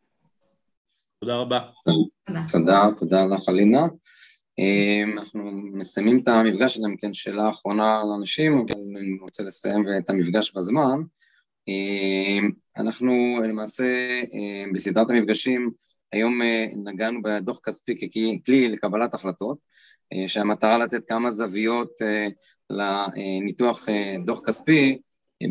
תודה 1.26 1.38
רבה. 1.38 1.60
תודה, 2.52 2.86
תודה 2.98 3.24
לך 3.24 3.48
אלינה. 3.48 3.86
אמ, 4.58 5.18
אנחנו 5.18 5.50
מסיימים 5.52 6.20
את 6.22 6.28
המפגש 6.28 6.74
שלהם, 6.74 6.96
כן, 6.96 7.12
שאלה 7.12 7.50
אחרונה 7.50 8.02
לאנשים, 8.10 8.52
אבל 8.58 8.80
אני 8.80 9.18
רוצה 9.20 9.42
לסיים 9.42 9.84
את 9.98 10.10
המפגש 10.10 10.52
בזמן. 10.52 11.00
אמ, 11.68 12.50
אנחנו 12.76 13.38
למעשה 13.44 14.20
אמ, 14.32 14.72
בסדרת 14.72 15.10
המפגשים, 15.10 15.70
היום 16.12 16.42
אה, 16.42 16.66
נגענו 16.84 17.22
בדוח 17.22 17.60
כספי 17.64 17.94
ככלי 17.96 18.68
לקבלת 18.68 19.14
החלטות, 19.14 19.58
אה, 20.12 20.28
שהמטרה 20.28 20.78
לתת 20.78 21.08
כמה 21.08 21.30
זוויות 21.30 21.90
אה, 22.02 22.26
לניתוח 22.70 23.86
דוח 24.24 24.40
כספי, 24.46 24.98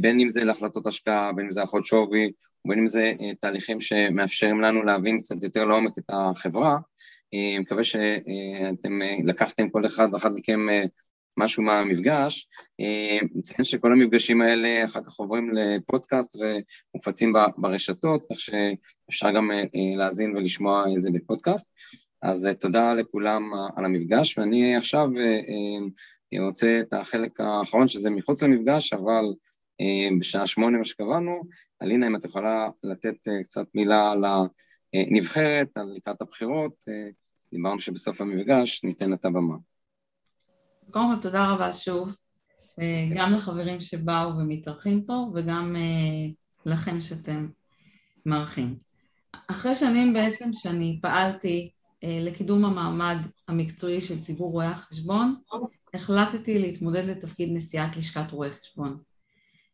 בין 0.01 0.19
אם 0.19 0.29
זה 0.29 0.43
להחלטות 0.43 0.87
השקעה, 0.87 1.31
בין 1.31 1.45
אם 1.45 1.51
זה 1.51 1.59
הערכות 1.59 1.85
שווי, 1.85 2.31
ובין 2.65 2.79
אם 2.79 2.87
זה 2.87 3.13
תהליכים 3.39 3.81
שמאפשרים 3.81 4.61
לנו 4.61 4.83
להבין 4.83 5.17
קצת 5.17 5.43
יותר 5.43 5.65
לעומק 5.65 5.97
את 5.97 6.03
החברה. 6.09 6.77
אני 7.33 7.59
מקווה 7.59 7.83
שאתם 7.83 8.99
לקחתם 9.23 9.69
כל 9.69 9.85
אחד 9.85 10.07
ואחת 10.11 10.31
מכם 10.35 10.59
משהו 11.37 11.63
מהמפגש. 11.63 12.47
נציין 13.35 13.63
שכל 13.63 13.91
המפגשים 13.91 14.41
האלה 14.41 14.85
אחר 14.85 15.03
כך 15.03 15.13
עוברים 15.13 15.51
לפודקאסט 15.53 16.35
ומופצים 16.35 17.33
ברשתות, 17.57 18.23
כך 18.31 18.39
שאפשר 18.39 19.31
גם 19.31 19.51
להאזין 19.97 20.35
ולשמוע 20.37 20.85
את 20.95 21.01
זה 21.01 21.11
בפודקאסט. 21.11 21.73
אז 22.21 22.49
תודה 22.59 22.93
לכולם 22.93 23.51
על 23.75 23.85
המפגש, 23.85 24.37
ואני 24.37 24.75
עכשיו 24.75 25.07
רוצה 26.39 26.79
את 26.79 26.93
החלק 26.93 27.39
האחרון, 27.39 27.87
שזה 27.87 28.09
מחוץ 28.09 28.43
למפגש, 28.43 28.93
אבל 28.93 29.25
בשעה 30.19 30.47
שמונה 30.47 30.77
מה 30.77 30.85
שקבענו. 30.85 31.41
אלינה, 31.81 32.07
אם 32.07 32.15
את 32.15 32.25
יכולה 32.25 32.69
לתת 32.83 33.27
קצת 33.43 33.65
מילה 33.75 34.11
על 34.11 34.23
הנבחרת, 34.93 35.77
על 35.77 35.93
לקראת 35.95 36.21
הבחירות, 36.21 36.83
דיברנו 37.51 37.79
שבסוף 37.79 38.21
המפגש 38.21 38.83
ניתן 38.83 39.13
את 39.13 39.25
הבמה. 39.25 39.55
אז 40.83 40.91
קודם 40.91 41.15
כל 41.15 41.21
תודה 41.21 41.51
רבה 41.51 41.73
שוב, 41.73 42.17
אה, 42.79 43.05
גם 43.15 43.33
לחברים 43.33 43.81
שבאו 43.81 44.37
ומתארחים 44.37 45.03
פה 45.05 45.31
וגם 45.35 45.75
אה, 45.75 46.31
לכם 46.65 47.01
שאתם 47.01 47.47
מארחים. 48.25 48.75
אחרי 49.47 49.75
שנים 49.75 50.13
בעצם 50.13 50.49
שאני 50.53 50.99
פעלתי 51.01 51.71
אה, 52.03 52.19
לקידום 52.21 52.65
המעמד 52.65 53.17
המקצועי 53.47 54.01
של 54.01 54.21
ציבור 54.21 54.51
רואי 54.51 54.67
החשבון, 54.67 55.35
החלטתי 55.93 56.59
להתמודד 56.59 57.05
לתפקיד 57.05 57.49
נשיאת 57.53 57.97
לשכת 57.97 58.31
רואי 58.31 58.51
חשבון. 58.51 58.97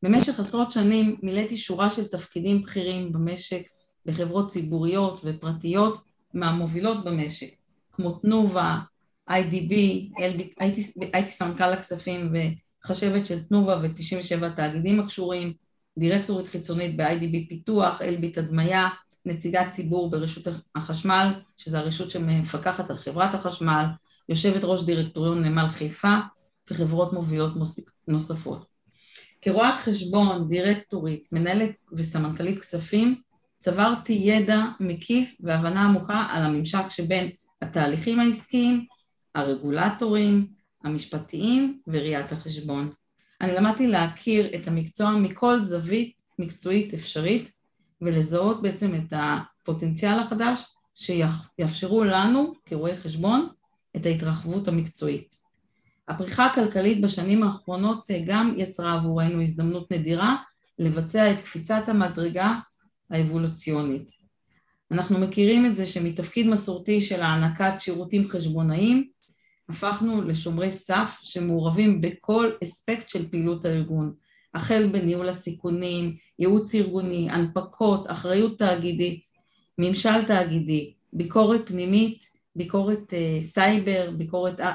במשך 0.04 0.40
עשרות 0.40 0.72
שנים 0.72 1.18
מילאתי 1.24 1.58
שורה 1.58 1.92
של 1.92 2.08
תפקידים 2.08 2.62
בכירים 2.62 3.12
במשק, 3.12 3.62
בחברות 4.06 4.50
ציבוריות 4.50 5.22
ופרטיות 5.24 6.02
מהמובילות 6.34 7.06
במשק. 7.06 7.50
כמו 7.92 8.12
תנובה, 8.12 8.80
IDB, 9.30 9.74
הייתי, 10.60 10.92
הייתי 11.14 11.32
סמנכ"ל 11.32 11.64
הכספים 11.64 12.34
וחשבת 12.84 13.26
של 13.26 13.44
תנובה 13.44 13.82
ו-97 13.82 14.50
תאגידים 14.56 15.00
הקשורים, 15.00 15.54
דירקטורית 15.98 16.48
חיצונית 16.48 16.98
ב-IDB 16.98 17.50
פיתוח, 17.50 18.02
אלביט 18.02 18.38
הדמיה, 18.38 18.90
נציגת 19.26 19.72
ציבור 19.72 20.10
ברשות 20.10 20.48
החשמל, 20.76 21.34
שזו 21.58 21.78
הרשות 21.78 22.12
שמפקחת 22.12 22.90
על 22.90 22.98
חברת 22.98 23.34
החשמל, 23.34 23.86
יושבת 24.30 24.64
ראש 24.64 24.84
דירקטוריון 24.84 25.44
נמל 25.44 25.68
חיפה 25.70 26.16
וחברות 26.72 27.14
מובילות 27.14 27.54
נוספות. 28.08 28.71
כרואת 29.42 29.74
חשבון, 29.76 30.50
דירקטורית, 30.50 31.24
מנהלת 31.32 31.72
וסמנכ"לית 31.94 32.60
כספים, 32.60 33.22
צברתי 33.60 34.14
ידע 34.14 34.66
מקיף 34.80 35.36
והבנה 35.40 35.86
עמוקה 35.86 36.28
על 36.30 36.44
הממשק 36.44 36.90
שבין 36.90 37.30
התהליכים 37.62 38.20
העסקיים, 38.20 38.86
הרגולטורים, 39.36 40.48
המשפטיים 40.84 41.82
וראיית 41.88 42.32
החשבון. 42.32 42.92
אני 43.42 43.52
למדתי 43.56 43.88
להכיר 43.88 44.56
את 44.56 44.68
המקצוע 44.68 45.12
מכל 45.12 45.60
זווית 45.60 46.14
מקצועית 46.40 46.94
אפשרית 46.94 47.52
ולזהות 48.02 48.62
בעצם 48.62 48.96
את 48.96 49.14
הפוטנציאל 49.16 50.20
החדש 50.20 50.64
שיאפשרו 50.96 52.04
לנו 52.04 52.54
כרואי 52.66 52.98
חשבון 52.98 53.50
את 53.96 54.06
ההתרחבות 54.06 54.68
המקצועית. 54.68 55.41
הפריחה 56.12 56.46
הכלכלית 56.46 57.02
בשנים 57.02 57.44
האחרונות 57.44 58.08
גם 58.26 58.54
יצרה 58.58 58.94
עבורנו 58.94 59.42
הזדמנות 59.42 59.92
נדירה 59.92 60.36
לבצע 60.80 61.32
את 61.32 61.42
קפיצת 61.42 61.84
המדרגה 61.90 62.56
האבולוציונית. 63.10 64.12
אנחנו 64.92 65.20
מכירים 65.20 65.66
את 65.66 65.76
זה 65.76 65.86
שמתפקיד 65.86 66.48
מסורתי 66.48 67.02
של 67.02 67.22
הענקת 67.22 67.74
שירותים 67.80 68.28
חשבונאיים, 68.28 69.08
הפכנו 69.70 70.22
לשומרי 70.22 70.72
סף 70.72 71.20
שמעורבים 71.22 72.02
בכל 72.02 72.52
אספקט 72.64 73.10
של 73.10 73.30
פעילות 73.30 73.66
הארגון, 73.66 74.14
החל 74.54 74.90
בניהול 74.92 75.30
הסיכונים, 75.30 76.16
ייעוץ 76.40 76.76
ארגוני, 76.76 77.30
הנפקות, 77.30 78.12
אחריות 78.12 78.60
תאגידית, 78.60 79.28
ממשל 79.78 80.26
תאגידי, 80.28 80.94
ביקורת 81.14 81.62
פנימית, 81.66 82.26
ביקורת 82.56 83.14
אה, 83.14 83.38
סייבר, 83.42 84.12
ביקורת 84.18 84.60
אה, 84.60 84.74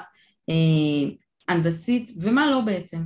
אה 0.49 1.25
הנדסית, 1.49 2.12
ומה 2.16 2.51
לא 2.51 2.61
בעצם. 2.61 2.99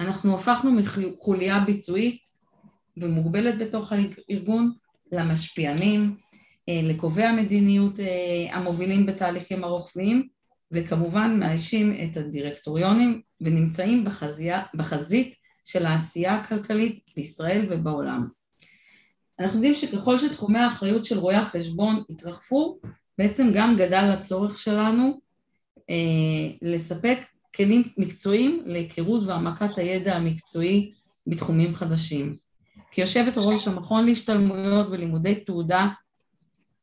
אנחנו 0.00 0.34
הפכנו 0.34 0.70
מחוליה 0.72 1.60
ביצועית 1.60 2.22
ומוגבלת 2.96 3.58
בתוך 3.58 3.92
הארגון 3.92 4.72
למשפיענים, 5.12 6.16
אה, 6.68 6.80
לקובעי 6.82 7.24
המדיניות 7.24 8.00
אה, 8.00 8.56
המובילים 8.56 9.06
בתהליכים 9.06 9.64
הרוחביים, 9.64 10.28
וכמובן 10.72 11.38
מאיישים 11.40 11.96
את 12.04 12.16
הדירקטוריונים 12.16 13.20
ונמצאים 13.40 14.04
בחזיה, 14.04 14.62
בחזית 14.74 15.34
של 15.64 15.86
העשייה 15.86 16.34
הכלכלית 16.34 17.00
בישראל 17.16 17.66
ובעולם. 17.70 18.28
אנחנו 19.38 19.56
יודעים 19.56 19.74
שככל 19.74 20.18
שתחומי 20.18 20.58
האחריות 20.58 21.04
של 21.04 21.18
רואי 21.18 21.34
החשבון 21.34 22.02
התרחבו, 22.10 22.78
בעצם 23.18 23.50
גם 23.54 23.76
גדל 23.76 24.10
הצורך 24.12 24.58
שלנו 24.58 25.20
אה, 25.90 25.94
לספק 26.62 27.18
כלים 27.56 27.82
מקצועיים 27.98 28.62
להיכרות 28.66 29.22
והעמקת 29.26 29.78
הידע 29.78 30.16
המקצועי 30.16 30.92
בתחומים 31.26 31.74
חדשים. 31.74 32.36
כיושבת 32.90 33.32
ראש 33.36 33.68
המכון 33.68 34.06
להשתלמויות 34.06 34.86
ולימודי 34.90 35.34
תעודה 35.34 35.88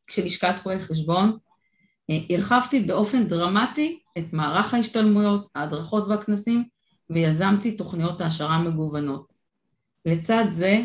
כשלשכת 0.07 0.55
רואי 0.65 0.79
חשבון, 0.79 1.37
הרחבתי 2.29 2.79
באופן 2.79 3.27
דרמטי 3.27 3.99
את 4.17 4.33
מערך 4.33 4.73
ההשתלמויות, 4.73 5.47
ההדרכות 5.55 6.07
והכנסים, 6.07 6.63
ויזמתי 7.09 7.71
תוכניות 7.71 8.21
העשרה 8.21 8.57
מגוונות. 8.57 9.33
לצד 10.05 10.45
זה, 10.49 10.81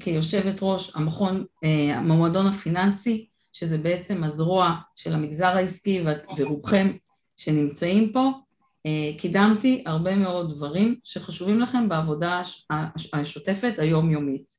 כיושבת 0.00 0.58
ראש 0.62 0.92
המכון, 0.94 1.44
המועדון 1.94 2.46
הפיננסי, 2.46 3.26
שזה 3.52 3.78
בעצם 3.78 4.24
הזרוע 4.24 4.76
של 4.96 5.14
המגזר 5.14 5.46
העסקי 5.46 6.04
ורובכם 6.38 6.92
שנמצאים 7.36 8.12
פה, 8.12 8.30
קידמתי 9.18 9.82
הרבה 9.86 10.16
מאוד 10.16 10.54
דברים 10.54 10.96
שחשובים 11.04 11.60
לכם 11.60 11.88
בעבודה 11.88 12.42
השוטפת 13.12 13.74
היומיומית. 13.78 14.52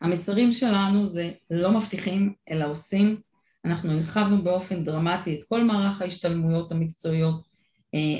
המסרים 0.00 0.52
שלנו 0.52 1.06
זה 1.06 1.30
לא 1.50 1.70
מבטיחים 1.72 2.32
אלא 2.50 2.70
עושים, 2.70 3.16
אנחנו 3.64 3.92
הרחבנו 3.92 4.42
באופן 4.42 4.84
דרמטי 4.84 5.34
את 5.34 5.44
כל 5.48 5.64
מערך 5.64 6.02
ההשתלמויות 6.02 6.72
המקצועיות, 6.72 7.42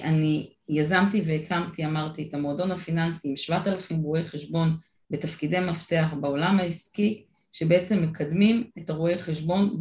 אני 0.02 0.52
יזמתי 0.68 1.22
והקמתי, 1.26 1.86
אמרתי, 1.86 2.28
את 2.28 2.34
המועדון 2.34 2.70
הפיננסי 2.70 3.28
עם 3.28 3.36
7,000 3.36 3.96
רואי 4.02 4.24
חשבון 4.24 4.76
בתפקידי 5.10 5.60
מפתח 5.60 6.14
בעולם 6.20 6.58
העסקי, 6.58 7.24
שבעצם 7.52 8.02
מקדמים 8.02 8.70
את 8.78 8.90
הרואי 8.90 9.18
חשבון 9.18 9.78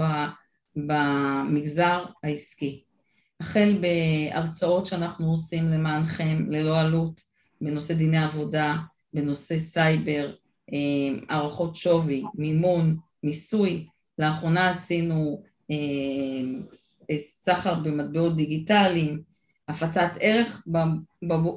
במגזר 0.75 2.03
העסקי. 2.23 2.83
החל 3.39 3.77
בהרצאות 3.81 4.85
שאנחנו 4.85 5.31
עושים 5.31 5.67
למענכם 5.67 6.45
ללא 6.47 6.79
עלות 6.79 7.21
בנושא 7.61 7.93
דיני 7.93 8.23
עבודה, 8.23 8.75
בנושא 9.13 9.57
סייבר, 9.57 10.33
הערכות 11.29 11.75
שווי, 11.75 12.23
מימון, 12.33 12.97
מיסוי, 13.23 13.87
לאחרונה 14.19 14.69
עשינו 14.69 15.43
סחר 17.17 17.75
במטבעות 17.75 18.35
דיגיטליים, 18.35 19.21
הפצת 19.67 20.11
ערך, 20.19 20.67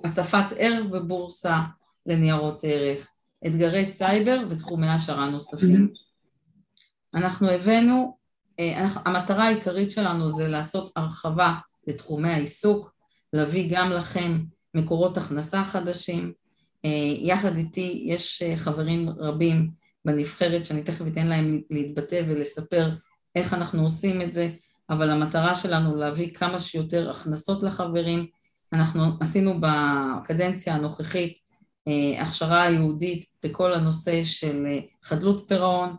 הצפת 0.04 0.44
ערך 0.56 0.86
בבורסה 0.86 1.58
לניירות 2.06 2.60
ערך, 2.62 3.08
אתגרי 3.46 3.86
סייבר 3.86 4.42
ותחומי 4.48 4.88
העשרה 4.88 5.30
נוספים. 5.30 5.92
אנחנו 7.14 7.50
הבאנו, 7.50 8.16
המטרה 9.04 9.44
העיקרית 9.44 9.90
שלנו 9.90 10.30
זה 10.30 10.48
לעשות 10.48 10.92
הרחבה 10.96 11.54
לתחומי 11.86 12.28
העיסוק, 12.28 12.92
להביא 13.32 13.68
גם 13.70 13.90
לכם 13.92 14.38
מקורות 14.74 15.18
הכנסה 15.18 15.64
חדשים, 15.64 16.32
יחד 17.20 17.56
איתי 17.56 18.04
יש 18.06 18.42
חברים 18.56 19.08
רבים 19.08 19.70
בנבחרת 20.04 20.66
שאני 20.66 20.82
תכף 20.82 21.06
אתן 21.06 21.26
להם 21.26 21.60
להתבטא 21.70 22.22
ולספר 22.28 22.90
איך 23.36 23.54
אנחנו 23.54 23.82
עושים 23.82 24.22
את 24.22 24.34
זה, 24.34 24.50
אבל 24.90 25.10
המטרה 25.10 25.54
שלנו 25.54 25.96
להביא 25.96 26.34
כמה 26.34 26.58
שיותר 26.58 27.10
הכנסות 27.10 27.62
לחברים, 27.62 28.26
אנחנו 28.72 29.04
עשינו 29.20 29.60
בקדנציה 29.60 30.74
הנוכחית 30.74 31.38
הכשרה 32.18 32.68
ייעודית 32.68 33.26
בכל 33.42 33.74
הנושא 33.74 34.24
של 34.24 34.66
חדלות 35.02 35.44
פירעון, 35.48 35.96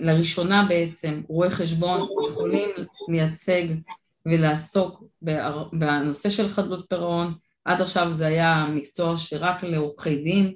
לראשונה 0.00 0.66
בעצם 0.68 1.22
רואי 1.28 1.50
חשבון 1.50 2.08
יכולים 2.30 2.68
לייצג 3.08 3.64
ולעסוק 4.30 5.04
בנושא 5.72 6.30
של 6.30 6.48
חדלות 6.48 6.86
פירעון, 6.88 7.34
עד 7.64 7.80
עכשיו 7.80 8.12
זה 8.12 8.26
היה 8.26 8.66
מקצוע 8.74 9.18
שרק 9.18 9.62
לעורכי 9.62 10.16
דין, 10.16 10.54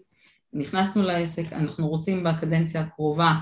נכנסנו 0.52 1.02
לעסק, 1.02 1.52
אנחנו 1.52 1.88
רוצים 1.88 2.24
בקדנציה 2.24 2.80
הקרובה 2.80 3.34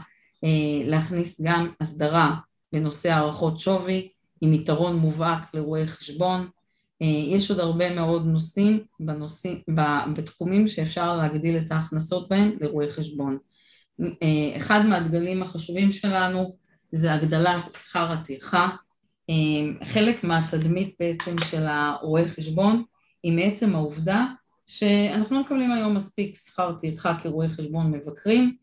להכניס 0.85 1.41
גם 1.41 1.70
הסדרה 1.81 2.37
בנושא 2.72 3.11
הערכות 3.11 3.61
שווי 3.61 4.09
עם 4.41 4.55
יתרון 4.55 4.97
מובהק 4.97 5.55
לרואי 5.55 5.87
חשבון, 5.87 6.49
יש 7.01 7.51
עוד 7.51 7.61
הרבה 7.61 7.95
מאוד 7.95 8.26
נושאים 8.26 8.85
בנושאים, 9.01 9.62
בתחומים 10.14 10.68
שאפשר 10.68 11.16
להגדיל 11.16 11.59
את 11.59 11.72
ההכנסות 11.72 12.28
בהם 12.28 12.57
לרואי 12.61 12.91
חשבון. 12.91 13.39
אחד 14.57 14.87
מהדגלים 14.87 15.43
החשובים 15.43 15.93
שלנו 15.93 16.57
זה 16.93 17.12
הגדלת 17.12 17.72
שכר 17.72 18.12
הטרחה, 18.12 18.68
חלק 19.85 20.24
מהתדמית 20.24 20.95
בעצם 21.01 21.35
של 21.45 21.66
הרואי 21.66 22.28
חשבון 22.28 22.83
היא 23.22 23.33
מעצם 23.33 23.74
העובדה 23.74 24.26
שאנחנו 24.66 25.37
לא 25.37 25.43
מקבלים 25.43 25.72
היום 25.72 25.95
מספיק 25.95 26.37
שכר 26.37 26.72
טרחה 26.72 27.14
כרואי 27.22 27.49
חשבון 27.49 27.91
מבקרים 27.91 28.57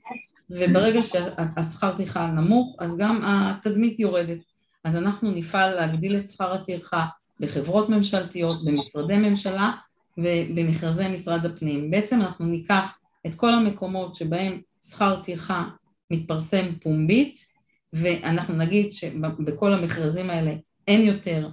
וברגע 0.50 1.04
שהשכר 1.04 1.98
טרחה 1.98 2.28
נמוך 2.28 2.76
אז 2.80 2.98
גם 2.98 3.22
התדמית 3.26 4.00
יורדת 4.00 4.40
אז 4.84 4.98
אנחנו 4.98 5.32
נפעל 5.32 5.76
להגדיל 5.76 6.18
את 6.18 6.28
שכר 6.28 6.54
הטרחה 6.54 7.06
בחברות 7.40 7.90
ממשלתיות, 7.90 8.66
במשרדי 8.66 9.18
ממשלה 9.18 9.72
ובמכרזי 10.18 11.08
משרד 11.08 11.46
הפנים. 11.46 11.92
בעצם 11.92 12.22
אנחנו 12.22 12.46
ניקח 12.46 12.98
את 13.28 13.36
כל 13.36 13.54
המקומות 13.54 14.16
שבהם 14.16 14.62
שכר 14.90 15.22
טרחה 15.24 15.64
מתפרסם 16.12 16.66
פומבית 16.82 17.46
ואנחנו 17.94 18.56
נגיד 18.56 18.94
שבכל 18.94 19.74
המכרזים 19.74 20.30
האלה 20.30 20.54
אין 20.88 21.02
יותר 21.02 21.50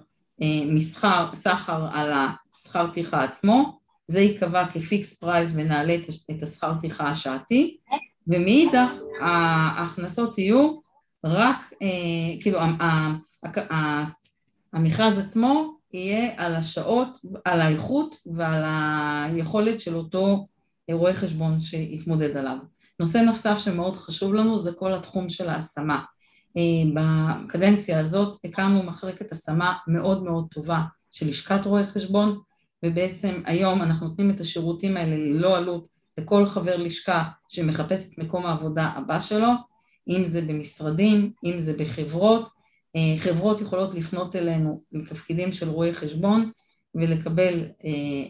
מסחר, 0.66 1.30
סחר 1.34 1.86
על 1.92 2.12
השכר 2.12 2.86
טרחה 2.92 3.24
עצמו, 3.24 3.78
זה 4.08 4.20
ייקבע 4.20 4.66
כפיקס 4.66 5.14
פרייס 5.14 5.50
ונעלה 5.54 5.96
את 6.30 6.42
השכר 6.42 6.72
טרחה 6.80 7.08
השעתי, 7.08 7.76
ומאידך 8.26 8.90
ההכנסות 9.20 10.38
יהיו 10.38 10.78
רק, 11.24 11.72
כאילו 12.40 12.58
המכרז 14.72 15.18
עצמו 15.18 15.76
יהיה 15.92 16.32
על 16.36 16.54
השעות, 16.54 17.18
על 17.44 17.60
האיכות 17.60 18.16
ועל 18.26 18.62
היכולת 18.66 19.80
של 19.80 19.96
אותו 19.96 20.44
רואה 20.92 21.14
חשבון 21.14 21.60
שיתמודד 21.60 22.36
עליו. 22.36 22.56
נושא 23.00 23.18
נוסף 23.18 23.58
שמאוד 23.58 23.96
חשוב 23.96 24.34
לנו 24.34 24.58
זה 24.58 24.72
כל 24.72 24.94
התחום 24.94 25.28
של 25.28 25.48
ההשמה. 25.48 26.02
בקדנציה 26.94 28.00
הזאת 28.00 28.38
הקמנו 28.44 28.82
מחלקת 28.82 29.32
השמה 29.32 29.74
מאוד 29.86 30.24
מאוד 30.24 30.46
טובה 30.50 30.80
של 31.10 31.28
לשכת 31.28 31.66
רואי 31.66 31.84
חשבון 31.84 32.40
ובעצם 32.84 33.42
היום 33.44 33.82
אנחנו 33.82 34.08
נותנים 34.08 34.30
את 34.30 34.40
השירותים 34.40 34.96
האלה 34.96 35.16
ללא 35.16 35.56
עלות 35.56 35.88
לכל 36.18 36.46
חבר 36.46 36.76
לשכה 36.76 37.24
שמחפש 37.48 38.12
את 38.12 38.18
מקום 38.18 38.46
העבודה 38.46 38.86
הבא 38.86 39.20
שלו, 39.20 39.48
אם 40.08 40.24
זה 40.24 40.40
במשרדים, 40.40 41.32
אם 41.44 41.58
זה 41.58 41.72
בחברות, 41.78 42.48
חברות 43.18 43.60
יכולות 43.60 43.94
לפנות 43.94 44.36
אלינו 44.36 44.80
לתפקידים 44.92 45.52
של 45.52 45.68
רואי 45.68 45.94
חשבון 45.94 46.50
ולקבל 46.94 47.64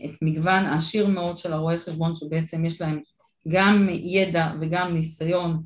את 0.04 0.22
מגוון 0.22 0.66
העשיר 0.66 1.06
מאוד 1.06 1.38
של 1.38 1.52
הרואי 1.52 1.78
חשבון 1.78 2.16
שבעצם 2.16 2.64
יש 2.64 2.80
להם 2.80 3.00
גם 3.48 3.88
ידע 3.92 4.52
וגם 4.60 4.94
ניסיון 4.94 5.62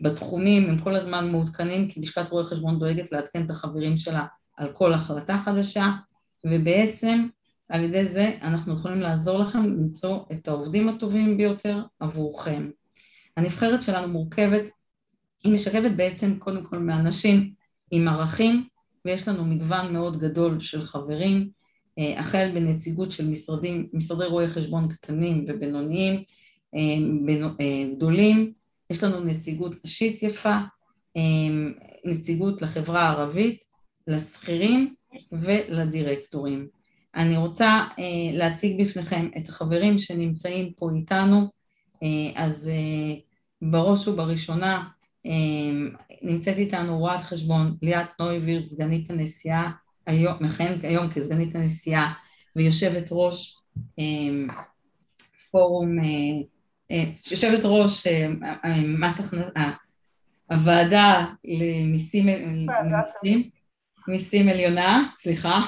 בתחומים, 0.00 0.70
הם 0.70 0.78
כל 0.78 0.94
הזמן 0.94 1.30
מעודכנים 1.30 1.88
כי 1.88 2.00
לשכת 2.00 2.30
רואי 2.30 2.44
חשבון 2.44 2.78
דואגת 2.78 3.12
לעדכן 3.12 3.44
את 3.44 3.50
החברים 3.50 3.98
שלה 3.98 4.26
על 4.56 4.72
כל 4.72 4.92
החלטה 4.92 5.38
חדשה 5.38 5.90
ובעצם 6.44 7.26
על 7.68 7.84
ידי 7.84 8.06
זה 8.06 8.32
אנחנו 8.42 8.74
יכולים 8.74 9.00
לעזור 9.00 9.38
לכם 9.38 9.64
למצוא 9.64 10.18
את 10.32 10.48
העובדים 10.48 10.88
הטובים 10.88 11.36
ביותר 11.36 11.82
עבורכם. 12.00 12.70
הנבחרת 13.36 13.82
שלנו 13.82 14.08
מורכבת, 14.08 14.62
היא 15.44 15.52
משקפת 15.52 15.90
בעצם 15.96 16.38
קודם 16.38 16.64
כל 16.64 16.78
מאנשים 16.78 17.50
עם 17.90 18.08
ערכים 18.08 18.66
ויש 19.04 19.28
לנו 19.28 19.44
מגוון 19.44 19.92
מאוד 19.92 20.18
גדול 20.18 20.60
של 20.60 20.84
חברים, 20.84 21.50
החל 22.16 22.50
בנציגות 22.54 23.12
של 23.12 23.28
משרדים, 23.28 23.88
משרדי 23.92 24.24
רואי 24.24 24.48
חשבון 24.48 24.88
קטנים 24.88 25.44
ובינוניים, 25.48 26.22
גדולים, 27.96 28.52
יש 28.90 29.04
לנו 29.04 29.24
נציגות 29.24 29.72
נשית 29.84 30.22
יפה, 30.22 30.56
נציגות 32.04 32.62
לחברה 32.62 33.02
הערבית, 33.02 33.64
לשכירים 34.06 34.94
ולדירקטורים. 35.32 36.68
אני 37.14 37.36
רוצה 37.36 37.84
להציג 38.32 38.82
בפניכם 38.82 39.28
את 39.38 39.48
החברים 39.48 39.98
שנמצאים 39.98 40.72
פה 40.72 40.90
איתנו, 40.96 41.46
אז 42.34 42.70
בראש 43.62 44.08
ובראשונה 44.08 44.88
נמצאת 46.22 46.56
איתנו 46.56 46.98
רואת 46.98 47.20
חשבון 47.20 47.76
ליאת 47.82 48.20
נויבירט, 48.20 48.68
סגנית 48.68 49.10
הנשיאה, 49.10 49.70
מכהנת 50.40 50.84
היום 50.84 51.10
כסגנית 51.10 51.54
הנשיאה 51.54 52.12
ויושבת 52.56 53.08
ראש 53.10 53.56
פורום 55.50 55.96
יושבת 57.30 57.60
ראש 57.64 58.06
מס 58.98 59.20
הכנסה, 59.20 59.70
הוועדה 60.50 61.26
למיסים 61.44 62.26
מיסים 64.08 64.48
עליונה, 64.48 65.08
סליחה, 65.18 65.60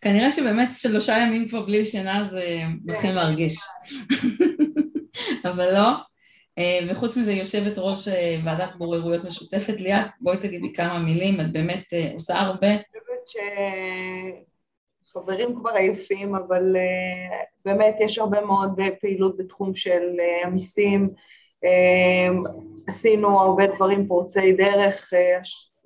כנראה 0.00 0.30
שבאמת 0.30 0.68
שלושה 0.72 1.18
ימים 1.18 1.48
כבר 1.48 1.66
בלי 1.66 1.84
שינה 1.84 2.24
זה 2.24 2.62
מתחיל 2.84 3.12
להרגיש, 3.12 3.58
אבל 5.50 5.74
לא. 5.74 5.90
אה, 6.58 6.78
וחוץ 6.88 7.16
מזה 7.16 7.32
יושבת 7.32 7.78
ראש 7.78 8.08
אה, 8.08 8.36
ועדת 8.44 8.76
בוררויות 8.76 9.24
משותפת. 9.24 9.80
ליאת, 9.80 10.06
בואי 10.20 10.36
תגידי 10.36 10.72
כמה 10.72 10.98
מילים, 10.98 11.40
את 11.40 11.52
באמת 11.52 11.84
אה, 11.92 12.10
עושה 12.14 12.40
הרבה. 12.40 12.68
אני 12.68 12.76
חושבת 12.76 13.28
שחברים 15.12 15.54
כבר 15.54 15.70
עייפים, 15.70 16.34
אבל 16.34 16.76
באמת 17.64 17.96
יש 18.00 18.18
הרבה 18.18 18.40
מאוד 18.40 18.80
פעילות 19.00 19.36
בתחום 19.36 19.74
של 19.74 20.08
המיסים. 20.44 21.10
עשינו 22.86 23.40
הרבה 23.40 23.66
דברים 23.66 24.08
פורצי 24.08 24.52
דרך 24.52 25.12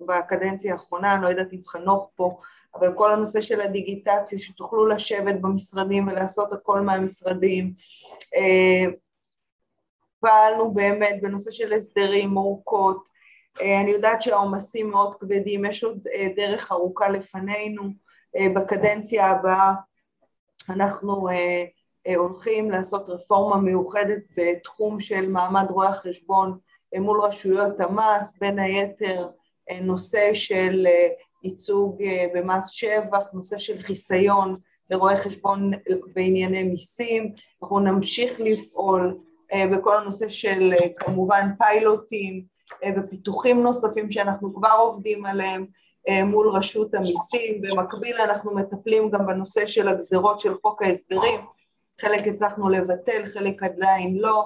בקדנציה 0.00 0.72
האחרונה, 0.72 1.14
אני 1.14 1.22
לא 1.22 1.28
יודעת 1.28 1.52
אם 1.52 1.60
חנוך 1.66 2.10
פה, 2.16 2.30
אבל 2.74 2.92
כל 2.94 3.12
הנושא 3.12 3.40
של 3.40 3.60
הדיגיטציה, 3.60 4.38
שתוכלו 4.38 4.86
לשבת 4.86 5.34
במשרדים 5.40 6.08
ולעשות 6.08 6.52
הכל 6.52 6.80
מהמשרדים. 6.80 7.72
פעלנו 10.20 10.74
באמת 10.74 11.18
בנושא 11.22 11.50
של 11.50 11.72
הסדרים, 11.72 12.36
אורכות, 12.36 13.08
אה, 13.60 13.80
אני 13.80 13.90
יודעת 13.90 14.22
שהעומסים 14.22 14.90
מאוד 14.90 15.14
כבדים, 15.14 15.64
יש 15.64 15.84
עוד 15.84 16.06
אה, 16.14 16.28
דרך 16.36 16.72
ארוכה 16.72 17.08
לפנינו, 17.08 17.82
אה, 17.82 17.88
בקדנציה 18.54 19.26
הבאה 19.26 19.72
אנחנו 20.68 21.28
הולכים 22.16 22.70
לעשות 22.70 23.08
רפורמה 23.08 23.56
מיוחדת 23.56 24.22
בתחום 24.36 25.00
של 25.00 25.28
מעמד 25.28 25.66
רואי 25.70 25.88
החשבון 25.88 26.58
מול 26.98 27.20
רשויות 27.20 27.80
המס, 27.80 28.38
בין 28.40 28.58
היתר 28.58 29.28
נושא 29.82 30.34
של 30.34 30.86
ייצוג 31.42 32.02
במס 32.34 32.70
שבח, 32.70 33.22
נושא 33.32 33.58
של 33.58 33.80
חיסיון 33.80 34.54
לרואי 34.90 35.16
חשבון 35.16 35.70
בענייני 36.14 36.62
מיסים, 36.62 37.32
אנחנו 37.62 37.80
נמשיך 37.80 38.40
לפעול 38.40 39.18
אה, 39.52 39.66
בכל 39.66 39.96
הנושא 39.96 40.28
של 40.28 40.72
אה, 40.72 40.88
כמובן 40.96 41.48
פיילוטים 41.58 42.44
אה, 42.84 42.90
ופיתוחים 42.96 43.62
נוספים 43.62 44.12
שאנחנו 44.12 44.54
כבר 44.54 44.76
עובדים 44.78 45.26
עליהם 45.26 45.66
מול 46.24 46.48
רשות 46.48 46.94
המיסים. 46.94 47.54
במקביל 47.62 48.20
אנחנו 48.20 48.54
מטפלים 48.54 49.10
גם 49.10 49.26
בנושא 49.26 49.66
של 49.66 49.88
הגזרות 49.88 50.40
של 50.40 50.54
חוק 50.54 50.82
ההסדרים, 50.82 51.40
חלק 52.00 52.20
הצלחנו 52.26 52.68
לבטל, 52.68 53.22
חלק 53.26 53.62
עדיין 53.62 54.16
לא. 54.16 54.44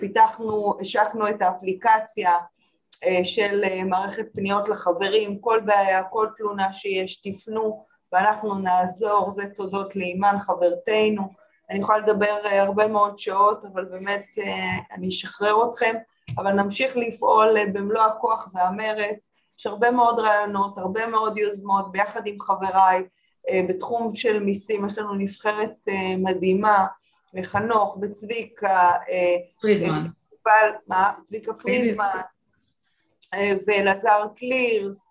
פיתחנו, 0.00 0.74
השקנו 0.80 1.28
את 1.28 1.42
האפליקציה 1.42 2.36
של 3.24 3.64
מערכת 3.84 4.26
פניות 4.32 4.68
לחברים, 4.68 5.38
כל 5.38 5.60
בעיה, 5.64 6.02
כל 6.02 6.26
תלונה 6.36 6.72
שיש, 6.72 7.16
תפנו 7.16 7.84
ואנחנו 8.14 8.54
נעזור, 8.54 9.32
זה 9.32 9.46
תודות 9.56 9.96
לאימאן 9.96 10.38
חברתנו. 10.38 11.22
אני 11.70 11.78
יכולה 11.78 11.98
לדבר 11.98 12.36
אה, 12.44 12.62
הרבה 12.62 12.88
מאוד 12.88 13.18
שעות, 13.18 13.64
אבל 13.64 13.84
באמת 13.84 14.24
אה, 14.38 14.94
אני 14.96 15.08
אשחרר 15.08 15.70
אתכם, 15.70 15.94
אבל 16.38 16.52
נמשיך 16.52 16.96
לפעול 16.96 17.56
אה, 17.56 17.66
במלוא 17.72 18.02
הכוח 18.02 18.48
והמרץ. 18.54 19.30
יש 19.58 19.66
הרבה 19.66 19.90
מאוד 19.90 20.18
רעיונות, 20.18 20.78
הרבה 20.78 21.06
מאוד 21.06 21.38
יוזמות, 21.38 21.92
ביחד 21.92 22.26
עם 22.26 22.40
חבריי, 22.40 23.02
בתחום 23.68 24.14
של 24.14 24.38
מיסים, 24.40 24.86
יש 24.86 24.98
לנו 24.98 25.14
נבחרת 25.14 25.74
מדהימה, 26.18 26.86
חנוך 27.42 27.98
וצביקה, 28.02 28.92
פרידמן, 29.60 30.06
מה? 30.86 31.12
צביקה 31.24 31.54
פרידמן, 31.54 32.20
ואלעזר 33.66 34.26
קלירס, 34.36 35.06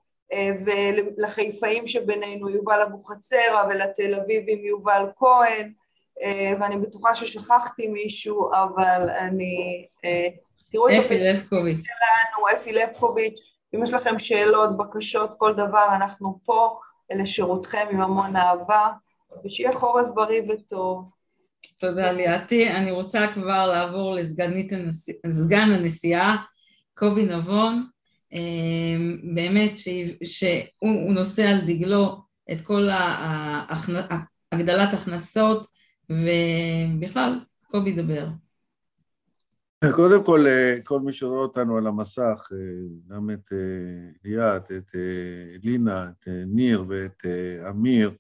ולחיפאים 0.66 1.88
שבינינו 1.88 2.50
יובל 2.50 2.82
אבוחצירא, 2.82 3.64
ולתל 3.70 4.14
אביבים 4.14 4.66
יובל 4.66 5.06
כהן, 5.18 5.74
אה, 6.22 6.52
ואני 6.60 6.78
בטוחה 6.78 7.16
ששכחתי 7.16 7.88
מישהו, 7.88 8.52
אבל 8.52 9.10
אני... 9.10 9.86
אה, 10.06 10.28
תראו 10.72 10.90
את 10.90 10.94
לבקוביץ'. 11.10 11.78
שלנו, 11.84 12.58
אפי 12.58 12.72
לבקוביץ', 12.72 13.40
אם 13.76 13.84
יש 13.84 13.94
לכם 13.94 14.20
שאלות, 14.20 14.78
בקשות, 14.78 15.34
כל 15.38 15.54
דבר, 15.54 15.96
אנחנו 15.96 16.40
פה 16.46 16.80
לשירותכם 17.16 17.86
עם 17.92 18.02
המון 18.02 18.36
אהבה, 18.36 18.88
ושיהיה 19.46 19.74
חורף 19.74 20.06
בריא 20.14 20.42
וטוב. 20.42 21.10
תודה 21.80 22.12
ליאתי. 22.12 22.72
אני 22.72 22.92
רוצה 22.92 23.28
כבר 23.34 23.68
לעבור 23.68 24.16
לסגן 25.24 25.72
הנשיאה, 25.72 26.36
קובי 26.94 27.26
נבון, 27.26 27.88
אה, 28.34 28.40
באמת 29.36 29.72
שהוא 30.24 31.14
נושא 31.14 31.44
על 31.44 31.62
דגלו 31.66 32.18
את 32.52 32.62
כל 32.62 32.88
הגדלת 34.52 34.94
הכנסות 34.94 35.68
ובכלל, 36.10 37.40
קובי 37.72 37.92
דבר. 37.92 38.28
קודם 39.92 40.24
כל, 40.24 40.48
אה, 40.48 40.82
כל 40.84 41.00
מי 41.00 41.14
שרואה 41.14 41.42
אותנו 41.42 41.78
על 41.78 41.88
המסך, 41.88 42.50
אה, 42.52 42.58
גם 43.08 43.30
את 43.30 43.54
אה, 43.54 43.58
ליאת, 44.24 44.72
את 44.72 44.96
לינה, 45.64 46.10
את 46.10 46.28
ניר 46.48 46.86
ואת 46.88 47.26
אמיר, 47.70 48.12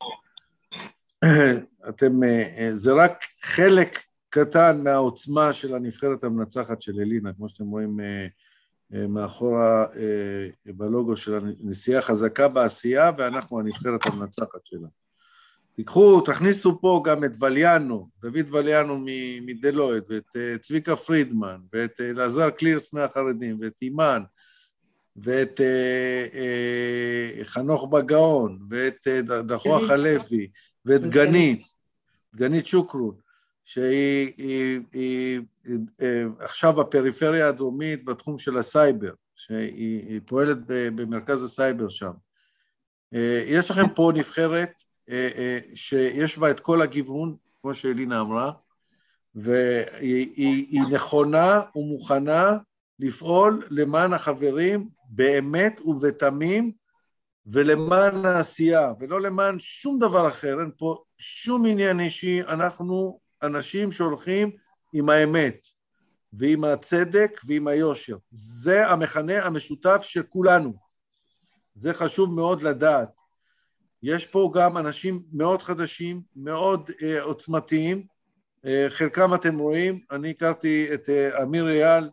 אתם, 1.90 2.20
זה 2.76 2.94
רק 2.94 3.24
חלק 3.42 4.00
קטן 4.30 4.84
מהעוצמה 4.84 5.54
של 5.54 5.76
הנבחרת 5.76 6.24
המנצחת 6.24 6.82
של 6.82 7.00
אלינה, 7.00 7.34
כמו 7.34 7.50
שאתם 7.50 7.68
רואים 7.68 8.00
מאחורה 8.90 9.86
בלוגו 10.66 11.18
של 11.18 11.36
הנשיאה 11.36 12.02
חזקה 12.02 12.48
בעשייה, 12.48 13.12
ואנחנו 13.18 13.60
הנבחרת 13.60 14.02
המנצחת 14.06 14.66
שלה. 14.66 14.88
תיקחו, 15.76 16.22
תכניסו 16.22 16.82
פה 16.82 17.02
גם 17.06 17.24
את 17.24 17.32
וליאנו, 17.40 18.10
דוד 18.22 18.54
וליאנו 18.54 19.06
מדלויד, 19.46 20.04
ואת 20.10 20.36
אה, 20.36 20.58
צביקה 20.58 20.96
פרידמן, 20.96 21.58
ואת 21.74 22.02
אה, 22.02 22.10
אלעזר 22.10 22.50
קלירס 22.50 22.94
מהחרדים, 22.94 23.58
ואת 23.62 23.74
אימן, 23.82 24.24
ואת 25.16 25.62
אה, 25.62 26.26
אה, 26.34 27.46
חנוך 27.46 27.88
בגאון, 27.92 28.60
ואת 28.70 29.08
אה, 29.08 29.42
דחוח 29.42 29.90
הלוי, 29.90 30.48
ואת 30.86 31.06
גנית, 31.06 31.66
גנית 32.36 32.66
שוקרון, 32.66 33.16
שהיא 33.66 34.34
היא, 34.38 34.80
היא, 34.94 35.42
היא, 35.64 36.26
עכשיו 36.40 36.74
בפריפריה 36.74 37.48
הדרומית 37.48 38.06
בתחום 38.06 38.38
של 38.38 38.58
הסייבר, 38.58 39.14
שהיא 39.36 40.22
פועלת 40.26 40.58
במרכז 40.68 41.44
הסייבר 41.44 41.90
שם. 41.90 42.12
יש 43.48 43.72
לכם 43.72 43.94
פה 43.96 44.12
נבחרת 44.16 44.72
שיש 45.74 46.38
בה 46.38 46.52
את 46.52 46.60
כל 46.60 46.82
הגיוון, 46.82 47.36
כמו 47.62 47.76
שאלינה 47.76 48.22
אמרה, 48.22 48.52
והיא 49.36 50.82
נכונה 50.92 51.62
ומוכנה 51.76 52.58
לפעול 53.00 53.68
למען 53.70 54.14
החברים 54.14 54.90
באמת 55.10 55.82
ובתמים 55.86 56.72
ולמען 57.46 58.26
העשייה, 58.26 58.94
ולא 59.00 59.22
למען 59.22 59.60
שום 59.60 60.00
דבר 60.00 60.28
אחר, 60.28 60.60
אין 60.62 60.72
פה 60.78 61.04
שום 61.18 61.66
עניין 61.66 62.00
אישי, 62.00 62.42
אנחנו 62.42 63.20
אנשים 63.44 63.92
שהולכים 63.92 64.52
עם 64.94 65.10
האמת 65.10 65.68
ועם 66.34 66.64
הצדק 66.64 67.42
ועם 67.46 67.68
היושר. 67.68 68.18
זה 68.32 68.88
המכנה 68.88 69.46
המשותף 69.46 70.02
של 70.02 70.24
כולנו. 70.24 70.74
זה 71.76 71.94
חשוב 71.94 72.34
מאוד 72.34 72.64
לדעת. 72.64 73.10
יש 74.04 74.26
פה 74.26 74.52
גם 74.56 74.78
אנשים 74.78 75.24
מאוד 75.34 75.62
חדשים, 75.62 76.22
מאוד 76.36 76.90
uh, 76.90 76.94
עוצמתיים, 77.22 78.04
uh, 78.66 78.68
חלקם 78.90 79.34
אתם 79.34 79.60
רואים, 79.60 80.00
אני 80.12 80.30
הכרתי 80.30 80.88
את 80.94 81.10
uh, 81.10 81.42
אמיר 81.44 81.70
אייל, 81.70 82.10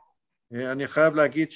uh, 0.54 0.56
אני 0.56 0.86
חייב 0.88 1.14
להגיד 1.14 1.48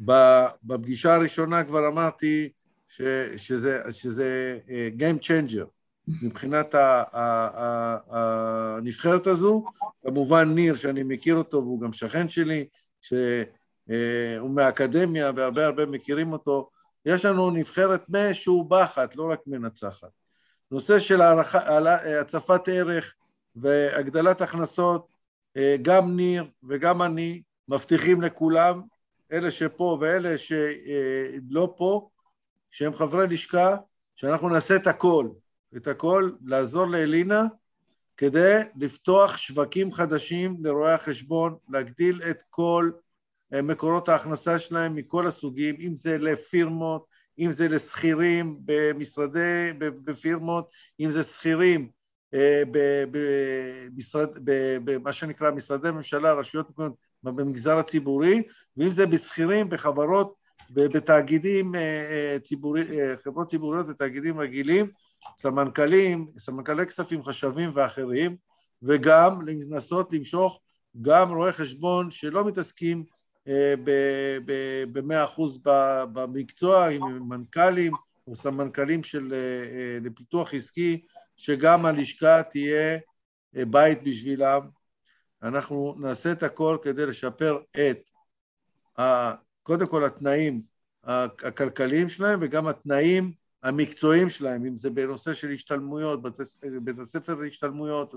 שבפגישה 0.00 1.14
הראשונה 1.16 1.64
כבר 1.64 1.88
אמרתי 1.88 2.48
ש, 2.88 3.02
שזה, 3.36 3.80
שזה 3.90 4.58
uh, 4.66 4.70
Game 5.00 5.18
Changer. 5.24 5.66
מבחינת 6.22 6.74
הנבחרת 8.10 9.26
הזו, 9.26 9.64
כמובן 10.02 10.54
ניר 10.54 10.74
שאני 10.74 11.02
מכיר 11.02 11.34
אותו 11.34 11.56
והוא 11.56 11.80
גם 11.80 11.92
שכן 11.92 12.28
שלי, 12.28 12.66
שהוא 13.00 14.50
מהאקדמיה 14.54 15.32
והרבה 15.36 15.66
הרבה 15.66 15.86
מכירים 15.86 16.32
אותו, 16.32 16.70
יש 17.06 17.24
לנו 17.24 17.50
נבחרת 17.50 18.04
משובחת, 18.08 19.16
לא 19.16 19.30
רק 19.30 19.40
מנצחת. 19.46 20.08
נושא 20.70 20.98
של 20.98 21.20
הצפת 22.20 22.68
ערך 22.68 23.14
והגדלת 23.56 24.40
הכנסות, 24.40 25.08
אה, 25.56 25.76
גם 25.82 26.16
ניר 26.16 26.44
וגם 26.68 27.02
אני 27.02 27.42
מבטיחים 27.68 28.22
לכולם, 28.22 28.82
אלה 29.32 29.50
שפה 29.50 29.98
ואלה 30.00 30.38
שלא 30.38 31.74
פה, 31.76 32.08
שהם 32.70 32.94
חברי 32.94 33.26
לשכה, 33.26 33.76
שאנחנו 34.16 34.48
נעשה 34.48 34.76
את 34.76 34.86
הכל, 34.86 35.28
את 35.76 35.86
הכל, 35.86 36.30
לעזור 36.44 36.86
לאלינה 36.86 37.42
כדי 38.16 38.62
לפתוח 38.76 39.36
שווקים 39.36 39.92
חדשים 39.92 40.56
לרואי 40.60 40.92
החשבון, 40.92 41.56
להגדיל 41.68 42.20
את 42.30 42.42
כל 42.50 42.90
אה, 42.94 43.03
מקורות 43.62 44.08
ההכנסה 44.08 44.58
שלהם 44.58 44.94
מכל 44.94 45.26
הסוגים, 45.26 45.76
אם 45.80 45.96
זה 45.96 46.18
לפירמות, 46.18 47.06
אם 47.38 47.52
זה 47.52 47.68
לשכירים 47.68 48.58
במשרדי, 48.64 49.72
בפירמות, 49.78 50.70
אם 51.00 51.10
זה 51.10 51.24
שכירים 51.24 51.88
אה, 52.34 52.62
במה 54.84 55.12
שנקרא 55.12 55.50
משרדי 55.50 55.90
ממשלה, 55.90 56.32
רשויות 56.32 56.70
מקומיות, 56.70 56.94
במגזר 57.22 57.78
הציבורי, 57.78 58.42
ואם 58.76 58.90
זה 58.90 59.06
בשכירים 59.06 59.68
בחברות, 59.68 60.34
בתאגידים 60.70 61.72
ציבורי, 62.42 62.82
חברות 63.24 63.48
ציבוריות 63.48 63.86
ותאגידים 63.88 64.40
רגילים, 64.40 64.90
סמנכ"לים, 65.36 66.26
סמנכ"לי 66.38 66.86
כספים, 66.86 67.24
חשבים 67.24 67.70
ואחרים, 67.74 68.36
וגם 68.82 69.46
לנסות 69.46 70.12
למשוך 70.12 70.60
גם 71.00 71.34
רואי 71.34 71.52
חשבון 71.52 72.10
שלא 72.10 72.44
מתעסקים 72.44 73.04
במאה 74.92 75.24
אחוז 75.24 75.60
במקצוע, 76.12 76.88
עם 76.88 77.28
מנכ"לים 77.28 77.92
או 78.26 78.36
סמנכ"לים 78.36 79.02
של 79.02 79.34
לפיתוח 80.00 80.54
עסקי, 80.54 81.04
שגם 81.36 81.86
הלשכה 81.86 82.42
תהיה 82.42 82.98
בית 83.52 84.02
בשבילם. 84.02 84.60
אנחנו 85.42 85.94
נעשה 85.98 86.32
את 86.32 86.42
הכל 86.42 86.78
כדי 86.82 87.06
לשפר 87.06 87.58
את, 87.70 88.10
קודם 89.62 89.86
כל 89.86 90.04
התנאים 90.04 90.62
הכלכליים 91.04 92.08
שלהם 92.08 92.38
וגם 92.42 92.66
התנאים 92.66 93.32
המקצועיים 93.62 94.30
שלהם, 94.30 94.66
אם 94.66 94.76
זה 94.76 94.90
בנושא 94.90 95.34
של 95.34 95.50
השתלמויות, 95.50 96.22
בית 96.82 96.98
הספר 96.98 97.34
להשתלמויות 97.34 98.14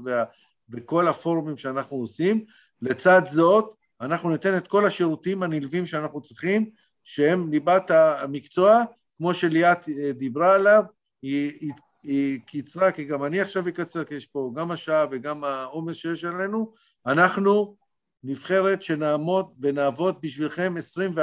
וכל 0.69 1.07
הפורומים 1.07 1.57
שאנחנו 1.57 1.97
עושים. 1.97 2.45
לצד 2.81 3.21
זאת, 3.25 3.75
אנחנו 4.01 4.29
ניתן 4.29 4.57
את 4.57 4.67
כל 4.67 4.87
השירותים 4.87 5.43
הנלווים 5.43 5.87
שאנחנו 5.87 6.21
צריכים, 6.21 6.69
שהם 7.03 7.51
ליבת 7.51 7.91
המקצוע, 7.91 8.83
כמו 9.17 9.33
שליאת 9.33 9.89
דיברה 10.13 10.55
עליו, 10.55 10.83
היא, 11.21 11.51
היא, 11.59 11.71
היא 12.03 12.39
קיצרה, 12.45 12.91
כי 12.91 13.05
גם 13.05 13.23
אני 13.23 13.41
עכשיו 13.41 13.67
אקצר, 13.67 14.03
כי 14.03 14.15
יש 14.15 14.25
פה 14.25 14.51
גם 14.55 14.71
השעה 14.71 15.05
וגם 15.11 15.43
העומס 15.43 15.97
שיש 15.97 16.23
עלינו. 16.23 16.73
אנחנו 17.05 17.75
נבחרת 18.23 18.81
שנעמוד 18.81 19.45
ונעבוד 19.59 20.15
בשבילכם 20.21 20.73
24-6 21.17 21.19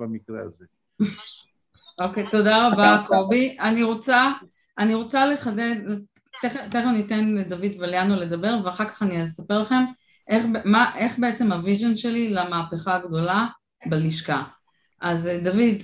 במקרה 0.00 0.40
הזה. 0.42 0.64
אוקיי, 2.00 2.26
okay, 2.26 2.30
תודה 2.30 2.68
רבה, 2.68 3.00
קובי. 3.06 3.56
אני 3.60 3.82
רוצה, 3.82 4.32
אני 4.78 4.94
רוצה 4.94 5.26
לחדד, 5.26 5.76
תכף 6.42 6.86
ניתן 6.92 7.34
לדוד 7.34 7.72
וליאנו 7.80 8.16
לדבר, 8.16 8.56
ואחר 8.64 8.88
כך 8.88 9.02
אני 9.02 9.24
אספר 9.24 9.62
לכם 9.62 9.84
איך, 10.30 10.44
מה, 10.64 10.90
איך 10.96 11.18
בעצם 11.18 11.52
ה 11.52 11.58
vision 11.58 11.96
שלי 11.96 12.30
למהפכה 12.30 12.96
הגדולה 12.96 13.46
בלשכה. 13.86 14.42
אז 15.00 15.30
דוד, 15.42 15.82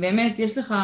באמת 0.00 0.38
יש 0.38 0.58
לך 0.58 0.74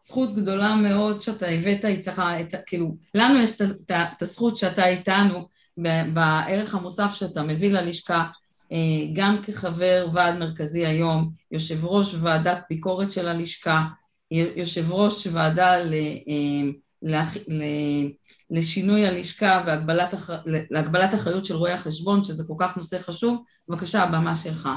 זכות 0.00 0.34
גדולה 0.36 0.74
מאוד 0.74 1.20
שאתה 1.20 1.46
הבאת 1.46 1.84
איתך, 1.84 2.22
את, 2.40 2.54
כאילו, 2.66 2.96
לנו 3.14 3.38
יש 3.38 3.60
את 3.60 4.22
הזכות 4.22 4.56
שאתה 4.56 4.86
איתנו 4.86 5.48
בערך 6.14 6.74
המוסף 6.74 7.14
שאתה 7.14 7.42
מביא 7.42 7.72
ללשכה, 7.72 8.26
גם 9.12 9.42
כחבר 9.42 10.08
ועד 10.12 10.38
מרכזי 10.38 10.86
היום, 10.86 11.30
יושב 11.52 11.84
ראש 11.84 12.14
ועדת 12.20 12.62
ביקורת 12.70 13.12
של 13.12 13.28
הלשכה, 13.28 13.84
יושב 14.30 14.92
ראש 14.92 15.26
ועדה 15.32 15.76
ל, 15.78 15.94
ל, 17.02 17.16
ל, 17.48 17.62
לשינוי 18.50 19.06
הלשכה 19.06 19.64
ולהגבלת 20.46 21.14
אחריות 21.14 21.44
של 21.44 21.54
רואי 21.54 21.72
החשבון, 21.72 22.24
שזה 22.24 22.44
כל 22.46 22.54
כך 22.58 22.76
נושא 22.76 22.98
חשוב. 22.98 23.42
בבקשה, 23.68 24.02
הבמה 24.02 24.34
שלך. 24.34 24.68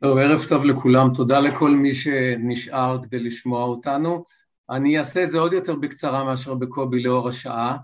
טוב, 0.00 0.18
ערב 0.18 0.40
טוב 0.48 0.64
לכולם, 0.64 1.08
תודה 1.14 1.40
לכל 1.40 1.70
מי 1.70 1.94
שנשאר 1.94 2.98
כדי 3.02 3.18
לשמוע 3.18 3.64
אותנו. 3.64 4.24
אני 4.70 4.98
אעשה 4.98 5.24
את 5.24 5.30
זה 5.30 5.38
עוד 5.38 5.52
יותר 5.52 5.74
בקצרה 5.74 6.24
מאשר 6.24 6.54
בקובי 6.54 7.02
לאור 7.02 7.28
השעה. 7.28 7.76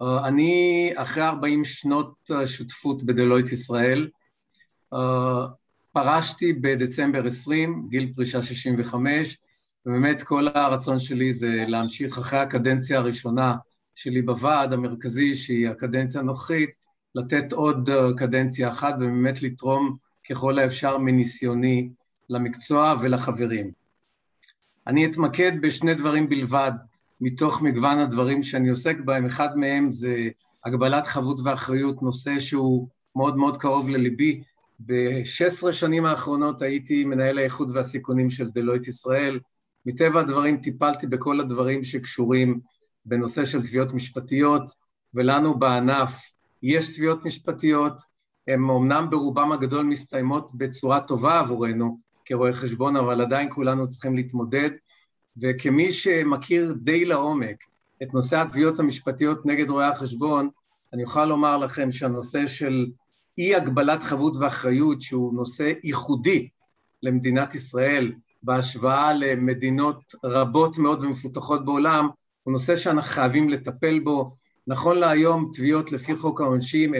אני 0.00 0.92
אחרי 0.96 1.22
40 1.22 1.64
שנות 1.64 2.30
שותפות 2.46 3.02
בדלויט 3.02 3.52
ישראל, 3.52 4.08
פרשתי 5.92 6.52
בדצמבר 6.52 7.26
20, 7.26 7.86
גיל 7.90 8.12
פרישה 8.16 8.42
65, 8.42 9.38
ובאמת 9.86 10.22
כל 10.22 10.46
הרצון 10.54 10.98
שלי 10.98 11.32
זה 11.32 11.64
להמשיך 11.68 12.18
אחרי 12.18 12.38
הקדנציה 12.38 12.98
הראשונה 12.98 13.56
שלי 13.94 14.22
בוועד 14.22 14.72
המרכזי, 14.72 15.34
שהיא 15.34 15.68
הקדנציה 15.68 16.20
הנוכחית, 16.20 16.70
לתת 17.14 17.52
עוד 17.52 17.90
קדנציה 18.16 18.68
אחת 18.68 18.94
ובאמת 18.94 19.42
לתרום 19.42 19.96
ככל 20.30 20.58
האפשר 20.58 20.98
מניסיוני 20.98 21.90
למקצוע 22.30 22.94
ולחברים. 23.00 23.70
אני 24.86 25.06
אתמקד 25.06 25.52
בשני 25.60 25.94
דברים 25.94 26.28
בלבד 26.28 26.72
מתוך 27.20 27.62
מגוון 27.62 27.98
הדברים 27.98 28.42
שאני 28.42 28.68
עוסק 28.68 28.96
בהם, 29.04 29.26
אחד 29.26 29.58
מהם 29.58 29.92
זה 29.92 30.28
הגבלת 30.64 31.06
חבות 31.06 31.38
ואחריות, 31.44 32.02
נושא 32.02 32.38
שהוא 32.38 32.88
מאוד 33.16 33.36
מאוד 33.36 33.56
קרוב 33.56 33.90
לליבי. 33.90 34.42
ב-16 34.86 35.72
שנים 35.72 36.04
האחרונות 36.04 36.62
הייתי 36.62 37.04
מנהל 37.04 37.38
האיחוד 37.38 37.70
והסיכונים 37.74 38.30
של 38.30 38.50
דלויט 38.50 38.88
ישראל. 38.88 39.40
מטבע 39.88 40.20
הדברים 40.20 40.56
טיפלתי 40.56 41.06
בכל 41.06 41.40
הדברים 41.40 41.84
שקשורים 41.84 42.60
בנושא 43.04 43.44
של 43.44 43.62
תביעות 43.62 43.92
משפטיות, 43.94 44.62
ולנו 45.14 45.58
בענף 45.58 46.32
יש 46.62 46.96
תביעות 46.96 47.24
משפטיות, 47.24 48.00
הן 48.48 48.60
אמנם 48.70 49.10
ברובם 49.10 49.52
הגדול 49.52 49.84
מסתיימות 49.84 50.50
בצורה 50.54 51.00
טובה 51.00 51.38
עבורנו 51.38 51.98
כרואי 52.24 52.52
חשבון, 52.52 52.96
אבל 52.96 53.20
עדיין 53.20 53.48
כולנו 53.50 53.88
צריכים 53.88 54.16
להתמודד, 54.16 54.70
וכמי 55.42 55.92
שמכיר 55.92 56.74
די 56.80 57.04
לעומק 57.04 57.56
את 58.02 58.14
נושא 58.14 58.40
התביעות 58.40 58.78
המשפטיות 58.80 59.46
נגד 59.46 59.70
רואי 59.70 59.84
החשבון, 59.84 60.48
אני 60.92 61.04
אוכל 61.04 61.24
לומר 61.24 61.56
לכם 61.56 61.92
שהנושא 61.92 62.46
של 62.46 62.86
אי 63.38 63.54
הגבלת 63.54 64.02
חבות 64.02 64.36
ואחריות, 64.40 65.00
שהוא 65.00 65.34
נושא 65.34 65.72
ייחודי 65.82 66.48
למדינת 67.02 67.54
ישראל 67.54 68.12
בהשוואה 68.42 69.12
למדינות 69.14 70.14
רבות 70.24 70.78
מאוד 70.78 71.04
ומפותחות 71.04 71.64
בעולם, 71.64 72.08
הוא 72.42 72.52
נושא 72.52 72.76
שאנחנו 72.76 73.12
חייבים 73.14 73.48
לטפל 73.48 73.98
בו. 73.98 74.30
נכון 74.66 74.98
להיום 74.98 75.50
תביעות 75.52 75.92
לפי 75.92 76.16
חוק 76.16 76.40
העונשין 76.40 76.94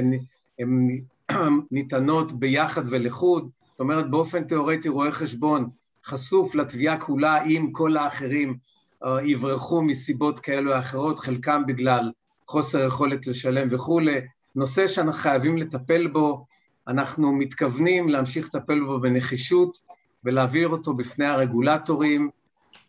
הן 0.59 0.89
ניתנות 1.71 2.33
ביחד 2.33 2.83
ולחוד, 2.91 3.51
זאת 3.71 3.81
אומרת 3.81 4.11
באופן 4.11 4.45
תיאורטי 4.45 4.89
רואה 4.89 5.13
חשבון 5.13 5.69
חשוף 6.05 6.55
לתביעה 6.55 7.01
כולה 7.01 7.45
אם 7.45 7.69
כל 7.73 7.97
האחרים 7.97 8.57
uh, 9.05 9.09
יברחו 9.25 9.83
מסיבות 9.83 10.41
כאלו 10.41 10.75
או 10.75 10.79
אחרות, 10.79 11.19
חלקם 11.19 11.63
בגלל 11.67 12.11
חוסר 12.47 12.85
יכולת 12.85 13.27
לשלם 13.27 13.69
וכולי, 13.71 14.21
נושא 14.55 14.89
שאנחנו 14.89 15.23
חייבים 15.23 15.57
לטפל 15.57 16.07
בו, 16.07 16.47
אנחנו 16.89 17.33
מתכוונים 17.33 18.09
להמשיך 18.09 18.47
לטפל 18.47 18.81
בו 18.81 19.01
בנחישות 19.01 19.79
ולהעביר 20.25 20.69
אותו 20.69 20.95
בפני 20.95 21.27
הרגולטורים, 21.27 22.31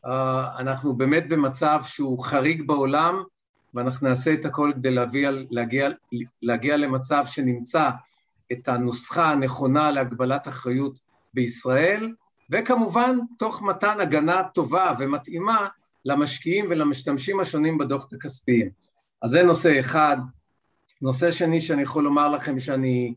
uh, 0.05 0.09
אנחנו 0.57 0.93
באמת 0.93 1.29
במצב 1.29 1.81
שהוא 1.83 2.23
חריג 2.23 2.67
בעולם 2.67 3.23
ואנחנו 3.73 4.07
נעשה 4.07 4.33
את 4.33 4.45
הכל 4.45 4.71
כדי 4.75 4.91
להגיע, 4.91 5.31
להגיע, 5.49 5.89
להגיע 6.41 6.77
למצב 6.77 7.25
שנמצא 7.25 7.89
את 8.51 8.67
הנוסחה 8.67 9.31
הנכונה 9.31 9.91
להגבלת 9.91 10.47
אחריות 10.47 10.99
בישראל, 11.33 12.13
וכמובן 12.49 13.17
תוך 13.37 13.61
מתן 13.61 13.99
הגנה 13.99 14.43
טובה 14.43 14.93
ומתאימה 14.99 15.67
למשקיעים 16.05 16.65
ולמשתמשים 16.69 17.39
השונים 17.39 17.77
בדוחות 17.77 18.13
הכספיים. 18.13 18.69
אז 19.21 19.29
זה 19.29 19.43
נושא 19.43 19.79
אחד. 19.79 20.17
נושא 21.01 21.31
שני 21.31 21.61
שאני 21.61 21.81
יכול 21.81 22.03
לומר 22.03 22.27
לכם 22.27 22.59
שאני, 22.59 23.13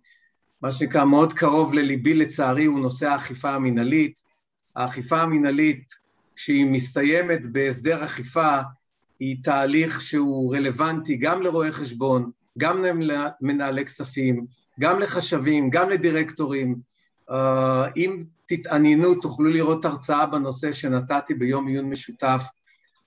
מה 0.63 0.73
שנקרא, 0.73 1.05
מאוד 1.05 1.33
קרוב 1.33 1.75
לליבי 1.75 2.15
לצערי, 2.15 2.65
הוא 2.65 2.81
נושא 2.81 3.09
האכיפה 3.09 3.51
המינהלית. 3.51 4.23
האכיפה 4.77 5.21
המינהלית, 5.21 5.93
כשהיא 6.37 6.67
מסתיימת 6.67 7.53
בהסדר 7.53 8.05
אכיפה, 8.05 8.59
היא 9.21 9.37
תהליך 9.43 10.01
שהוא 10.03 10.57
רלוונטי 10.57 11.17
גם 11.17 11.43
לרואי 11.43 11.73
חשבון, 11.73 12.31
גם 12.59 12.85
למנהלי 12.85 13.85
כספים, 13.85 14.47
גם 14.81 15.01
לחשבים, 15.01 15.71
גם 15.71 15.91
לדירקטורים. 15.91 16.77
אם 17.97 18.25
תתעניינו, 18.47 19.15
תוכלו 19.15 19.51
לראות 19.51 19.85
הרצאה 19.85 20.27
בנושא 20.27 20.73
שנתתי 20.73 21.35
ביום 21.35 21.67
עיון 21.67 21.85
משותף 21.85 22.43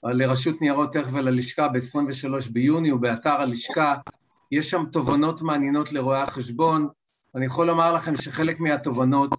לרשות 0.04 0.62
ניירות 0.62 0.96
ערך 0.96 1.14
וללשכה 1.14 1.68
ב-23 1.68 2.52
ביוני, 2.52 2.92
ובאתר 2.92 3.42
הלשכה 3.42 3.96
יש 4.52 4.70
שם 4.70 4.84
תובנות 4.92 5.42
מעניינות 5.42 5.94
לרואי 5.94 6.22
החשבון. 6.22 6.88
אני 7.36 7.46
יכול 7.46 7.68
לומר 7.68 7.94
לכם 7.94 8.16
שחלק 8.16 8.60
מהתובנות 8.60 9.36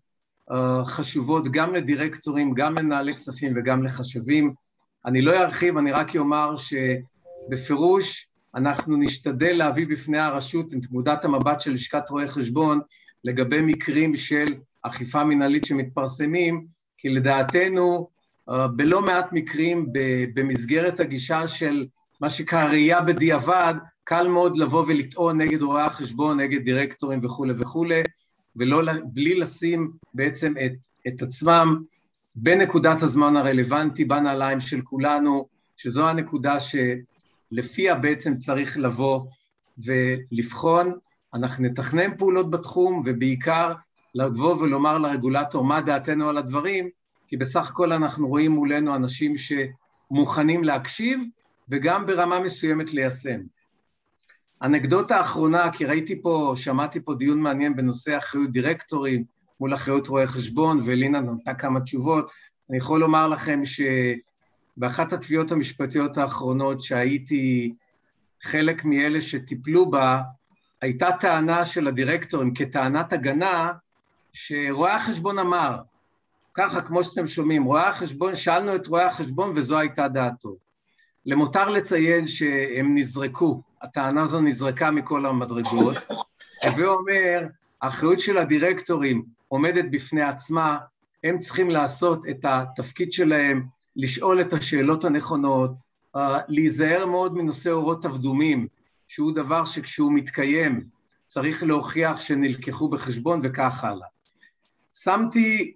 חשובות 0.84 1.48
גם 1.48 1.74
לדירקטורים, 1.74 2.54
גם 2.54 2.74
למנהלי 2.78 3.14
כספים 3.14 3.52
וגם 3.56 3.84
לחשבים. 3.84 4.54
אני 5.06 5.22
לא 5.22 5.36
ארחיב, 5.36 5.78
אני 5.78 5.92
רק 5.92 6.16
אומר 6.16 6.54
שבפירוש 6.56 8.28
אנחנו 8.54 8.96
נשתדל 8.96 9.52
להביא 9.52 9.86
בפני 9.86 10.18
הרשות 10.18 10.66
את 10.66 10.78
נקודת 10.84 11.24
המבט 11.24 11.60
של 11.60 11.72
לשכת 11.72 12.10
רואי 12.10 12.28
חשבון 12.28 12.80
לגבי 13.24 13.60
מקרים 13.60 14.16
של 14.16 14.46
אכיפה 14.82 15.24
מנהלית 15.24 15.64
שמתפרסמים, 15.64 16.66
כי 16.98 17.08
לדעתנו 17.08 18.08
בלא 18.48 19.02
מעט 19.02 19.28
מקרים 19.32 19.86
במסגרת 20.34 21.00
הגישה 21.00 21.48
של 21.48 21.86
מה 22.20 22.30
שנקרא 22.30 22.64
ראייה 22.64 23.00
בדיעבד, 23.00 23.74
קל 24.08 24.28
מאוד 24.28 24.56
לבוא 24.56 24.84
ולטעון 24.88 25.40
נגד 25.40 25.62
רואי 25.62 25.82
החשבון, 25.82 26.40
נגד 26.40 26.64
דירקטורים 26.64 27.18
וכולי 27.22 27.52
וכולי, 27.56 28.02
ובלי 28.56 29.34
לשים 29.34 29.90
בעצם 30.14 30.54
את, 30.66 30.72
את 31.08 31.22
עצמם 31.22 31.82
בנקודת 32.34 33.02
הזמן 33.02 33.36
הרלוונטי, 33.36 34.04
בנעליים 34.04 34.60
של 34.60 34.80
כולנו, 34.82 35.48
שזו 35.76 36.08
הנקודה 36.08 36.56
שלפיה 36.60 37.94
בעצם 37.94 38.36
צריך 38.36 38.78
לבוא 38.78 39.20
ולבחון. 39.78 40.92
אנחנו 41.34 41.64
נתכנן 41.64 42.16
פעולות 42.16 42.50
בתחום, 42.50 43.00
ובעיקר 43.04 43.72
לבוא 44.14 44.56
ולומר 44.56 44.98
לרגולטור 44.98 45.64
מה 45.64 45.80
דעתנו 45.80 46.28
על 46.28 46.38
הדברים, 46.38 46.88
כי 47.28 47.36
בסך 47.36 47.70
הכל 47.70 47.92
אנחנו 47.92 48.28
רואים 48.28 48.52
מולנו 48.52 48.94
אנשים 48.94 49.34
שמוכנים 49.36 50.64
להקשיב, 50.64 51.22
וגם 51.68 52.06
ברמה 52.06 52.40
מסוימת 52.40 52.92
ליישם. 52.92 53.55
אנקדוטה 54.62 55.20
אחרונה, 55.20 55.72
כי 55.72 55.84
ראיתי 55.84 56.22
פה, 56.22 56.52
שמעתי 56.56 57.00
פה 57.00 57.14
דיון 57.14 57.40
מעניין 57.40 57.76
בנושא 57.76 58.18
אחריות 58.18 58.50
דירקטורים 58.50 59.24
מול 59.60 59.74
אחריות 59.74 60.08
רואי 60.08 60.26
חשבון, 60.26 60.78
ולינה 60.84 61.20
נתנה 61.20 61.54
כמה 61.54 61.80
תשובות. 61.80 62.30
אני 62.70 62.78
יכול 62.78 63.00
לומר 63.00 63.28
לכם 63.28 63.60
שבאחת 63.64 65.12
התביעות 65.12 65.52
המשפטיות 65.52 66.18
האחרונות 66.18 66.80
שהייתי 66.80 67.74
חלק 68.42 68.84
מאלה 68.84 69.20
שטיפלו 69.20 69.90
בה, 69.90 70.22
הייתה 70.82 71.08
טענה 71.20 71.64
של 71.64 71.88
הדירקטורים 71.88 72.54
כטענת 72.54 73.12
הגנה, 73.12 73.72
שרואי 74.32 74.90
החשבון 74.90 75.38
אמר, 75.38 75.78
ככה 76.54 76.80
כמו 76.80 77.04
שאתם 77.04 77.26
שומעים, 77.26 77.64
רואי 77.64 77.82
החשבון, 77.82 78.34
שאלנו 78.34 78.76
את 78.76 78.86
רואי 78.86 79.02
החשבון 79.02 79.52
וזו 79.54 79.78
הייתה 79.78 80.08
דעתו. 80.08 80.56
למותר 81.26 81.68
לציין 81.68 82.26
שהם 82.26 82.98
נזרקו, 82.98 83.62
הטענה 83.82 84.22
הזו 84.22 84.40
נזרקה 84.40 84.90
מכל 84.90 85.26
המדרגות, 85.26 85.96
הווה 86.64 86.86
אומר, 86.86 87.46
האחריות 87.82 88.20
של 88.20 88.38
הדירקטורים 88.38 89.24
עומדת 89.48 89.84
בפני 89.90 90.22
עצמה, 90.22 90.78
הם 91.24 91.38
צריכים 91.38 91.70
לעשות 91.70 92.28
את 92.28 92.44
התפקיד 92.44 93.12
שלהם, 93.12 93.66
לשאול 93.96 94.40
את 94.40 94.52
השאלות 94.52 95.04
הנכונות, 95.04 95.70
להיזהר 96.48 97.06
מאוד 97.06 97.36
מנושא 97.36 97.70
אורות 97.70 98.06
אבדומים, 98.06 98.66
שהוא 99.08 99.34
דבר 99.34 99.64
שכשהוא 99.64 100.12
מתקיים 100.12 100.84
צריך 101.26 101.62
להוכיח 101.62 102.20
שנלקחו 102.20 102.88
בחשבון 102.88 103.40
וכך 103.42 103.84
הלאה. 103.84 104.06
שמתי 104.92 105.74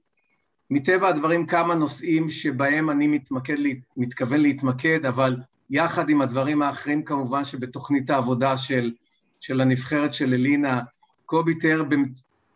מטבע 0.70 1.08
הדברים 1.08 1.46
כמה 1.46 1.74
נושאים 1.74 2.28
שבהם 2.28 2.90
אני 2.90 3.06
מתמקד, 3.06 3.56
מתכוון 3.96 4.40
להתמקד, 4.40 5.06
אבל 5.06 5.36
יחד 5.70 6.08
עם 6.08 6.22
הדברים 6.22 6.62
האחרים 6.62 7.02
כמובן 7.04 7.44
שבתוכנית 7.44 8.10
העבודה 8.10 8.56
של, 8.56 8.92
של 9.40 9.60
הנבחרת 9.60 10.14
של 10.14 10.34
אלינה, 10.34 10.80
קובי 11.26 11.54
תיאר 11.54 11.82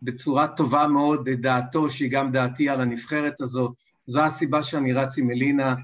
בצורה 0.02 0.48
טובה 0.48 0.86
מאוד 0.86 1.28
את 1.28 1.40
דעתו, 1.40 1.90
שהיא 1.90 2.10
גם 2.10 2.32
דעתי 2.32 2.68
על 2.68 2.80
הנבחרת 2.80 3.40
הזאת, 3.40 3.72
זו 4.06 4.20
הסיבה 4.20 4.62
שאני 4.62 4.92
רץ 4.92 5.18
עם 5.18 5.30
אלינה, 5.30 5.74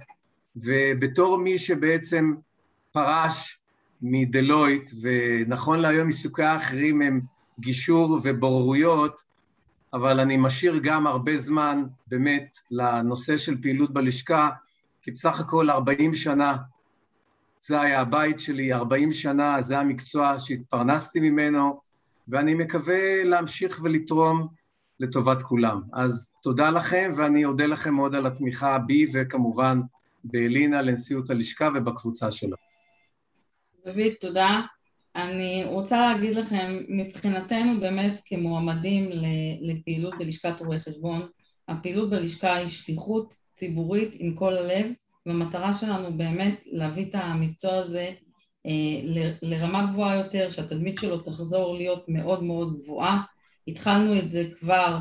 ובתור 0.57 1.39
מי 1.39 1.59
שבעצם 1.59 2.35
פרש 2.93 3.59
מדלויט, 4.03 4.91
ונכון 5.03 5.81
להיום 5.81 6.07
עיסוקי 6.07 6.43
האחרים 6.43 7.03
הם 7.03 7.21
גישור 7.61 8.21
ובוררויות, 8.23 9.21
אבל 9.93 10.21
אני 10.21 10.37
משאיר 10.37 10.79
גם 10.83 11.07
הרבה 11.07 11.39
זמן 11.39 11.85
באמת 12.07 12.57
לנושא 12.71 13.37
של 13.37 13.63
פעילות 13.63 13.93
בלשכה, 13.93 14.51
כי 15.03 15.11
בסך 15.11 15.41
הכל 15.41 15.71
40 15.71 16.15
שנה 16.15 16.57
זה 17.63 17.81
היה 17.81 18.01
הבית 18.01 18.41
שלי, 18.41 18.73
40 18.73 19.13
שנה, 19.13 19.63
זה 19.63 19.79
המקצוע 19.79 20.39
שהתפרנסתי 20.39 21.21
ממנו, 21.21 21.81
ואני 22.29 22.55
מקווה 22.55 23.25
להמשיך 23.25 23.81
ולתרום 23.83 24.49
לטובת 25.01 25.43
כולם. 25.43 25.83
אז 25.93 26.31
תודה 26.43 26.71
לכם, 26.71 27.11
ואני 27.17 27.45
אודה 27.45 27.67
לכם 27.67 27.95
מאוד 27.95 28.15
על 28.15 28.27
התמיכה 28.27 28.79
בי, 28.79 29.07
וכמובן 29.15 29.81
באלינה, 30.25 30.83
לנשיאות 30.83 31.31
הלשכה 31.31 31.69
ובקבוצה 31.75 32.31
שלה. 32.31 32.57
דוד, 33.85 34.13
תודה. 34.21 34.61
אני 35.17 35.65
רוצה 35.67 36.01
להגיד 36.01 36.37
לכם, 36.37 36.79
מבחינתנו 36.89 37.81
באמת 37.81 38.21
כמועמדים 38.27 39.11
לפעילות 39.61 40.15
בלשכת 40.19 40.61
רואי 40.61 40.81
חשבון, 40.81 41.29
הפעילות 41.69 42.11
בלשכה 42.11 42.55
היא 42.55 42.69
שליחות 42.69 43.35
ציבורית 43.53 44.11
עם 44.13 44.35
כל 44.35 44.57
הלב, 44.57 44.87
והמטרה 45.27 45.73
שלנו 45.73 46.19
באמת 46.19 46.61
להביא 46.67 47.07
את 47.07 47.15
המקצוע 47.15 47.75
הזה 47.75 48.11
אה, 48.67 49.33
לרמה 49.43 49.87
גבוהה 49.93 50.17
יותר, 50.17 50.51
שהתדמית 50.51 50.99
שלו 50.99 51.19
תחזור 51.19 51.77
להיות 51.77 52.05
מאוד 52.09 52.43
מאוד 52.43 52.79
גבוהה. 52.81 53.23
התחלנו 53.69 54.19
את 54.19 54.31
זה 54.31 54.45
כבר 54.61 54.99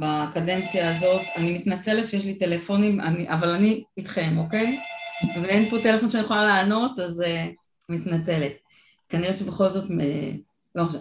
בקדנציה 0.00 0.96
הזאת. 0.96 1.20
אני 1.36 1.58
מתנצלת 1.58 2.08
שיש 2.08 2.24
לי 2.24 2.34
טלפונים, 2.34 3.00
אני, 3.00 3.28
אבל 3.28 3.48
אני 3.48 3.84
איתכם, 3.96 4.38
אוקיי? 4.38 4.80
ואין 5.42 5.70
פה 5.70 5.76
טלפון 5.82 6.10
שאני 6.10 6.22
יכולה 6.22 6.44
לענות, 6.44 6.98
אז 6.98 7.20
uh, 7.20 7.24
מתנצלת. 7.88 8.52
כנראה 9.08 9.32
שבכל 9.32 9.68
זאת, 9.68 9.90
אה, 10.00 10.32
לא 10.74 10.84
חושב. 10.84 10.98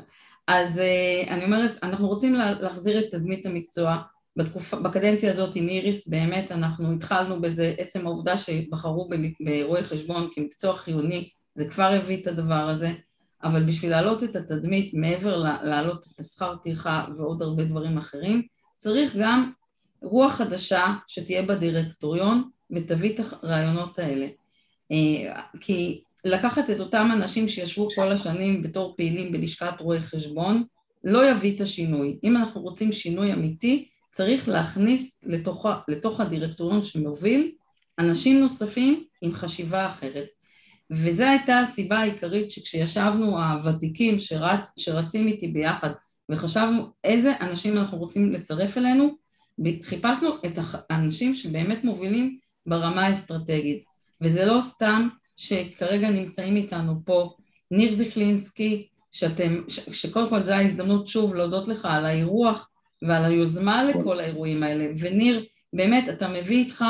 אז 0.48 0.78
uh, 0.78 1.30
אני 1.30 1.46
אומרת, 1.46 1.84
אנחנו 1.84 2.08
רוצים 2.08 2.34
להחזיר 2.34 3.00
את 3.00 3.06
תדמית 3.12 3.46
המקצוע. 3.46 3.98
בתקופ... 4.36 4.74
בקדנציה 4.74 5.32
הזאת 5.32 5.56
עם 5.56 5.70
איריס 5.70 6.08
באמת 6.08 6.52
אנחנו 6.52 6.94
התחלנו 6.94 7.42
בזה, 7.42 7.74
עצם 7.78 8.08
העובדה 8.08 8.38
שבחרו 8.38 9.10
ברואי 9.40 9.84
חשבון 9.84 10.30
כמקצוע 10.34 10.78
חיוני, 10.78 11.30
זה 11.54 11.70
כבר 11.70 11.84
הביא 11.84 12.22
את 12.22 12.28
הדבר 12.28 12.54
הזה, 12.54 12.92
אבל 13.44 13.64
בשביל 13.64 13.92
להעלות 13.92 14.24
את 14.24 14.36
התדמית 14.36 14.94
מעבר 14.94 15.38
להעלות 15.64 16.06
את 16.14 16.20
השכר 16.20 16.56
טרחה 16.56 17.06
ועוד 17.18 17.42
הרבה 17.42 17.64
דברים 17.64 17.98
אחרים, 17.98 18.42
צריך 18.78 19.16
גם 19.20 19.52
רוח 20.02 20.34
חדשה 20.34 20.94
שתהיה 21.08 21.42
בדירקטוריון 21.42 22.50
ותביא 22.72 23.14
את 23.16 23.20
הרעיונות 23.20 24.00
האלה. 24.00 24.28
אה, 24.92 25.42
כי 25.60 26.04
לקחת 26.26 26.70
את 26.70 26.80
אותם 26.80 27.10
אנשים 27.14 27.48
שישבו 27.48 27.88
כל 27.96 28.12
השנים 28.12 28.64
בתור 28.64 28.94
פעילים 28.98 29.32
בלשכת 29.32 29.74
רואי 29.80 30.00
חשבון, 30.00 30.64
לא 31.04 31.30
יביא 31.32 31.56
את 31.56 31.62
השינוי. 31.62 32.20
אם 32.24 32.38
אנחנו 32.38 32.62
רוצים 32.62 32.92
שינוי 32.92 33.34
אמיתי, 33.34 33.90
צריך 34.16 34.50
להכניס 34.50 35.20
לתוך, 35.24 35.66
לתוך 35.88 36.20
הדירקטוריון 36.20 36.82
שמוביל 36.82 37.52
אנשים 38.00 38.40
נוספים 38.40 39.04
עם 39.22 39.34
חשיבה 39.34 39.88
אחרת. 39.88 40.26
וזו 40.92 41.24
הייתה 41.24 41.60
הסיבה 41.60 41.98
העיקרית 41.98 42.52
שכשישבנו 42.52 43.44
הוותיקים 43.44 44.20
שרצ, 44.20 44.74
שרצים 44.78 45.28
איתי 45.28 45.48
ביחד 45.48 45.90
וחשבנו 46.32 46.88
איזה 47.04 47.34
אנשים 47.42 47.78
אנחנו 47.78 47.98
רוצים 47.98 48.32
לצרף 48.32 48.78
אלינו, 48.78 49.16
חיפשנו 49.84 50.30
את 50.46 50.60
האנשים 50.90 51.34
שבאמת 51.34 51.84
מובילים 51.84 52.38
ברמה 52.66 53.06
האסטרטגית. 53.06 53.84
וזה 54.22 54.46
לא 54.46 54.62
סתם 54.62 55.08
שכרגע 55.36 56.10
נמצאים 56.10 56.56
איתנו 56.56 56.96
פה 57.06 57.36
ניר 57.72 57.96
זיכלינסקי, 57.96 58.88
שאתם, 59.12 59.62
ש, 59.68 59.80
שקודם 59.80 60.30
כל 60.30 60.44
זו 60.44 60.54
ההזדמנות 60.54 61.08
שוב 61.08 61.36
להודות 61.36 61.68
לך 61.68 61.86
על 61.86 62.06
האירוח 62.06 62.72
ועל 63.08 63.26
היוזמה 63.26 63.84
לכל 63.84 64.20
האירועים 64.20 64.64
האלה. 64.64 64.86
וניר, 65.00 65.46
באמת, 65.74 66.10
אתה 66.10 66.28
מביא 66.28 66.58
איתך 66.58 66.86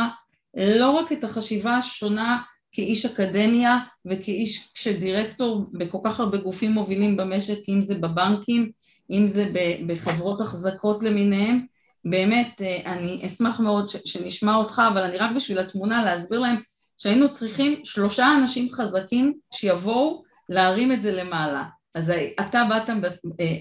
לא 0.58 0.92
רק 0.92 1.12
את 1.12 1.24
החשיבה 1.24 1.78
השונה 1.78 2.42
כאיש 2.72 3.06
אקדמיה 3.06 3.80
וכאיש 4.06 4.70
כשדירקטור 4.74 5.66
בכל 5.74 5.98
כך 6.04 6.20
הרבה 6.20 6.38
גופים 6.38 6.72
מובילים 6.72 7.18
במשק, 7.18 7.58
אם 7.70 7.82
זה 7.82 7.96
בבנקים, 7.96 8.72
אם 9.12 9.28
זה 9.28 9.52
בחברות 9.88 10.42
החזקות 10.42 11.04
למיניהם, 11.04 11.66
באמת 12.06 12.62
אה, 12.62 12.94
אני 12.94 13.26
אשמח 13.26 13.60
מאוד 13.60 13.90
שנשמע 14.06 14.56
אותך, 14.56 14.82
אבל 14.94 15.04
אני 15.04 15.18
רק 15.18 15.32
בשביל 15.36 15.60
התמונה 15.60 16.04
להסביר 16.04 16.40
להם 16.40 16.56
שהיינו 16.98 17.34
צריכים 17.34 17.82
שלושה 17.84 18.36
אנשים 18.36 18.74
חזקים 18.74 19.34
שיבואו 19.54 20.24
להרים 20.50 20.92
את 20.92 21.02
זה 21.02 21.12
למעלה. 21.12 21.64
אז 21.96 22.14
אתה 22.40 22.64
באת 22.70 22.90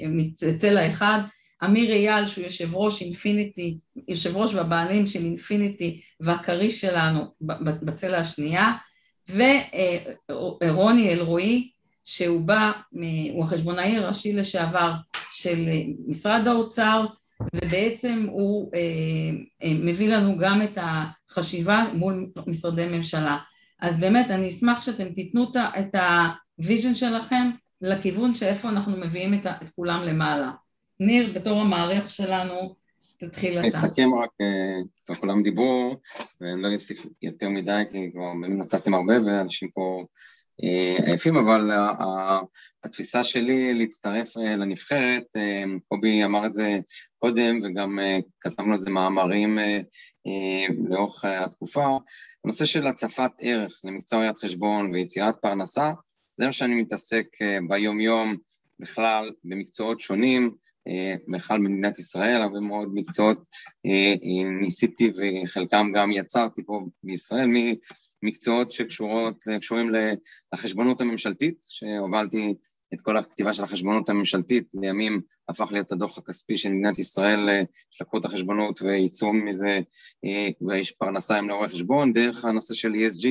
מצל 0.08 0.76
האחד, 0.76 1.18
אמיר 1.64 1.92
אייל 1.92 2.26
שהוא 2.26 2.44
יושב 2.44 2.74
ראש 2.74 3.02
אינפיניטי, 3.02 3.78
יושב 4.08 4.36
ראש 4.36 4.54
והבעלים 4.54 5.06
של 5.06 5.24
אינפיניטי 5.24 6.00
והכריש 6.20 6.80
שלנו 6.80 7.24
בצלע 7.40 8.18
השנייה, 8.18 8.72
ורוני 10.62 11.12
אלרועי 11.12 11.70
שהוא 12.04 12.40
בא, 12.40 12.72
הוא 13.32 13.44
החשבונאי 13.44 13.96
הראשי 13.96 14.32
לשעבר 14.32 14.92
של 15.30 15.68
משרד 16.06 16.48
האוצר 16.48 17.06
ובעצם 17.54 18.26
הוא 18.30 18.70
אה, 18.74 18.80
אה, 19.62 19.72
מביא 19.74 20.16
לנו 20.16 20.38
גם 20.38 20.62
את 20.62 20.78
החשיבה 20.80 21.86
מול 21.94 22.30
משרדי 22.46 22.86
ממשלה. 22.86 23.38
אז 23.80 24.00
באמת 24.00 24.30
אני 24.30 24.48
אשמח 24.48 24.82
שאתם 24.82 25.12
תיתנו 25.12 25.52
את 25.54 25.94
ה 25.94 26.09
vision 26.09 26.94
שלכם 26.94 27.50
לכיוון 27.80 28.34
שאיפה 28.34 28.68
אנחנו 28.68 28.96
מביאים 28.96 29.34
את, 29.34 29.46
כולם 29.76 30.02
למעלה. 30.02 30.50
ניר, 31.00 31.32
בתור 31.34 31.60
המעריך 31.60 32.10
שלנו, 32.10 32.74
תתחיל 33.16 33.58
אתה. 33.58 33.68
אסכם 33.68 34.14
רק, 34.14 34.30
כבר 35.06 35.14
כולם 35.14 35.42
דיברו, 35.42 35.96
ואני 36.40 36.62
לא 36.62 36.68
אוסיף 36.72 37.06
יותר 37.22 37.48
מדי, 37.48 37.82
כי 37.90 38.12
כבר 38.12 38.32
נתתם 38.34 38.94
הרבה, 38.94 39.14
ואנשים 39.26 39.68
פה 39.74 40.04
עייפים, 41.06 41.36
אבל 41.36 41.70
התפיסה 42.84 43.24
שלי 43.24 43.74
להצטרף 43.74 44.36
לנבחרת, 44.36 45.24
קובי 45.88 46.24
אמר 46.24 46.46
את 46.46 46.54
זה 46.54 46.78
קודם 47.18 47.60
וגם 47.64 47.98
כתבנו 48.40 48.70
על 48.70 48.76
זה 48.76 48.90
מאמרים 48.90 49.58
לאורך 50.88 51.24
התקופה, 51.24 51.98
הנושא 52.44 52.64
של 52.64 52.86
הצפת 52.86 53.30
ערך 53.40 53.80
למקצוע 53.84 54.20
ראיית 54.20 54.38
חשבון 54.38 54.90
ויצירת 54.92 55.36
פרנסה, 55.42 55.92
זה 56.36 56.46
מה 56.46 56.52
שאני 56.52 56.74
מתעסק 56.74 57.26
ביום-יום 57.68 58.36
בכלל 58.80 59.30
במקצועות 59.44 60.00
שונים, 60.00 60.54
בכלל 61.28 61.58
במדינת 61.58 61.98
ישראל, 61.98 62.42
הרבה 62.42 62.60
מאוד 62.60 62.88
מקצועות 62.94 63.48
ניסיתי 64.60 65.12
וחלקם 65.16 65.92
גם 65.94 66.12
יצרתי 66.12 66.62
פה 66.64 66.80
בישראל, 67.02 67.48
מקצועות 68.22 68.72
שקשורים 68.72 69.90
לחשבונות 70.52 71.00
הממשלתית, 71.00 71.56
שהובלתי 71.68 72.54
את 72.94 73.00
כל 73.00 73.16
הכתיבה 73.16 73.52
של 73.52 73.64
החשבונות 73.64 74.08
הממשלתית, 74.08 74.72
לימים 74.74 75.20
הפך 75.48 75.68
להיות 75.72 75.92
הדוח 75.92 76.18
הכספי 76.18 76.56
של 76.56 76.68
מדינת 76.68 76.98
ישראל, 76.98 77.48
שלקחו 77.90 78.18
את 78.18 78.24
החשבונות 78.24 78.82
וייצרו 78.82 79.32
מזה, 79.32 79.80
ויש 80.68 80.90
פרנסה 80.90 81.38
עם 81.38 81.48
לעורך 81.48 81.72
חשבון, 81.72 82.12
דרך 82.12 82.44
הנושא 82.44 82.74
של 82.74 82.92
ESG, 82.92 83.28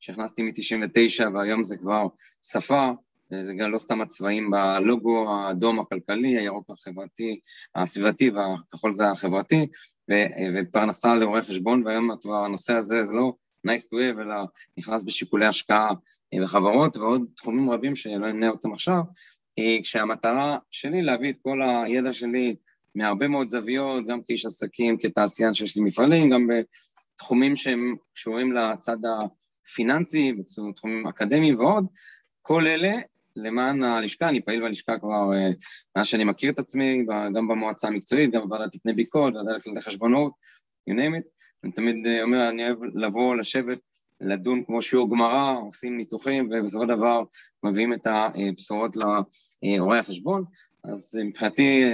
שהכנסתי 0.00 0.42
מ-99 0.42 1.34
והיום 1.34 1.64
זה 1.64 1.76
כבר 1.76 2.06
שפה, 2.42 2.90
זה 3.38 3.54
גם 3.54 3.70
לא 3.70 3.78
סתם 3.78 4.00
הצבעים 4.00 4.50
בלוגו, 4.50 5.30
האדום 5.30 5.80
הכלכלי, 5.80 6.38
הירוק 6.38 6.70
החברתי, 6.70 7.40
הסביבתי 7.74 8.30
והכחול 8.30 8.92
זה 8.92 9.10
החברתי, 9.10 9.66
ופרנסה 10.54 11.14
לעורך 11.14 11.46
חשבון, 11.46 11.86
והיום 11.86 12.10
הנושא 12.44 12.72
הזה 12.72 13.02
זה 13.02 13.14
לא 13.14 13.32
nice 13.66 13.82
to 13.82 13.96
have, 13.96 14.20
אלא 14.20 14.36
נכנס 14.78 15.02
בשיקולי 15.02 15.46
השקעה 15.46 15.90
בחברות 16.42 16.96
ועוד 16.96 17.24
תחומים 17.36 17.70
רבים 17.70 17.96
שלא 17.96 18.30
אמנה 18.30 18.48
אותם 18.48 18.72
עכשיו, 18.72 19.00
כשהמטרה 19.82 20.58
שלי 20.70 21.02
להביא 21.02 21.30
את 21.30 21.36
כל 21.42 21.62
הידע 21.62 22.12
שלי 22.12 22.56
מהרבה 22.94 23.28
מאוד 23.28 23.48
זוויות, 23.48 24.06
גם 24.06 24.22
כאיש 24.22 24.46
עסקים, 24.46 24.98
כתעשיין 24.98 25.54
שיש 25.54 25.76
לי 25.76 25.82
מפעלים, 25.82 26.30
גם 26.30 26.48
בתחומים 26.48 27.56
שהם 27.56 27.96
קשורים 28.14 28.52
לצד 28.52 28.96
הפיננסי, 29.04 30.32
בתחומים 30.32 31.06
אקדמיים 31.06 31.58
ועוד, 31.58 31.86
כל 32.42 32.66
אלה 32.66 32.92
למען 33.42 33.82
הלשכה, 33.82 34.28
אני 34.28 34.40
פעיל 34.40 34.60
בלשכה 34.60 34.98
כבר 34.98 35.30
מאז 35.96 36.06
שאני 36.06 36.24
מכיר 36.24 36.52
את 36.52 36.58
עצמי, 36.58 37.04
גם 37.34 37.48
במועצה 37.48 37.88
המקצועית, 37.88 38.30
גם 38.30 38.42
בוועדת 38.42 38.72
תקני 38.72 38.92
ביקורת, 38.92 39.34
ועדת 39.34 39.62
כללי 39.62 39.82
חשבונות, 39.82 40.32
you 40.90 40.92
name 40.92 41.22
it. 41.22 41.40
אני 41.64 41.72
תמיד 41.72 41.96
אומר, 42.22 42.48
אני 42.48 42.66
אוהב 42.66 42.78
לבוא, 42.94 43.36
לשבת, 43.36 43.78
לדון 44.20 44.64
כמו 44.64 44.82
שיעור 44.82 45.10
גמרא, 45.10 45.56
עושים 45.66 45.96
ניתוחים, 45.96 46.48
ובסופו 46.50 46.82
של 46.82 46.88
דבר 46.88 47.22
מביאים 47.62 47.92
את 47.92 48.06
הבשורות 48.06 48.96
לרואי 49.62 49.98
החשבון. 49.98 50.44
אז 50.84 51.18
מבחינתי 51.24 51.84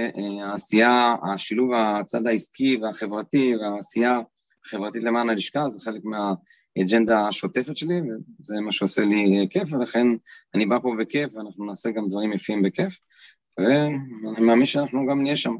העשייה, 0.43 1.15
השילוב 1.33 1.71
הצד 1.73 2.27
העסקי 2.27 2.77
והחברתי 2.77 3.55
והעשייה 3.55 4.19
החברתית 4.65 5.03
למען 5.03 5.29
הלשכה 5.29 5.69
זה 5.69 5.81
חלק 5.81 6.01
מהאג'נדה 6.77 7.27
השוטפת 7.27 7.77
שלי, 7.77 8.01
וזה 8.41 8.61
מה 8.61 8.71
שעושה 8.71 9.01
לי 9.05 9.47
כיף, 9.49 9.73
ולכן 9.73 10.07
אני 10.55 10.65
בא 10.65 10.79
פה 10.79 10.95
בכיף, 10.99 11.35
ואנחנו 11.35 11.65
נעשה 11.65 11.91
גם 11.91 12.07
דברים 12.07 12.33
יפים 12.33 12.61
בכיף, 12.63 12.97
ואני 13.59 14.39
מאמין 14.39 14.65
שאנחנו 14.65 15.07
גם 15.09 15.21
נהיה 15.21 15.35
שם. 15.35 15.55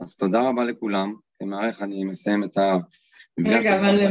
אז 0.00 0.16
תודה 0.16 0.48
רבה 0.48 0.64
לכולם. 0.64 1.14
כמעריך 1.38 1.82
אני 1.82 2.04
מסיים 2.04 2.44
את 2.44 2.56
ה... 2.56 2.76
רגע, 3.46 3.80
אבל 3.80 4.06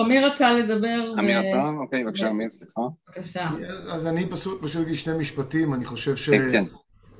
אמיר 0.00 0.26
רצה 0.26 0.52
לדבר. 0.52 1.14
אמיר 1.18 1.38
רצה? 1.38 1.68
אוקיי, 1.68 2.04
בבקשה, 2.04 2.30
אמיר, 2.30 2.50
סליחה. 2.50 2.80
בבקשה. 3.08 3.46
אז 3.92 4.06
אני 4.06 4.26
פשוט 4.62 4.82
אגיד 4.82 4.94
שני 4.94 5.18
משפטים, 5.18 5.74
אני 5.74 5.84
חושב 5.84 6.16
ש... 6.16 6.30
כן. 6.30 6.64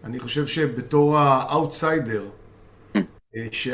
אני 0.05 0.19
חושב 0.19 0.47
שבתור 0.47 1.19
האאוטסיידר, 1.19 2.31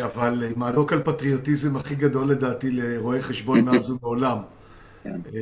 אבל 0.05 0.45
עם 0.55 0.63
הלוקל 0.63 1.03
פטריוטיזם 1.05 1.77
הכי 1.77 1.95
גדול 1.95 2.31
לדעתי 2.31 2.71
לרואי 2.71 3.23
חשבון 3.23 3.61
מאז 3.61 3.91
ומעולם. 3.91 4.39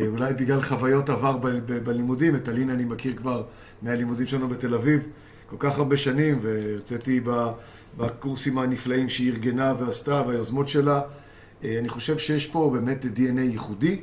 אולי 0.09 0.35
בגלל 0.35 0.61
חוויות 0.61 1.11
עבר 1.11 1.37
בלימודים, 1.85 2.37
את 2.37 2.49
אלינה 2.49 2.73
אני 2.73 2.85
מכיר 2.85 3.17
כבר 3.17 3.43
מהלימודים 3.83 4.27
שלנו 4.27 4.49
בתל 4.49 4.75
אביב 4.75 5.07
כל 5.51 5.57
כך 5.59 5.79
הרבה 5.79 5.97
שנים, 5.97 6.39
והרציתי 6.43 7.21
בקורסים 7.97 8.59
הנפלאים 8.59 9.09
שהיא 9.09 9.33
ארגנה 9.33 9.75
ועשתה 9.79 10.23
והיוזמות 10.27 10.69
שלה. 10.69 11.01
אני 11.65 11.89
חושב 11.89 12.19
שיש 12.19 12.47
פה 12.47 12.71
באמת 12.73 13.05
DNA 13.05 13.41
ייחודי. 13.41 14.01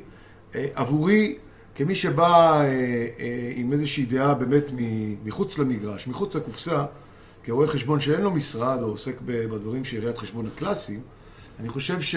עבורי, 0.54 1.36
כמי 1.74 1.94
שבא 1.94 2.62
עם 3.56 3.72
איזושהי 3.72 4.06
דעה 4.06 4.34
באמת 4.34 4.64
מחוץ 5.24 5.58
למגרש, 5.58 6.08
מחוץ 6.08 6.36
לקופסה, 6.36 6.84
כרואה 7.46 7.66
חשבון 7.66 8.00
שאין 8.00 8.20
לו 8.20 8.30
משרד 8.30 8.82
או 8.82 8.88
עוסק 8.88 9.20
בדברים 9.24 9.84
של 9.84 10.00
ראיית 10.02 10.18
חשבון 10.18 10.46
הקלאסיים, 10.46 11.00
אני 11.60 11.68
חושב 11.68 12.00
ש... 12.00 12.16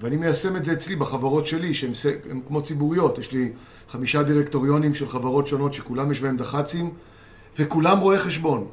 ואני 0.00 0.16
מיישם 0.16 0.56
את 0.56 0.64
זה 0.64 0.72
אצלי 0.72 0.96
בחברות 0.96 1.46
שלי, 1.46 1.74
שהן 1.74 1.92
כמו 2.46 2.62
ציבוריות. 2.62 3.18
יש 3.18 3.32
לי 3.32 3.52
חמישה 3.88 4.22
דירקטוריונים 4.22 4.94
של 4.94 5.08
חברות 5.08 5.46
שונות 5.46 5.72
שכולם 5.72 6.10
יש 6.10 6.20
בהם 6.20 6.36
דח"צים, 6.36 6.90
וכולם 7.58 7.98
רואי 7.98 8.18
חשבון. 8.18 8.66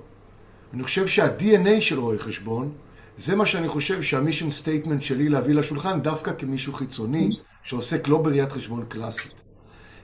אני 0.74 0.84
חושב 0.84 1.08
שה-DNA 1.08 1.82
של 1.82 2.00
רואי 2.00 2.20
חשבון, 2.20 2.72
זה 3.18 3.36
מה 3.36 3.46
שאני 3.46 3.68
חושב 3.68 4.02
שה 4.02 4.16
mission 4.16 4.50
statement 4.50 5.02
שלי 5.02 5.30
להביא 5.30 5.56
לשולחן, 5.56 6.02
דווקא 6.02 6.32
כמישהו 6.38 6.74
חיצוני 6.74 7.38
שעוסק 7.64 8.08
לא 8.08 8.18
בראיית 8.18 8.52
חשבון 8.52 8.86
קלאסית. 8.88 9.42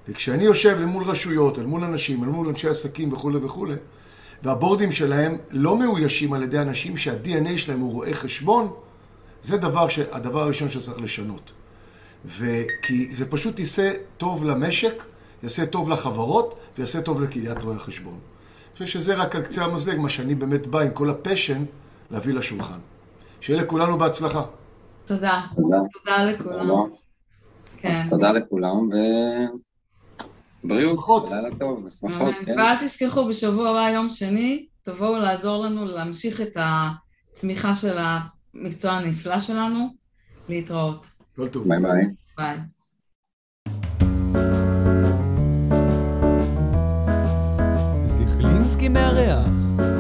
וכשאני 0.08 0.44
יושב 0.44 0.76
אל 0.80 0.86
מול 0.86 1.04
רשויות, 1.04 1.60
אל 1.60 1.66
מול 1.66 1.84
אנשים, 1.84 2.24
אל 2.24 2.30
מול 2.30 2.48
אנשי 2.48 2.70
עסקים 2.70 3.14
וכולי 3.14 3.38
וכולי, 3.38 3.76
והבורדים 4.44 4.92
שלהם 4.92 5.38
לא 5.52 5.78
מאוישים 5.78 6.34
על 6.34 6.44
ידי 6.44 6.60
אנשים 6.60 6.98
שה-DNA 6.98 7.58
שלהם 7.58 7.80
הוא 7.80 7.94
רואי 7.94 8.14
חשבון, 8.14 8.74
זה 9.42 9.58
דבר 9.58 9.88
ש... 9.88 10.00
הדבר 10.00 10.42
הראשון 10.42 10.70
שצריך 10.70 11.02
לשנות. 11.02 11.52
וכי 12.26 13.14
זה 13.14 13.32
פשוט 13.32 13.60
יעשה 13.60 13.92
טוב 14.18 14.46
למשק, 14.46 15.04
יעשה 15.44 15.66
טוב 15.66 15.90
לחברות 15.90 16.60
ויעשה 16.78 17.02
טוב 17.02 17.22
לקהיליית 17.22 17.64
רואי 17.64 17.76
החשבון. 17.76 18.14
אני 18.14 18.74
חושב 18.74 19.00
שזה 19.00 19.16
רק 19.16 19.36
על 19.36 19.42
קצה 19.42 19.66
המזלג, 19.66 20.00
מה 20.00 20.10
שאני 20.10 20.36
באמת 20.36 20.68
בא 20.68 20.80
עם 20.80 20.92
כל 20.92 21.10
הפשן 21.10 21.64
להביא 22.12 22.34
לשולחן. 22.34 22.80
שיהיה 23.42 23.62
לכולנו 23.62 23.98
בהצלחה. 23.98 24.44
תודה. 25.06 25.42
תודה 25.94 26.24
לכולם. 26.24 26.90
כן. 27.78 27.90
אז 27.90 28.02
תודה 28.10 28.32
לכולם, 28.32 28.90
ובריאות, 30.64 31.30
לילה 31.30 31.50
טוב, 31.60 31.86
ושמחות, 31.86 32.36
כן. 32.46 32.60
ואל 32.60 32.88
תשכחו, 32.88 33.26
בשבוע 33.26 33.70
הבא, 33.70 33.90
יום 33.90 34.10
שני, 34.10 34.66
תבואו 34.84 35.16
לעזור 35.16 35.66
לנו 35.66 35.86
להמשיך 35.86 36.42
את 36.42 36.58
הצמיחה 37.36 37.76
של 37.76 37.98
המקצוע 37.98 38.92
הנפלא 38.92 39.40
שלנו. 39.40 40.00
להתראות. 40.50 41.08
כל 41.36 41.48
טוב. 41.48 41.68
ביי 41.68 41.80
ביי. 41.80 42.06
ביי. 42.38 42.58
זיכלינסקי 48.04 48.90
מארח 48.90 49.99